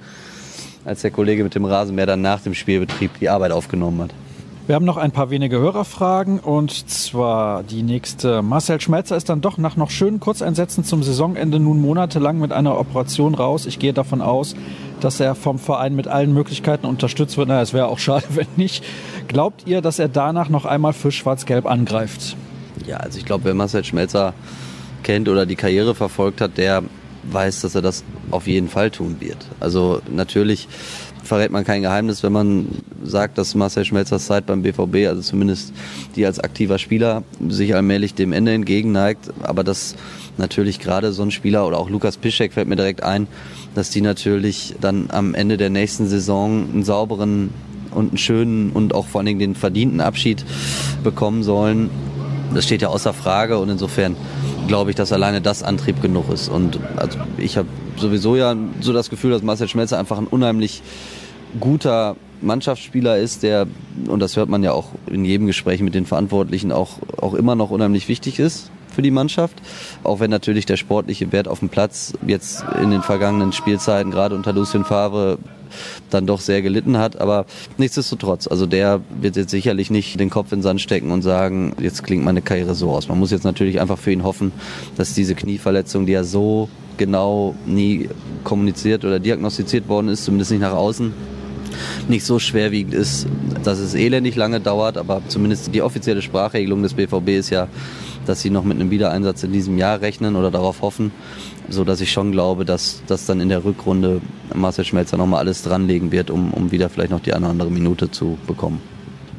als 0.84 1.02
der 1.02 1.10
Kollege 1.10 1.44
mit 1.44 1.54
dem 1.54 1.64
Rasenmäher 1.64 2.06
dann 2.06 2.22
nach 2.22 2.40
dem 2.40 2.54
Spielbetrieb 2.54 3.10
die 3.20 3.28
Arbeit 3.28 3.52
aufgenommen 3.52 4.02
hat. 4.02 4.10
Wir 4.66 4.76
haben 4.76 4.86
noch 4.86 4.96
ein 4.96 5.10
paar 5.10 5.28
wenige 5.28 5.58
Hörerfragen 5.58 6.40
und 6.40 6.88
zwar 6.88 7.62
die 7.62 7.82
nächste. 7.82 8.40
Marcel 8.40 8.80
Schmelzer 8.80 9.14
ist 9.14 9.28
dann 9.28 9.42
doch 9.42 9.58
nach 9.58 9.76
noch 9.76 9.90
schönen 9.90 10.20
Kurzeinsätzen 10.20 10.84
zum 10.84 11.02
Saisonende 11.02 11.60
nun 11.60 11.82
monatelang 11.82 12.38
mit 12.38 12.50
einer 12.50 12.78
Operation 12.78 13.34
raus. 13.34 13.66
Ich 13.66 13.78
gehe 13.78 13.92
davon 13.92 14.22
aus, 14.22 14.56
dass 15.00 15.20
er 15.20 15.34
vom 15.34 15.58
Verein 15.58 15.94
mit 15.94 16.08
allen 16.08 16.32
Möglichkeiten 16.32 16.86
unterstützt 16.86 17.36
wird. 17.36 17.48
Na, 17.48 17.60
es 17.60 17.74
wäre 17.74 17.88
auch 17.88 17.98
schade, 17.98 18.24
wenn 18.30 18.46
nicht. 18.56 18.82
Glaubt 19.28 19.66
ihr, 19.66 19.82
dass 19.82 19.98
er 19.98 20.08
danach 20.08 20.48
noch 20.48 20.64
einmal 20.64 20.94
für 20.94 21.12
Schwarz-Gelb 21.12 21.66
angreift? 21.66 22.34
Ja, 22.86 22.98
also 22.98 23.18
ich 23.18 23.24
glaube, 23.24 23.44
wer 23.44 23.54
Marcel 23.54 23.84
Schmelzer 23.84 24.34
kennt 25.02 25.28
oder 25.28 25.46
die 25.46 25.56
Karriere 25.56 25.94
verfolgt 25.94 26.40
hat, 26.40 26.58
der 26.58 26.82
weiß, 27.30 27.62
dass 27.62 27.74
er 27.74 27.82
das 27.82 28.04
auf 28.30 28.46
jeden 28.46 28.68
Fall 28.68 28.90
tun 28.90 29.16
wird. 29.20 29.38
Also 29.60 30.00
natürlich 30.10 30.68
verrät 31.22 31.50
man 31.50 31.64
kein 31.64 31.82
Geheimnis, 31.82 32.22
wenn 32.22 32.32
man 32.32 32.66
sagt, 33.02 33.38
dass 33.38 33.54
Marcel 33.54 33.84
Schmelzers 33.84 34.26
Zeit 34.26 34.46
beim 34.46 34.62
BVB, 34.62 35.08
also 35.08 35.22
zumindest 35.22 35.72
die 36.16 36.26
als 36.26 36.38
aktiver 36.38 36.78
Spieler, 36.78 37.22
sich 37.48 37.74
allmählich 37.74 38.14
dem 38.14 38.32
Ende 38.32 38.52
entgegenneigt. 38.52 39.30
Aber 39.42 39.64
dass 39.64 39.96
natürlich 40.36 40.80
gerade 40.80 41.12
so 41.12 41.22
ein 41.22 41.30
Spieler 41.30 41.66
oder 41.66 41.78
auch 41.78 41.88
Lukas 41.88 42.16
Piszek 42.16 42.52
fällt 42.52 42.68
mir 42.68 42.76
direkt 42.76 43.02
ein, 43.02 43.26
dass 43.74 43.90
die 43.90 44.00
natürlich 44.00 44.74
dann 44.80 45.08
am 45.10 45.34
Ende 45.34 45.56
der 45.56 45.70
nächsten 45.70 46.06
Saison 46.06 46.68
einen 46.72 46.84
sauberen 46.84 47.50
und 47.90 48.10
einen 48.10 48.18
schönen 48.18 48.70
und 48.70 48.94
auch 48.94 49.06
vor 49.06 49.20
allen 49.20 49.26
Dingen 49.26 49.38
den 49.38 49.54
verdienten 49.54 50.00
Abschied 50.00 50.44
bekommen 51.02 51.42
sollen. 51.42 51.90
Das 52.52 52.64
steht 52.64 52.82
ja 52.82 52.88
außer 52.88 53.12
Frage 53.12 53.58
und 53.58 53.68
insofern 53.68 54.16
glaube 54.68 54.90
ich, 54.90 54.96
dass 54.96 55.12
alleine 55.12 55.40
das 55.40 55.62
Antrieb 55.62 56.02
genug 56.02 56.30
ist. 56.32 56.48
Und 56.48 56.78
also 56.96 57.18
ich 57.38 57.56
habe 57.56 57.68
sowieso 57.96 58.36
ja 58.36 58.56
so 58.80 58.92
das 58.92 59.10
Gefühl, 59.10 59.30
dass 59.30 59.42
Marcel 59.42 59.68
Schmelzer 59.68 59.98
einfach 59.98 60.18
ein 60.18 60.26
unheimlich 60.26 60.82
guter 61.60 62.16
Mannschaftsspieler 62.40 63.18
ist, 63.18 63.42
der, 63.42 63.66
und 64.08 64.20
das 64.20 64.36
hört 64.36 64.48
man 64.48 64.62
ja 64.62 64.72
auch 64.72 64.88
in 65.06 65.24
jedem 65.24 65.46
Gespräch 65.46 65.80
mit 65.80 65.94
den 65.94 66.04
Verantwortlichen, 66.04 66.72
auch, 66.72 66.98
auch 67.20 67.34
immer 67.34 67.54
noch 67.54 67.70
unheimlich 67.70 68.08
wichtig 68.08 68.38
ist 68.38 68.70
für 68.94 69.02
die 69.02 69.10
Mannschaft. 69.10 69.56
Auch 70.02 70.20
wenn 70.20 70.30
natürlich 70.30 70.66
der 70.66 70.76
sportliche 70.76 71.32
Wert 71.32 71.48
auf 71.48 71.58
dem 71.58 71.68
Platz 71.68 72.14
jetzt 72.26 72.64
in 72.80 72.90
den 72.90 73.02
vergangenen 73.02 73.52
Spielzeiten, 73.52 74.10
gerade 74.10 74.34
unter 74.34 74.52
Lucien 74.52 74.84
Favre, 74.84 75.38
dann 76.10 76.26
doch 76.26 76.40
sehr 76.40 76.62
gelitten 76.62 76.98
hat. 76.98 77.20
Aber 77.20 77.46
nichtsdestotrotz, 77.78 78.46
also 78.46 78.66
der 78.66 79.00
wird 79.20 79.36
jetzt 79.36 79.50
sicherlich 79.50 79.90
nicht 79.90 80.18
den 80.20 80.30
Kopf 80.30 80.52
in 80.52 80.58
den 80.58 80.62
Sand 80.62 80.80
stecken 80.80 81.10
und 81.10 81.22
sagen, 81.22 81.74
jetzt 81.80 82.04
klingt 82.04 82.24
meine 82.24 82.42
Karriere 82.42 82.74
so 82.74 82.90
aus. 82.90 83.08
Man 83.08 83.18
muss 83.18 83.30
jetzt 83.30 83.44
natürlich 83.44 83.80
einfach 83.80 83.98
für 83.98 84.12
ihn 84.12 84.24
hoffen, 84.24 84.52
dass 84.96 85.14
diese 85.14 85.34
Knieverletzung, 85.34 86.06
die 86.06 86.12
ja 86.12 86.24
so 86.24 86.68
genau 86.96 87.54
nie 87.66 88.08
kommuniziert 88.44 89.04
oder 89.04 89.18
diagnostiziert 89.18 89.88
worden 89.88 90.08
ist, 90.08 90.24
zumindest 90.24 90.52
nicht 90.52 90.60
nach 90.60 90.74
außen, 90.74 91.12
nicht 92.08 92.24
so 92.24 92.38
schwerwiegend 92.38 92.94
ist, 92.94 93.26
dass 93.64 93.78
es 93.78 93.94
elendig 93.94 94.36
lange 94.36 94.60
dauert, 94.60 94.96
aber 94.96 95.22
zumindest 95.26 95.74
die 95.74 95.82
offizielle 95.82 96.22
Sprachregelung 96.22 96.82
des 96.82 96.94
BVB 96.94 97.30
ist 97.30 97.50
ja, 97.50 97.68
dass 98.24 98.40
sie 98.40 98.50
noch 98.50 98.64
mit 98.64 98.78
einem 98.78 98.90
Wiedereinsatz 98.90 99.42
in 99.42 99.52
diesem 99.52 99.78
Jahr 99.78 100.00
rechnen 100.00 100.36
oder 100.36 100.50
darauf 100.50 100.82
hoffen, 100.82 101.12
so 101.68 101.84
dass 101.84 102.00
ich 102.00 102.12
schon 102.12 102.32
glaube, 102.32 102.64
dass 102.64 103.02
das 103.06 103.26
dann 103.26 103.40
in 103.40 103.48
der 103.48 103.64
Rückrunde 103.64 104.20
Marcel 104.54 104.84
Schmelzer 104.84 105.16
nochmal 105.16 105.40
alles 105.40 105.62
dranlegen 105.62 106.12
wird, 106.12 106.30
um, 106.30 106.52
um 106.52 106.72
wieder 106.72 106.88
vielleicht 106.88 107.10
noch 107.10 107.20
die 107.20 107.32
eine 107.32 107.46
oder 107.46 107.52
andere 107.52 107.70
Minute 107.70 108.10
zu 108.10 108.38
bekommen. 108.46 108.80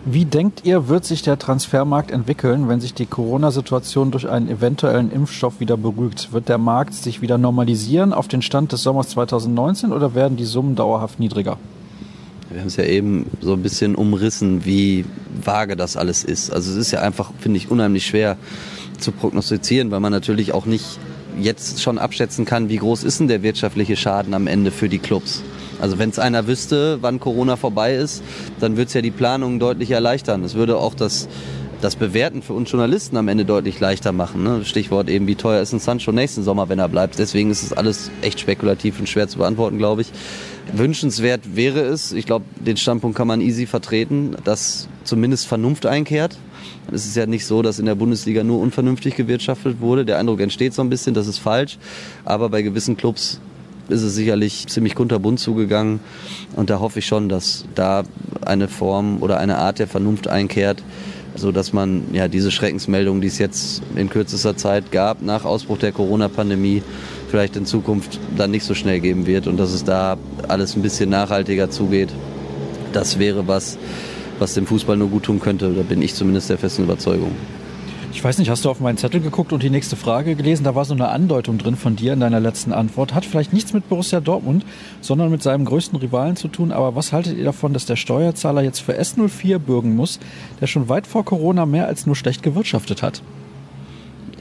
Wie 0.07 0.25
denkt 0.25 0.61
ihr, 0.65 0.87
wird 0.87 1.03
sich 1.03 1.23
der 1.23 1.39
Transfermarkt 1.39 2.11
entwickeln, 2.11 2.69
wenn 2.69 2.79
sich 2.79 2.93
die 2.93 3.07
Corona-Situation 3.07 4.11
durch 4.11 4.29
einen 4.29 4.47
eventuellen 4.47 5.11
Impfstoff 5.11 5.59
wieder 5.59 5.77
beruhigt? 5.77 6.31
Wird 6.31 6.47
der 6.47 6.59
Markt 6.59 6.93
sich 6.93 7.23
wieder 7.23 7.39
normalisieren 7.39 8.13
auf 8.13 8.27
den 8.27 8.43
Stand 8.43 8.71
des 8.71 8.83
Sommers 8.83 9.09
2019 9.09 9.91
oder 9.91 10.13
werden 10.13 10.37
die 10.37 10.45
Summen 10.45 10.75
dauerhaft 10.75 11.19
niedriger? 11.19 11.57
Wir 12.49 12.59
haben 12.59 12.67
es 12.67 12.75
ja 12.75 12.83
eben 12.83 13.25
so 13.41 13.53
ein 13.53 13.63
bisschen 13.63 13.95
umrissen, 13.95 14.65
wie 14.65 15.05
vage 15.43 15.75
das 15.75 15.97
alles 15.97 16.23
ist. 16.23 16.51
Also 16.51 16.71
es 16.71 16.77
ist 16.77 16.91
ja 16.91 17.01
einfach, 17.01 17.31
finde 17.39 17.57
ich, 17.57 17.71
unheimlich 17.71 18.05
schwer 18.05 18.37
zu 18.99 19.11
prognostizieren, 19.11 19.91
weil 19.91 19.99
man 19.99 20.11
natürlich 20.11 20.53
auch 20.53 20.65
nicht 20.65 20.99
jetzt 21.39 21.81
schon 21.81 21.97
abschätzen 21.97 22.45
kann, 22.45 22.69
wie 22.69 22.77
groß 22.77 23.03
ist 23.03 23.19
denn 23.19 23.27
der 23.27 23.43
wirtschaftliche 23.43 23.95
Schaden 23.95 24.33
am 24.33 24.47
Ende 24.47 24.71
für 24.71 24.89
die 24.89 24.99
Clubs. 24.99 25.43
Also 25.81 25.99
wenn 25.99 26.09
es 26.09 26.19
einer 26.19 26.47
wüsste, 26.47 26.99
wann 27.01 27.19
Corona 27.19 27.57
vorbei 27.57 27.95
ist, 27.95 28.23
dann 28.59 28.77
würde 28.77 28.87
es 28.87 28.93
ja 28.93 29.01
die 29.01 29.11
Planung 29.11 29.59
deutlich 29.59 29.91
erleichtern. 29.91 30.43
Es 30.43 30.55
würde 30.55 30.77
auch 30.77 30.93
das, 30.93 31.27
das 31.81 31.97
Bewerten 31.97 32.41
für 32.41 32.53
uns 32.53 32.71
Journalisten 32.71 33.17
am 33.17 33.27
Ende 33.27 33.43
deutlich 33.43 33.79
leichter 33.79 34.13
machen. 34.13 34.43
Ne? 34.43 34.63
Stichwort 34.63 35.09
eben, 35.09 35.27
wie 35.27 35.35
teuer 35.35 35.61
ist 35.61 35.73
ein 35.73 35.79
Sancho 35.79 36.11
nächsten 36.11 36.43
Sommer, 36.43 36.69
wenn 36.69 36.79
er 36.79 36.87
bleibt. 36.87 37.19
Deswegen 37.19 37.51
ist 37.51 37.63
es 37.63 37.73
alles 37.73 38.09
echt 38.21 38.39
spekulativ 38.39 38.99
und 38.99 39.09
schwer 39.09 39.27
zu 39.27 39.39
beantworten, 39.39 39.77
glaube 39.77 40.01
ich. 40.01 40.11
Wünschenswert 40.73 41.55
wäre 41.55 41.81
es, 41.81 42.11
ich 42.11 42.25
glaube, 42.25 42.45
den 42.59 42.77
Standpunkt 42.77 43.17
kann 43.17 43.27
man 43.27 43.41
easy 43.41 43.65
vertreten, 43.65 44.35
dass 44.43 44.87
zumindest 45.03 45.47
Vernunft 45.47 45.85
einkehrt. 45.85 46.37
Es 46.91 47.05
ist 47.05 47.15
ja 47.15 47.25
nicht 47.25 47.45
so, 47.45 47.61
dass 47.61 47.79
in 47.79 47.85
der 47.85 47.95
Bundesliga 47.95 48.43
nur 48.43 48.59
unvernünftig 48.59 49.15
gewirtschaftet 49.15 49.79
wurde. 49.79 50.05
Der 50.05 50.19
Eindruck 50.19 50.41
entsteht 50.41 50.73
so 50.73 50.81
ein 50.81 50.89
bisschen, 50.89 51.13
das 51.13 51.27
ist 51.27 51.37
falsch. 51.37 51.77
Aber 52.25 52.49
bei 52.49 52.61
gewissen 52.61 52.97
Clubs 52.97 53.39
ist 53.89 54.01
es 54.01 54.15
sicherlich 54.15 54.67
ziemlich 54.67 54.95
kunterbunt 54.95 55.39
zugegangen. 55.39 55.99
Und 56.55 56.69
da 56.69 56.79
hoffe 56.79 56.99
ich 56.99 57.05
schon, 57.05 57.29
dass 57.29 57.65
da 57.75 58.03
eine 58.45 58.67
Form 58.67 59.21
oder 59.21 59.39
eine 59.39 59.57
Art 59.57 59.79
der 59.79 59.87
Vernunft 59.87 60.27
einkehrt, 60.27 60.83
so 61.35 61.51
dass 61.51 61.73
man 61.73 62.03
ja 62.13 62.27
diese 62.27 62.51
Schreckensmeldungen, 62.51 63.21
die 63.21 63.27
es 63.27 63.37
jetzt 63.37 63.81
in 63.95 64.09
kürzester 64.09 64.57
Zeit 64.57 64.91
gab, 64.91 65.21
nach 65.21 65.45
Ausbruch 65.45 65.77
der 65.77 65.91
Corona-Pandemie, 65.91 66.81
vielleicht 67.35 67.57
in 67.57 67.65
Zukunft 67.65 68.17
dann 68.37 68.49
nicht 68.49 68.63
so 68.63 68.73
schnell 68.73 69.01
geben 69.01 69.27
wird 69.27 69.47
und 69.47 69.57
dass 69.57 69.73
es 69.73 69.83
da 69.83 70.15
alles 70.47 70.77
ein 70.77 70.81
bisschen 70.81 71.09
nachhaltiger 71.09 71.69
zugeht. 71.69 72.07
Das 72.93 73.19
wäre 73.19 73.45
was, 73.45 73.77
was 74.39 74.53
dem 74.53 74.65
Fußball 74.65 74.95
nur 74.95 75.09
gut 75.09 75.23
tun 75.23 75.41
könnte. 75.41 75.73
Da 75.73 75.81
bin 75.81 76.01
ich 76.01 76.15
zumindest 76.15 76.49
der 76.49 76.57
festen 76.57 76.83
Überzeugung. 76.83 77.31
Ich 78.13 78.23
weiß 78.23 78.37
nicht, 78.37 78.49
hast 78.49 78.63
du 78.63 78.69
auf 78.69 78.79
meinen 78.79 78.97
Zettel 78.97 79.19
geguckt 79.19 79.51
und 79.51 79.63
die 79.63 79.69
nächste 79.69 79.97
Frage 79.97 80.35
gelesen? 80.35 80.63
Da 80.63 80.75
war 80.75 80.85
so 80.85 80.93
eine 80.93 81.09
Andeutung 81.09 81.57
drin 81.57 81.75
von 81.75 81.97
dir 81.97 82.13
in 82.13 82.21
deiner 82.21 82.39
letzten 82.39 82.71
Antwort. 82.71 83.13
Hat 83.13 83.25
vielleicht 83.25 83.51
nichts 83.51 83.73
mit 83.73 83.89
Borussia 83.89 84.21
Dortmund, 84.21 84.65
sondern 85.01 85.29
mit 85.29 85.43
seinem 85.43 85.65
größten 85.65 85.99
Rivalen 85.99 86.37
zu 86.37 86.47
tun. 86.47 86.71
Aber 86.71 86.95
was 86.95 87.11
haltet 87.11 87.37
ihr 87.37 87.43
davon, 87.43 87.73
dass 87.73 87.85
der 87.85 87.97
Steuerzahler 87.97 88.61
jetzt 88.61 88.79
für 88.79 88.97
S04 88.97 89.57
bürgen 89.57 89.93
muss, 89.93 90.21
der 90.61 90.67
schon 90.67 90.87
weit 90.87 91.05
vor 91.05 91.25
Corona 91.25 91.65
mehr 91.65 91.87
als 91.87 92.05
nur 92.05 92.15
schlecht 92.15 92.43
gewirtschaftet 92.43 93.03
hat? 93.03 93.21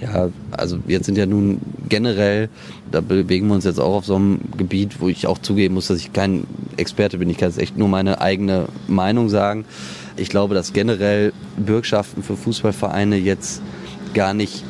Ja, 0.00 0.28
also 0.58 0.78
jetzt 0.86 1.06
sind 1.06 1.18
ja 1.18 1.26
nun 1.26 1.60
generell, 1.88 2.48
da 2.90 3.00
bewegen 3.00 3.48
wir 3.48 3.54
uns 3.54 3.64
jetzt 3.64 3.80
auch 3.80 3.94
auf 3.94 4.06
so 4.06 4.16
einem 4.16 4.40
Gebiet, 4.56 5.00
wo 5.00 5.08
ich 5.08 5.26
auch 5.26 5.38
zugeben 5.38 5.74
muss, 5.74 5.88
dass 5.88 5.98
ich 5.98 6.12
kein 6.12 6.44
Experte 6.76 7.18
bin. 7.18 7.30
Ich 7.30 7.38
kann 7.38 7.50
jetzt 7.50 7.58
echt 7.58 7.76
nur 7.76 7.88
meine 7.88 8.20
eigene 8.20 8.66
Meinung 8.88 9.28
sagen. 9.28 9.64
Ich 10.16 10.28
glaube, 10.28 10.54
dass 10.54 10.72
generell 10.72 11.32
Bürgschaften 11.56 12.22
für 12.22 12.36
Fußballvereine 12.36 13.16
jetzt 13.16 13.62
gar 14.14 14.34
nicht 14.34 14.64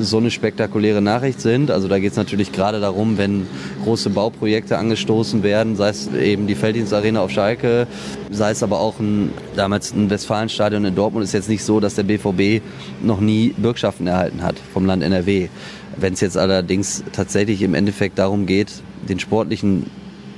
so 0.00 0.18
eine 0.18 0.30
spektakuläre 0.30 1.02
Nachricht 1.02 1.40
sind. 1.40 1.70
Also 1.70 1.88
da 1.88 1.98
geht 1.98 2.12
es 2.12 2.16
natürlich 2.16 2.52
gerade 2.52 2.80
darum, 2.80 3.18
wenn 3.18 3.46
große 3.84 4.10
Bauprojekte 4.10 4.78
angestoßen 4.78 5.42
werden, 5.42 5.76
sei 5.76 5.88
es 5.88 6.12
eben 6.12 6.46
die 6.46 6.54
Felddienstarena 6.54 7.20
auf 7.20 7.30
Schalke, 7.30 7.86
sei 8.30 8.50
es 8.50 8.62
aber 8.62 8.80
auch 8.80 8.98
ein, 8.98 9.30
damals 9.56 9.92
ein 9.92 10.10
Westfalenstadion 10.10 10.84
in 10.84 10.94
Dortmund, 10.94 11.24
ist 11.24 11.32
jetzt 11.32 11.48
nicht 11.48 11.64
so, 11.64 11.80
dass 11.80 11.94
der 11.94 12.04
BVB 12.04 12.62
noch 13.02 13.20
nie 13.20 13.54
Bürgschaften 13.56 14.06
erhalten 14.06 14.42
hat 14.42 14.56
vom 14.72 14.86
Land 14.86 15.02
NRW. 15.02 15.48
Wenn 15.96 16.14
es 16.14 16.20
jetzt 16.20 16.36
allerdings 16.36 17.04
tatsächlich 17.12 17.62
im 17.62 17.74
Endeffekt 17.74 18.18
darum 18.18 18.46
geht, 18.46 18.72
den 19.08 19.18
sportlichen 19.20 19.90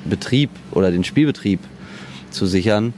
Betrieb 0.05 0.51
oder 0.73 0.91
den 0.91 1.05
Spielbetrieb 1.05 1.61
zu 2.31 2.47
sichern, 2.47 2.93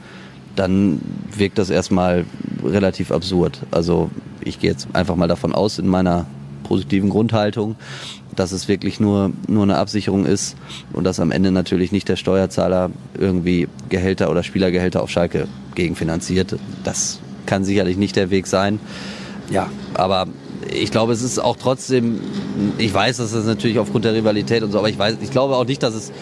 dann 0.56 1.00
wirkt 1.36 1.58
das 1.58 1.70
erstmal 1.70 2.24
relativ 2.64 3.12
absurd. 3.12 3.60
Also 3.70 4.10
ich 4.40 4.58
gehe 4.58 4.70
jetzt 4.70 4.88
einfach 4.92 5.14
mal 5.14 5.28
davon 5.28 5.54
aus 5.54 5.78
in 5.78 5.86
meiner 5.86 6.26
positiven 6.68 7.08
Grundhaltung, 7.08 7.76
dass 8.36 8.52
es 8.52 8.68
wirklich 8.68 9.00
nur, 9.00 9.32
nur 9.48 9.62
eine 9.62 9.78
Absicherung 9.78 10.26
ist 10.26 10.56
und 10.92 11.04
dass 11.04 11.18
am 11.18 11.30
Ende 11.30 11.50
natürlich 11.50 11.90
nicht 11.90 12.08
der 12.08 12.16
Steuerzahler 12.16 12.90
irgendwie 13.18 13.68
Gehälter 13.88 14.30
oder 14.30 14.42
Spielergehälter 14.42 15.02
auf 15.02 15.10
Schalke 15.10 15.48
gegenfinanziert. 15.74 16.56
Das 16.84 17.20
kann 17.46 17.64
sicherlich 17.64 17.96
nicht 17.96 18.16
der 18.16 18.30
Weg 18.30 18.46
sein. 18.46 18.78
Ja, 19.50 19.70
aber 19.94 20.26
ich 20.70 20.90
glaube, 20.90 21.14
es 21.14 21.22
ist 21.22 21.38
auch 21.38 21.56
trotzdem, 21.56 22.20
ich 22.76 22.92
weiß, 22.92 23.16
dass 23.16 23.32
es 23.32 23.46
natürlich 23.46 23.78
aufgrund 23.78 24.04
der 24.04 24.14
Rivalität 24.14 24.62
und 24.62 24.70
so, 24.70 24.78
aber 24.78 24.90
ich 24.90 24.98
weiß, 24.98 25.16
ich 25.22 25.30
glaube 25.30 25.56
auch 25.56 25.64
nicht, 25.64 25.82
dass 25.82 25.94
es, 25.94 26.12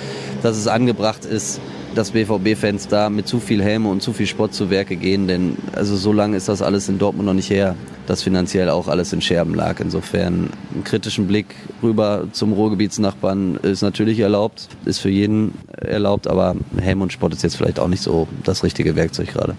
dass 0.43 0.57
es 0.57 0.69
angebracht 0.69 1.25
ist, 1.25 1.61
dass 1.97 2.13
BVB-Fans 2.13 2.89
da 2.89 3.11
mit 3.11 3.27
zu 3.27 3.41
viel 3.41 3.63
Helme 3.63 3.89
und 3.89 4.03
zu 4.03 4.13
viel 4.13 4.27
Sport 4.27 4.55
zu 4.55 4.71
Werke 4.71 4.97
gehen, 4.97 5.27
denn 5.27 5.57
also 5.73 5.97
so 5.97 6.13
lange 6.13 6.37
ist 6.37 6.49
das 6.49 6.63
alles 6.63 6.89
in 6.89 6.99
Dortmund 6.99 7.27
noch 7.27 7.35
nicht 7.35 7.51
her, 7.51 7.75
dass 8.07 8.23
finanziell 8.23 8.71
auch 8.71 8.89
alles 8.89 9.13
in 9.13 9.21
Scherben 9.21 9.55
lag. 9.55 9.81
Insofern 9.81 10.51
einen 10.73 10.85
kritischen 10.85 11.27
Blick 11.27 11.55
rüber 11.83 12.25
zum 12.33 12.53
Ruhrgebietsnachbarn 12.53 13.57
ist 13.57 13.83
natürlich 13.83 14.21
erlaubt, 14.21 14.69
ist 14.85 14.99
für 14.99 15.11
jeden 15.11 15.55
erlaubt, 15.77 16.27
aber 16.27 16.57
Helm 16.81 17.03
und 17.03 17.13
Sport 17.13 17.35
ist 17.35 17.43
jetzt 17.43 17.57
vielleicht 17.57 17.79
auch 17.79 17.89
nicht 17.89 18.03
so 18.03 18.29
das 18.45 18.63
richtige 18.65 18.97
Werkzeug 18.97 19.33
gerade. 19.33 19.57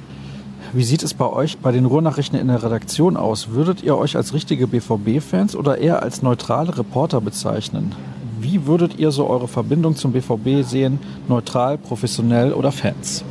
Wie 0.74 0.84
sieht 0.84 1.02
es 1.04 1.14
bei 1.14 1.26
euch 1.26 1.58
bei 1.60 1.72
den 1.72 1.86
Ruhrnachrichten 1.86 2.38
in 2.38 2.48
der 2.48 2.62
Redaktion 2.62 3.16
aus? 3.16 3.52
Würdet 3.52 3.84
ihr 3.84 3.98
euch 3.98 4.18
als 4.18 4.34
richtige 4.34 4.68
BVB-Fans 4.68 5.56
oder 5.56 5.78
eher 5.78 6.04
als 6.04 6.22
neutrale 6.22 6.78
Reporter 6.78 7.22
bezeichnen? 7.22 7.96
Wie 8.40 8.68
würdet 8.68 9.00
ihr 9.00 9.12
so 9.12 9.28
eure 9.28 9.48
Verbindung 9.48 9.96
zum 9.96 10.12
BVB 10.12 10.68
sehen? 10.68 11.00
Neutral, 11.28 11.78
professionell 11.78 12.54
oder 12.54 12.72
Fans? 12.72 13.24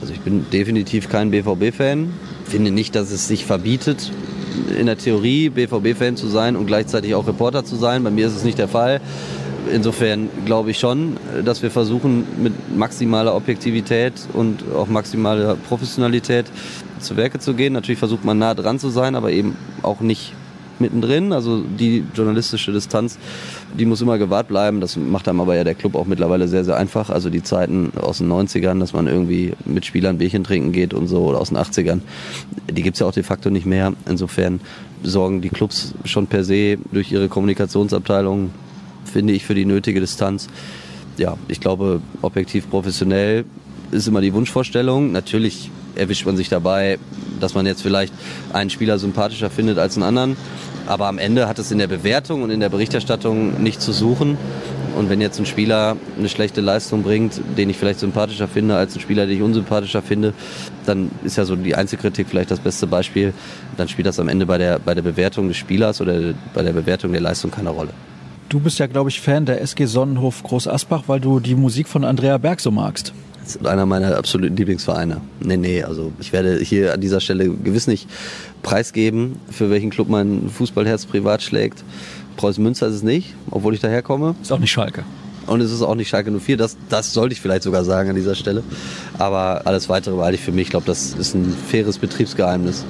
Also 0.00 0.12
ich 0.12 0.20
bin 0.20 0.46
definitiv 0.52 1.08
kein 1.08 1.30
BVB-Fan. 1.30 2.12
Finde 2.44 2.70
nicht, 2.70 2.94
dass 2.94 3.10
es 3.10 3.28
sich 3.28 3.44
verbietet, 3.44 4.10
in 4.78 4.86
der 4.86 4.98
Theorie 4.98 5.48
BVB-Fan 5.50 6.16
zu 6.16 6.28
sein 6.28 6.56
und 6.56 6.66
gleichzeitig 6.66 7.14
auch 7.14 7.26
Reporter 7.26 7.64
zu 7.64 7.76
sein. 7.76 8.02
Bei 8.04 8.10
mir 8.10 8.26
ist 8.26 8.36
es 8.36 8.44
nicht 8.44 8.58
der 8.58 8.68
Fall. 8.68 9.00
Insofern 9.72 10.28
glaube 10.44 10.70
ich 10.70 10.78
schon, 10.78 11.16
dass 11.44 11.62
wir 11.62 11.70
versuchen, 11.70 12.26
mit 12.42 12.76
maximaler 12.76 13.34
Objektivität 13.34 14.12
und 14.32 14.62
auch 14.74 14.88
maximaler 14.88 15.56
Professionalität 15.56 16.46
zu 17.00 17.16
Werke 17.16 17.38
zu 17.38 17.54
gehen. 17.54 17.72
Natürlich 17.72 17.98
versucht 17.98 18.24
man 18.24 18.38
nah 18.38 18.54
dran 18.54 18.78
zu 18.78 18.90
sein, 18.90 19.14
aber 19.14 19.30
eben 19.30 19.56
auch 19.82 20.00
nicht 20.00 20.32
mittendrin. 20.78 21.32
Also 21.32 21.62
die 21.62 22.04
journalistische 22.14 22.72
Distanz, 22.72 23.18
die 23.78 23.86
muss 23.86 24.00
immer 24.00 24.18
gewahrt 24.18 24.48
bleiben. 24.48 24.80
Das 24.80 24.96
macht 24.96 25.28
einem 25.28 25.40
aber 25.40 25.56
ja 25.56 25.64
der 25.64 25.74
Club 25.74 25.94
auch 25.94 26.06
mittlerweile 26.06 26.48
sehr, 26.48 26.64
sehr 26.64 26.76
einfach. 26.76 27.10
Also 27.10 27.30
die 27.30 27.42
Zeiten 27.42 27.92
aus 28.00 28.18
den 28.18 28.30
90ern, 28.30 28.78
dass 28.80 28.92
man 28.92 29.06
irgendwie 29.06 29.52
mit 29.64 29.84
Spielern 29.84 30.18
Bierchen 30.18 30.44
trinken 30.44 30.72
geht 30.72 30.94
und 30.94 31.08
so, 31.08 31.24
oder 31.24 31.40
aus 31.40 31.48
den 31.48 31.58
80ern, 31.58 32.00
die 32.70 32.82
gibt 32.82 32.94
es 32.96 33.00
ja 33.00 33.06
auch 33.06 33.12
de 33.12 33.22
facto 33.22 33.50
nicht 33.50 33.66
mehr. 33.66 33.92
Insofern 34.08 34.60
sorgen 35.02 35.40
die 35.40 35.50
Clubs 35.50 35.94
schon 36.04 36.26
per 36.26 36.44
se 36.44 36.78
durch 36.92 37.12
ihre 37.12 37.28
Kommunikationsabteilung, 37.28 38.50
finde 39.04 39.32
ich, 39.32 39.44
für 39.44 39.54
die 39.54 39.66
nötige 39.66 40.00
Distanz. 40.00 40.48
Ja, 41.16 41.36
ich 41.48 41.60
glaube, 41.60 42.00
objektiv 42.22 42.68
professionell 42.70 43.44
ist 43.90 44.08
immer 44.08 44.20
die 44.20 44.32
Wunschvorstellung. 44.32 45.12
Natürlich 45.12 45.70
erwischt 45.96 46.26
man 46.26 46.36
sich 46.36 46.48
dabei, 46.48 46.98
dass 47.40 47.54
man 47.54 47.66
jetzt 47.66 47.82
vielleicht 47.82 48.12
einen 48.52 48.70
Spieler 48.70 48.98
sympathischer 48.98 49.50
findet 49.50 49.78
als 49.78 49.96
einen 49.96 50.04
anderen. 50.04 50.36
Aber 50.86 51.06
am 51.06 51.18
Ende 51.18 51.48
hat 51.48 51.58
es 51.58 51.70
in 51.70 51.78
der 51.78 51.86
Bewertung 51.86 52.42
und 52.42 52.50
in 52.50 52.60
der 52.60 52.68
Berichterstattung 52.68 53.62
nichts 53.62 53.84
zu 53.84 53.92
suchen. 53.92 54.36
Und 54.96 55.08
wenn 55.08 55.20
jetzt 55.20 55.40
ein 55.40 55.46
Spieler 55.46 55.96
eine 56.16 56.28
schlechte 56.28 56.60
Leistung 56.60 57.02
bringt, 57.02 57.40
den 57.56 57.68
ich 57.68 57.76
vielleicht 57.76 57.98
sympathischer 57.98 58.46
finde 58.46 58.76
als 58.76 58.94
ein 58.94 59.00
Spieler, 59.00 59.26
den 59.26 59.36
ich 59.36 59.42
unsympathischer 59.42 60.02
finde, 60.02 60.34
dann 60.86 61.10
ist 61.24 61.36
ja 61.36 61.44
so 61.44 61.56
die 61.56 61.74
Einzelkritik 61.74 62.28
vielleicht 62.28 62.50
das 62.50 62.60
beste 62.60 62.86
Beispiel. 62.86 63.32
Dann 63.76 63.88
spielt 63.88 64.06
das 64.06 64.20
am 64.20 64.28
Ende 64.28 64.46
bei 64.46 64.58
der, 64.58 64.78
bei 64.78 64.94
der 64.94 65.02
Bewertung 65.02 65.48
des 65.48 65.56
Spielers 65.56 66.00
oder 66.00 66.34
bei 66.52 66.62
der 66.62 66.72
Bewertung 66.72 67.12
der 67.12 67.22
Leistung 67.22 67.50
keine 67.50 67.70
Rolle. 67.70 67.90
Du 68.48 68.60
bist 68.60 68.78
ja, 68.78 68.86
glaube 68.86 69.10
ich, 69.10 69.20
Fan 69.20 69.46
der 69.46 69.60
SG 69.62 69.86
Sonnenhof 69.86 70.42
Groß 70.42 70.68
Asbach, 70.68 71.04
weil 71.06 71.18
du 71.18 71.40
die 71.40 71.56
Musik 71.56 71.88
von 71.88 72.04
Andrea 72.04 72.38
Berg 72.38 72.60
so 72.60 72.70
magst. 72.70 73.12
Einer 73.64 73.86
meiner 73.86 74.16
absoluten 74.16 74.56
Lieblingsvereine. 74.56 75.20
Nee, 75.40 75.56
nee, 75.56 75.82
also 75.82 76.12
ich 76.20 76.32
werde 76.32 76.58
hier 76.58 76.94
an 76.94 77.00
dieser 77.00 77.20
Stelle 77.20 77.48
gewiss 77.48 77.86
nicht 77.86 78.08
preisgeben, 78.62 79.36
für 79.50 79.70
welchen 79.70 79.90
Club 79.90 80.08
mein 80.08 80.48
Fußballherz 80.48 81.06
privat 81.06 81.42
schlägt. 81.42 81.84
Preußen 82.36 82.62
Münster 82.62 82.86
ist 82.88 82.94
es 82.94 83.02
nicht, 83.02 83.34
obwohl 83.50 83.74
ich 83.74 83.80
daherkomme. 83.80 84.34
Ist 84.42 84.52
auch 84.52 84.58
nicht 84.58 84.72
Schalke. 84.72 85.04
Und 85.46 85.60
es 85.60 85.70
ist 85.70 85.82
auch 85.82 85.94
nicht 85.94 86.08
Schalke 86.08 86.30
04, 86.30 86.56
das, 86.56 86.76
das 86.88 87.12
sollte 87.12 87.34
ich 87.34 87.40
vielleicht 87.40 87.62
sogar 87.62 87.84
sagen 87.84 88.08
an 88.08 88.16
dieser 88.16 88.34
Stelle. 88.34 88.62
Aber 89.18 89.62
alles 89.66 89.88
Weitere 89.88 90.16
behalte 90.16 90.36
ich 90.36 90.40
für 90.40 90.52
mich. 90.52 90.64
Ich 90.64 90.70
glaube, 90.70 90.86
das 90.86 91.12
ist 91.12 91.34
ein 91.34 91.54
faires 91.70 91.98
Betriebsgeheimnis. 91.98 92.84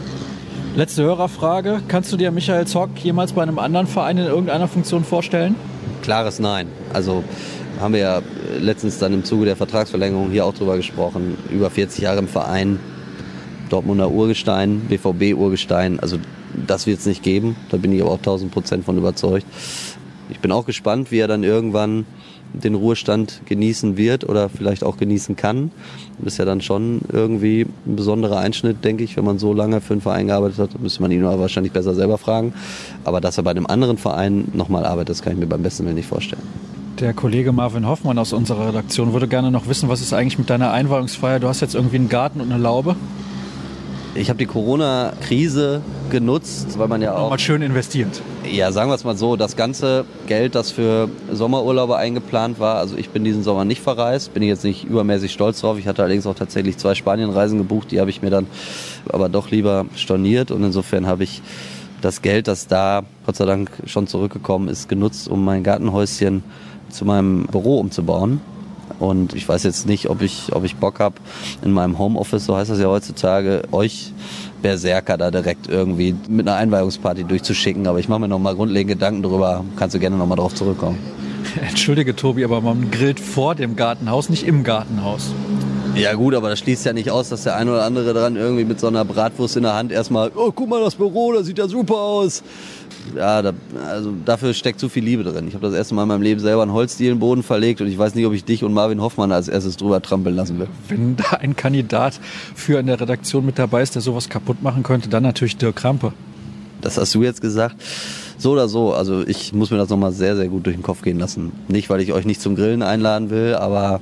Letzte 0.76 1.02
Hörerfrage. 1.02 1.82
Kannst 1.88 2.12
du 2.12 2.16
dir 2.16 2.30
Michael 2.30 2.66
Zock 2.66 2.90
jemals 3.02 3.32
bei 3.32 3.42
einem 3.42 3.58
anderen 3.58 3.86
Verein 3.86 4.18
in 4.18 4.26
irgendeiner 4.26 4.68
Funktion 4.68 5.04
vorstellen? 5.04 5.54
Klares 6.02 6.38
Nein. 6.38 6.68
Also 6.92 7.24
haben 7.80 7.94
wir 7.94 8.00
ja 8.00 8.22
letztens 8.58 8.98
dann 8.98 9.12
im 9.12 9.24
Zuge 9.24 9.44
der 9.44 9.56
Vertragsverlängerung 9.56 10.30
hier 10.30 10.44
auch 10.44 10.54
drüber 10.54 10.76
gesprochen. 10.76 11.36
Über 11.50 11.70
40 11.70 12.02
Jahre 12.02 12.18
im 12.18 12.28
Verein, 12.28 12.78
Dortmunder 13.70 14.10
Urgestein, 14.10 14.82
BVB 14.88 15.36
Urgestein. 15.36 16.00
Also 16.00 16.18
das 16.66 16.86
wird 16.86 17.00
es 17.00 17.06
nicht 17.06 17.22
geben. 17.22 17.56
Da 17.70 17.76
bin 17.76 17.92
ich 17.92 18.02
aber 18.02 18.12
auch 18.12 18.18
1000 18.18 18.52
Prozent 18.52 18.84
von 18.84 18.96
überzeugt. 18.96 19.46
Ich 20.30 20.40
bin 20.40 20.52
auch 20.52 20.66
gespannt, 20.66 21.10
wie 21.10 21.18
er 21.18 21.28
dann 21.28 21.44
irgendwann 21.44 22.06
den 22.54 22.74
Ruhestand 22.74 23.42
genießen 23.46 23.96
wird 23.96 24.28
oder 24.28 24.48
vielleicht 24.48 24.84
auch 24.84 24.96
genießen 24.96 25.34
kann. 25.34 25.72
Das 26.18 26.34
ist 26.34 26.38
ja 26.38 26.44
dann 26.44 26.60
schon 26.60 27.00
irgendwie 27.12 27.66
ein 27.86 27.96
besonderer 27.96 28.38
Einschnitt, 28.38 28.84
denke 28.84 29.02
ich, 29.02 29.16
wenn 29.16 29.24
man 29.24 29.38
so 29.38 29.52
lange 29.52 29.80
für 29.80 29.94
einen 29.94 30.00
Verein 30.00 30.28
gearbeitet 30.28 30.58
hat. 30.58 30.80
Müsste 30.80 31.02
man 31.02 31.10
ihn 31.10 31.24
aber 31.24 31.40
wahrscheinlich 31.40 31.72
besser 31.72 31.94
selber 31.94 32.16
fragen. 32.16 32.54
Aber 33.02 33.20
dass 33.20 33.38
er 33.38 33.42
bei 33.42 33.50
einem 33.50 33.66
anderen 33.66 33.98
Verein 33.98 34.48
nochmal 34.52 34.86
arbeitet, 34.86 35.10
das 35.10 35.22
kann 35.22 35.32
ich 35.32 35.38
mir 35.38 35.46
beim 35.46 35.62
besten 35.62 35.84
Willen 35.84 35.96
nicht 35.96 36.08
vorstellen. 36.08 36.42
Der 37.00 37.12
Kollege 37.12 37.50
Marvin 37.50 37.88
Hoffmann 37.88 38.18
aus 38.18 38.32
unserer 38.32 38.68
Redaktion 38.68 39.12
würde 39.12 39.26
gerne 39.26 39.50
noch 39.50 39.66
wissen, 39.66 39.88
was 39.88 40.00
ist 40.00 40.12
eigentlich 40.12 40.38
mit 40.38 40.48
deiner 40.48 40.70
Einweihungsfeier? 40.70 41.40
Du 41.40 41.48
hast 41.48 41.60
jetzt 41.60 41.74
irgendwie 41.74 41.96
einen 41.96 42.08
Garten 42.08 42.40
und 42.40 42.52
eine 42.52 42.62
Laube. 42.62 42.94
Ich 44.14 44.28
habe 44.28 44.38
die 44.38 44.46
Corona-Krise 44.46 45.82
genutzt, 46.10 46.78
weil 46.78 46.86
man 46.86 47.02
ja 47.02 47.16
auch. 47.16 47.30
Mal 47.30 47.40
schön 47.40 47.62
investiert. 47.62 48.22
Ja, 48.48 48.70
sagen 48.70 48.90
wir 48.90 48.94
es 48.94 49.02
mal 49.02 49.16
so, 49.16 49.34
das 49.34 49.56
ganze 49.56 50.04
Geld, 50.28 50.54
das 50.54 50.70
für 50.70 51.08
Sommerurlaube 51.32 51.96
eingeplant 51.96 52.60
war, 52.60 52.76
also 52.76 52.96
ich 52.96 53.10
bin 53.10 53.24
diesen 53.24 53.42
Sommer 53.42 53.64
nicht 53.64 53.82
verreist, 53.82 54.32
bin 54.32 54.44
ich 54.44 54.48
jetzt 54.48 54.62
nicht 54.62 54.84
übermäßig 54.84 55.32
stolz 55.32 55.62
drauf. 55.62 55.78
Ich 55.78 55.88
hatte 55.88 56.02
allerdings 56.02 56.28
auch 56.28 56.36
tatsächlich 56.36 56.76
zwei 56.76 56.94
Spanienreisen 56.94 57.58
gebucht, 57.58 57.90
die 57.90 57.98
habe 57.98 58.10
ich 58.10 58.22
mir 58.22 58.30
dann 58.30 58.46
aber 59.08 59.28
doch 59.28 59.50
lieber 59.50 59.86
storniert 59.96 60.52
und 60.52 60.62
insofern 60.62 61.08
habe 61.08 61.24
ich 61.24 61.42
das 62.00 62.22
Geld, 62.22 62.46
das 62.46 62.68
da 62.68 63.02
Gott 63.26 63.34
sei 63.34 63.46
Dank 63.46 63.70
schon 63.86 64.06
zurückgekommen 64.06 64.68
ist, 64.68 64.88
genutzt, 64.88 65.26
um 65.26 65.44
mein 65.44 65.64
Gartenhäuschen 65.64 66.44
zu 66.94 67.04
meinem 67.04 67.46
Büro 67.46 67.78
umzubauen. 67.78 68.40
Und 68.98 69.34
ich 69.34 69.48
weiß 69.48 69.64
jetzt 69.64 69.86
nicht, 69.86 70.08
ob 70.08 70.22
ich, 70.22 70.54
ob 70.54 70.64
ich 70.64 70.76
Bock 70.76 71.00
habe, 71.00 71.16
in 71.62 71.72
meinem 71.72 71.98
Homeoffice, 71.98 72.44
so 72.44 72.56
heißt 72.56 72.70
das 72.70 72.78
ja 72.78 72.86
heutzutage, 72.86 73.62
euch 73.72 74.12
Berserker 74.62 75.16
da 75.16 75.30
direkt 75.30 75.68
irgendwie 75.68 76.14
mit 76.28 76.46
einer 76.46 76.56
Einweihungsparty 76.56 77.24
durchzuschicken. 77.24 77.86
Aber 77.86 77.98
ich 77.98 78.08
mache 78.08 78.20
mir 78.20 78.28
noch 78.28 78.38
mal 78.38 78.54
grundlegende 78.54 78.94
Gedanken 78.94 79.22
darüber. 79.22 79.64
Kannst 79.76 79.94
du 79.94 79.98
gerne 79.98 80.16
noch 80.16 80.26
mal 80.26 80.36
drauf 80.36 80.54
zurückkommen. 80.54 80.98
Entschuldige, 81.68 82.14
Tobi, 82.14 82.44
aber 82.44 82.60
man 82.60 82.90
grillt 82.90 83.20
vor 83.20 83.54
dem 83.54 83.76
Gartenhaus, 83.76 84.28
nicht 84.28 84.44
im 84.46 84.62
Gartenhaus. 84.64 85.32
Ja 85.94 86.14
gut, 86.14 86.34
aber 86.34 86.50
das 86.50 86.58
schließt 86.58 86.84
ja 86.86 86.92
nicht 86.92 87.10
aus, 87.10 87.28
dass 87.28 87.44
der 87.44 87.56
eine 87.56 87.70
oder 87.72 87.84
andere 87.84 88.12
dran 88.12 88.36
irgendwie 88.36 88.64
mit 88.64 88.80
so 88.80 88.88
einer 88.88 89.04
Bratwurst 89.04 89.56
in 89.56 89.62
der 89.62 89.74
Hand 89.74 89.92
erstmal, 89.92 90.30
oh, 90.34 90.50
guck 90.52 90.68
mal 90.68 90.80
das 90.80 90.96
Büro, 90.96 91.32
das 91.32 91.46
sieht 91.46 91.58
ja 91.58 91.68
super 91.68 91.94
aus 91.94 92.42
ja, 93.14 93.42
da, 93.42 93.52
also 93.86 94.12
dafür 94.24 94.54
steckt 94.54 94.80
zu 94.80 94.88
viel 94.88 95.04
Liebe 95.04 95.24
drin. 95.24 95.46
Ich 95.48 95.54
habe 95.54 95.66
das 95.66 95.74
erste 95.74 95.94
Mal 95.94 96.02
in 96.02 96.08
meinem 96.08 96.22
Leben 96.22 96.40
selber 96.40 96.62
einen 96.62 96.72
Holzdielenboden 96.72 97.42
verlegt 97.42 97.80
und 97.80 97.86
ich 97.86 97.98
weiß 97.98 98.14
nicht, 98.14 98.26
ob 98.26 98.32
ich 98.32 98.44
dich 98.44 98.64
und 98.64 98.72
Marvin 98.72 99.00
Hoffmann 99.00 99.32
als 99.32 99.48
erstes 99.48 99.76
drüber 99.76 100.00
trampeln 100.00 100.34
lassen 100.34 100.58
will. 100.58 100.68
Wenn 100.88 101.16
da 101.16 101.36
ein 101.38 101.56
Kandidat 101.56 102.20
für 102.54 102.78
in 102.78 102.86
der 102.86 103.00
Redaktion 103.00 103.44
mit 103.44 103.58
dabei 103.58 103.82
ist, 103.82 103.94
der 103.94 104.02
sowas 104.02 104.28
kaputt 104.28 104.62
machen 104.62 104.82
könnte, 104.82 105.08
dann 105.08 105.22
natürlich 105.22 105.56
Dirk 105.56 105.76
Krampe. 105.76 106.12
Das 106.80 106.98
hast 106.98 107.14
du 107.14 107.22
jetzt 107.22 107.40
gesagt. 107.40 107.76
So 108.36 108.52
oder 108.52 108.68
so, 108.68 108.92
also 108.92 109.26
ich 109.26 109.52
muss 109.52 109.70
mir 109.70 109.78
das 109.78 109.88
nochmal 109.88 110.12
sehr, 110.12 110.36
sehr 110.36 110.48
gut 110.48 110.66
durch 110.66 110.76
den 110.76 110.82
Kopf 110.82 111.02
gehen 111.02 111.18
lassen. 111.18 111.52
Nicht, 111.68 111.88
weil 111.88 112.00
ich 112.00 112.12
euch 112.12 112.24
nicht 112.24 112.40
zum 112.40 112.56
Grillen 112.56 112.82
einladen 112.82 113.30
will, 113.30 113.54
aber... 113.54 114.00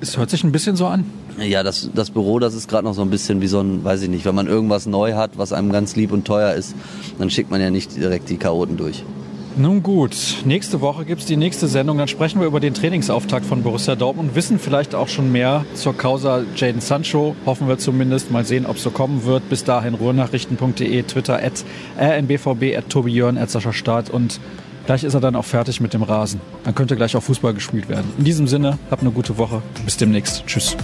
Es 0.00 0.16
hört 0.16 0.30
sich 0.30 0.44
ein 0.44 0.52
bisschen 0.52 0.76
so 0.76 0.86
an. 0.86 1.04
Ja, 1.38 1.62
das, 1.62 1.90
das 1.94 2.10
Büro, 2.10 2.38
das 2.38 2.54
ist 2.54 2.68
gerade 2.68 2.84
noch 2.84 2.94
so 2.94 3.02
ein 3.02 3.10
bisschen 3.10 3.40
wie 3.40 3.46
so 3.46 3.60
ein, 3.60 3.84
weiß 3.84 4.02
ich 4.02 4.08
nicht, 4.08 4.24
wenn 4.24 4.34
man 4.34 4.46
irgendwas 4.46 4.86
neu 4.86 5.14
hat, 5.14 5.32
was 5.36 5.52
einem 5.52 5.72
ganz 5.72 5.96
lieb 5.96 6.12
und 6.12 6.26
teuer 6.26 6.54
ist, 6.54 6.74
dann 7.18 7.30
schickt 7.30 7.50
man 7.50 7.60
ja 7.60 7.70
nicht 7.70 7.96
direkt 7.96 8.28
die 8.28 8.36
Chaoten 8.36 8.76
durch. 8.76 9.04
Nun 9.56 9.82
gut, 9.82 10.14
nächste 10.44 10.80
Woche 10.80 11.04
gibt 11.04 11.22
es 11.22 11.26
die 11.26 11.36
nächste 11.36 11.66
Sendung. 11.66 11.98
Dann 11.98 12.06
sprechen 12.06 12.40
wir 12.40 12.46
über 12.46 12.60
den 12.60 12.72
Trainingsauftakt 12.72 13.44
von 13.44 13.62
Borussia 13.62 13.96
Dortmund, 13.96 14.34
wissen 14.34 14.60
vielleicht 14.60 14.94
auch 14.94 15.08
schon 15.08 15.32
mehr 15.32 15.64
zur 15.74 15.96
Causa 15.96 16.44
Jaden 16.54 16.80
Sancho. 16.80 17.34
Hoffen 17.46 17.66
wir 17.66 17.76
zumindest. 17.76 18.30
Mal 18.30 18.44
sehen, 18.44 18.64
ob 18.64 18.76
es 18.76 18.84
so 18.84 18.90
kommen 18.90 19.24
wird. 19.24 19.48
Bis 19.50 19.64
dahin 19.64 19.94
ruhrnachrichten.de, 19.94 21.02
Twitter 21.02 21.42
at 21.42 21.64
rnbvb, 21.98 22.76
at 22.76 22.88
Tobi 22.88 23.12
Jörn, 23.12 23.36
at 23.36 23.50
Sascha 23.50 23.72
Staat 23.72 24.08
und 24.08 24.40
gleich 24.86 25.02
ist 25.02 25.14
er 25.14 25.20
dann 25.20 25.34
auch 25.34 25.44
fertig 25.44 25.80
mit 25.80 25.94
dem 25.94 26.04
Rasen. 26.04 26.40
Dann 26.62 26.74
könnte 26.74 26.94
gleich 26.94 27.16
auch 27.16 27.22
Fußball 27.22 27.52
gespielt 27.52 27.88
werden. 27.88 28.10
In 28.18 28.24
diesem 28.24 28.46
Sinne, 28.46 28.78
habt 28.90 29.02
eine 29.02 29.10
gute 29.10 29.36
Woche. 29.36 29.62
Bis 29.84 29.96
demnächst. 29.96 30.46
Tschüss. 30.46 30.76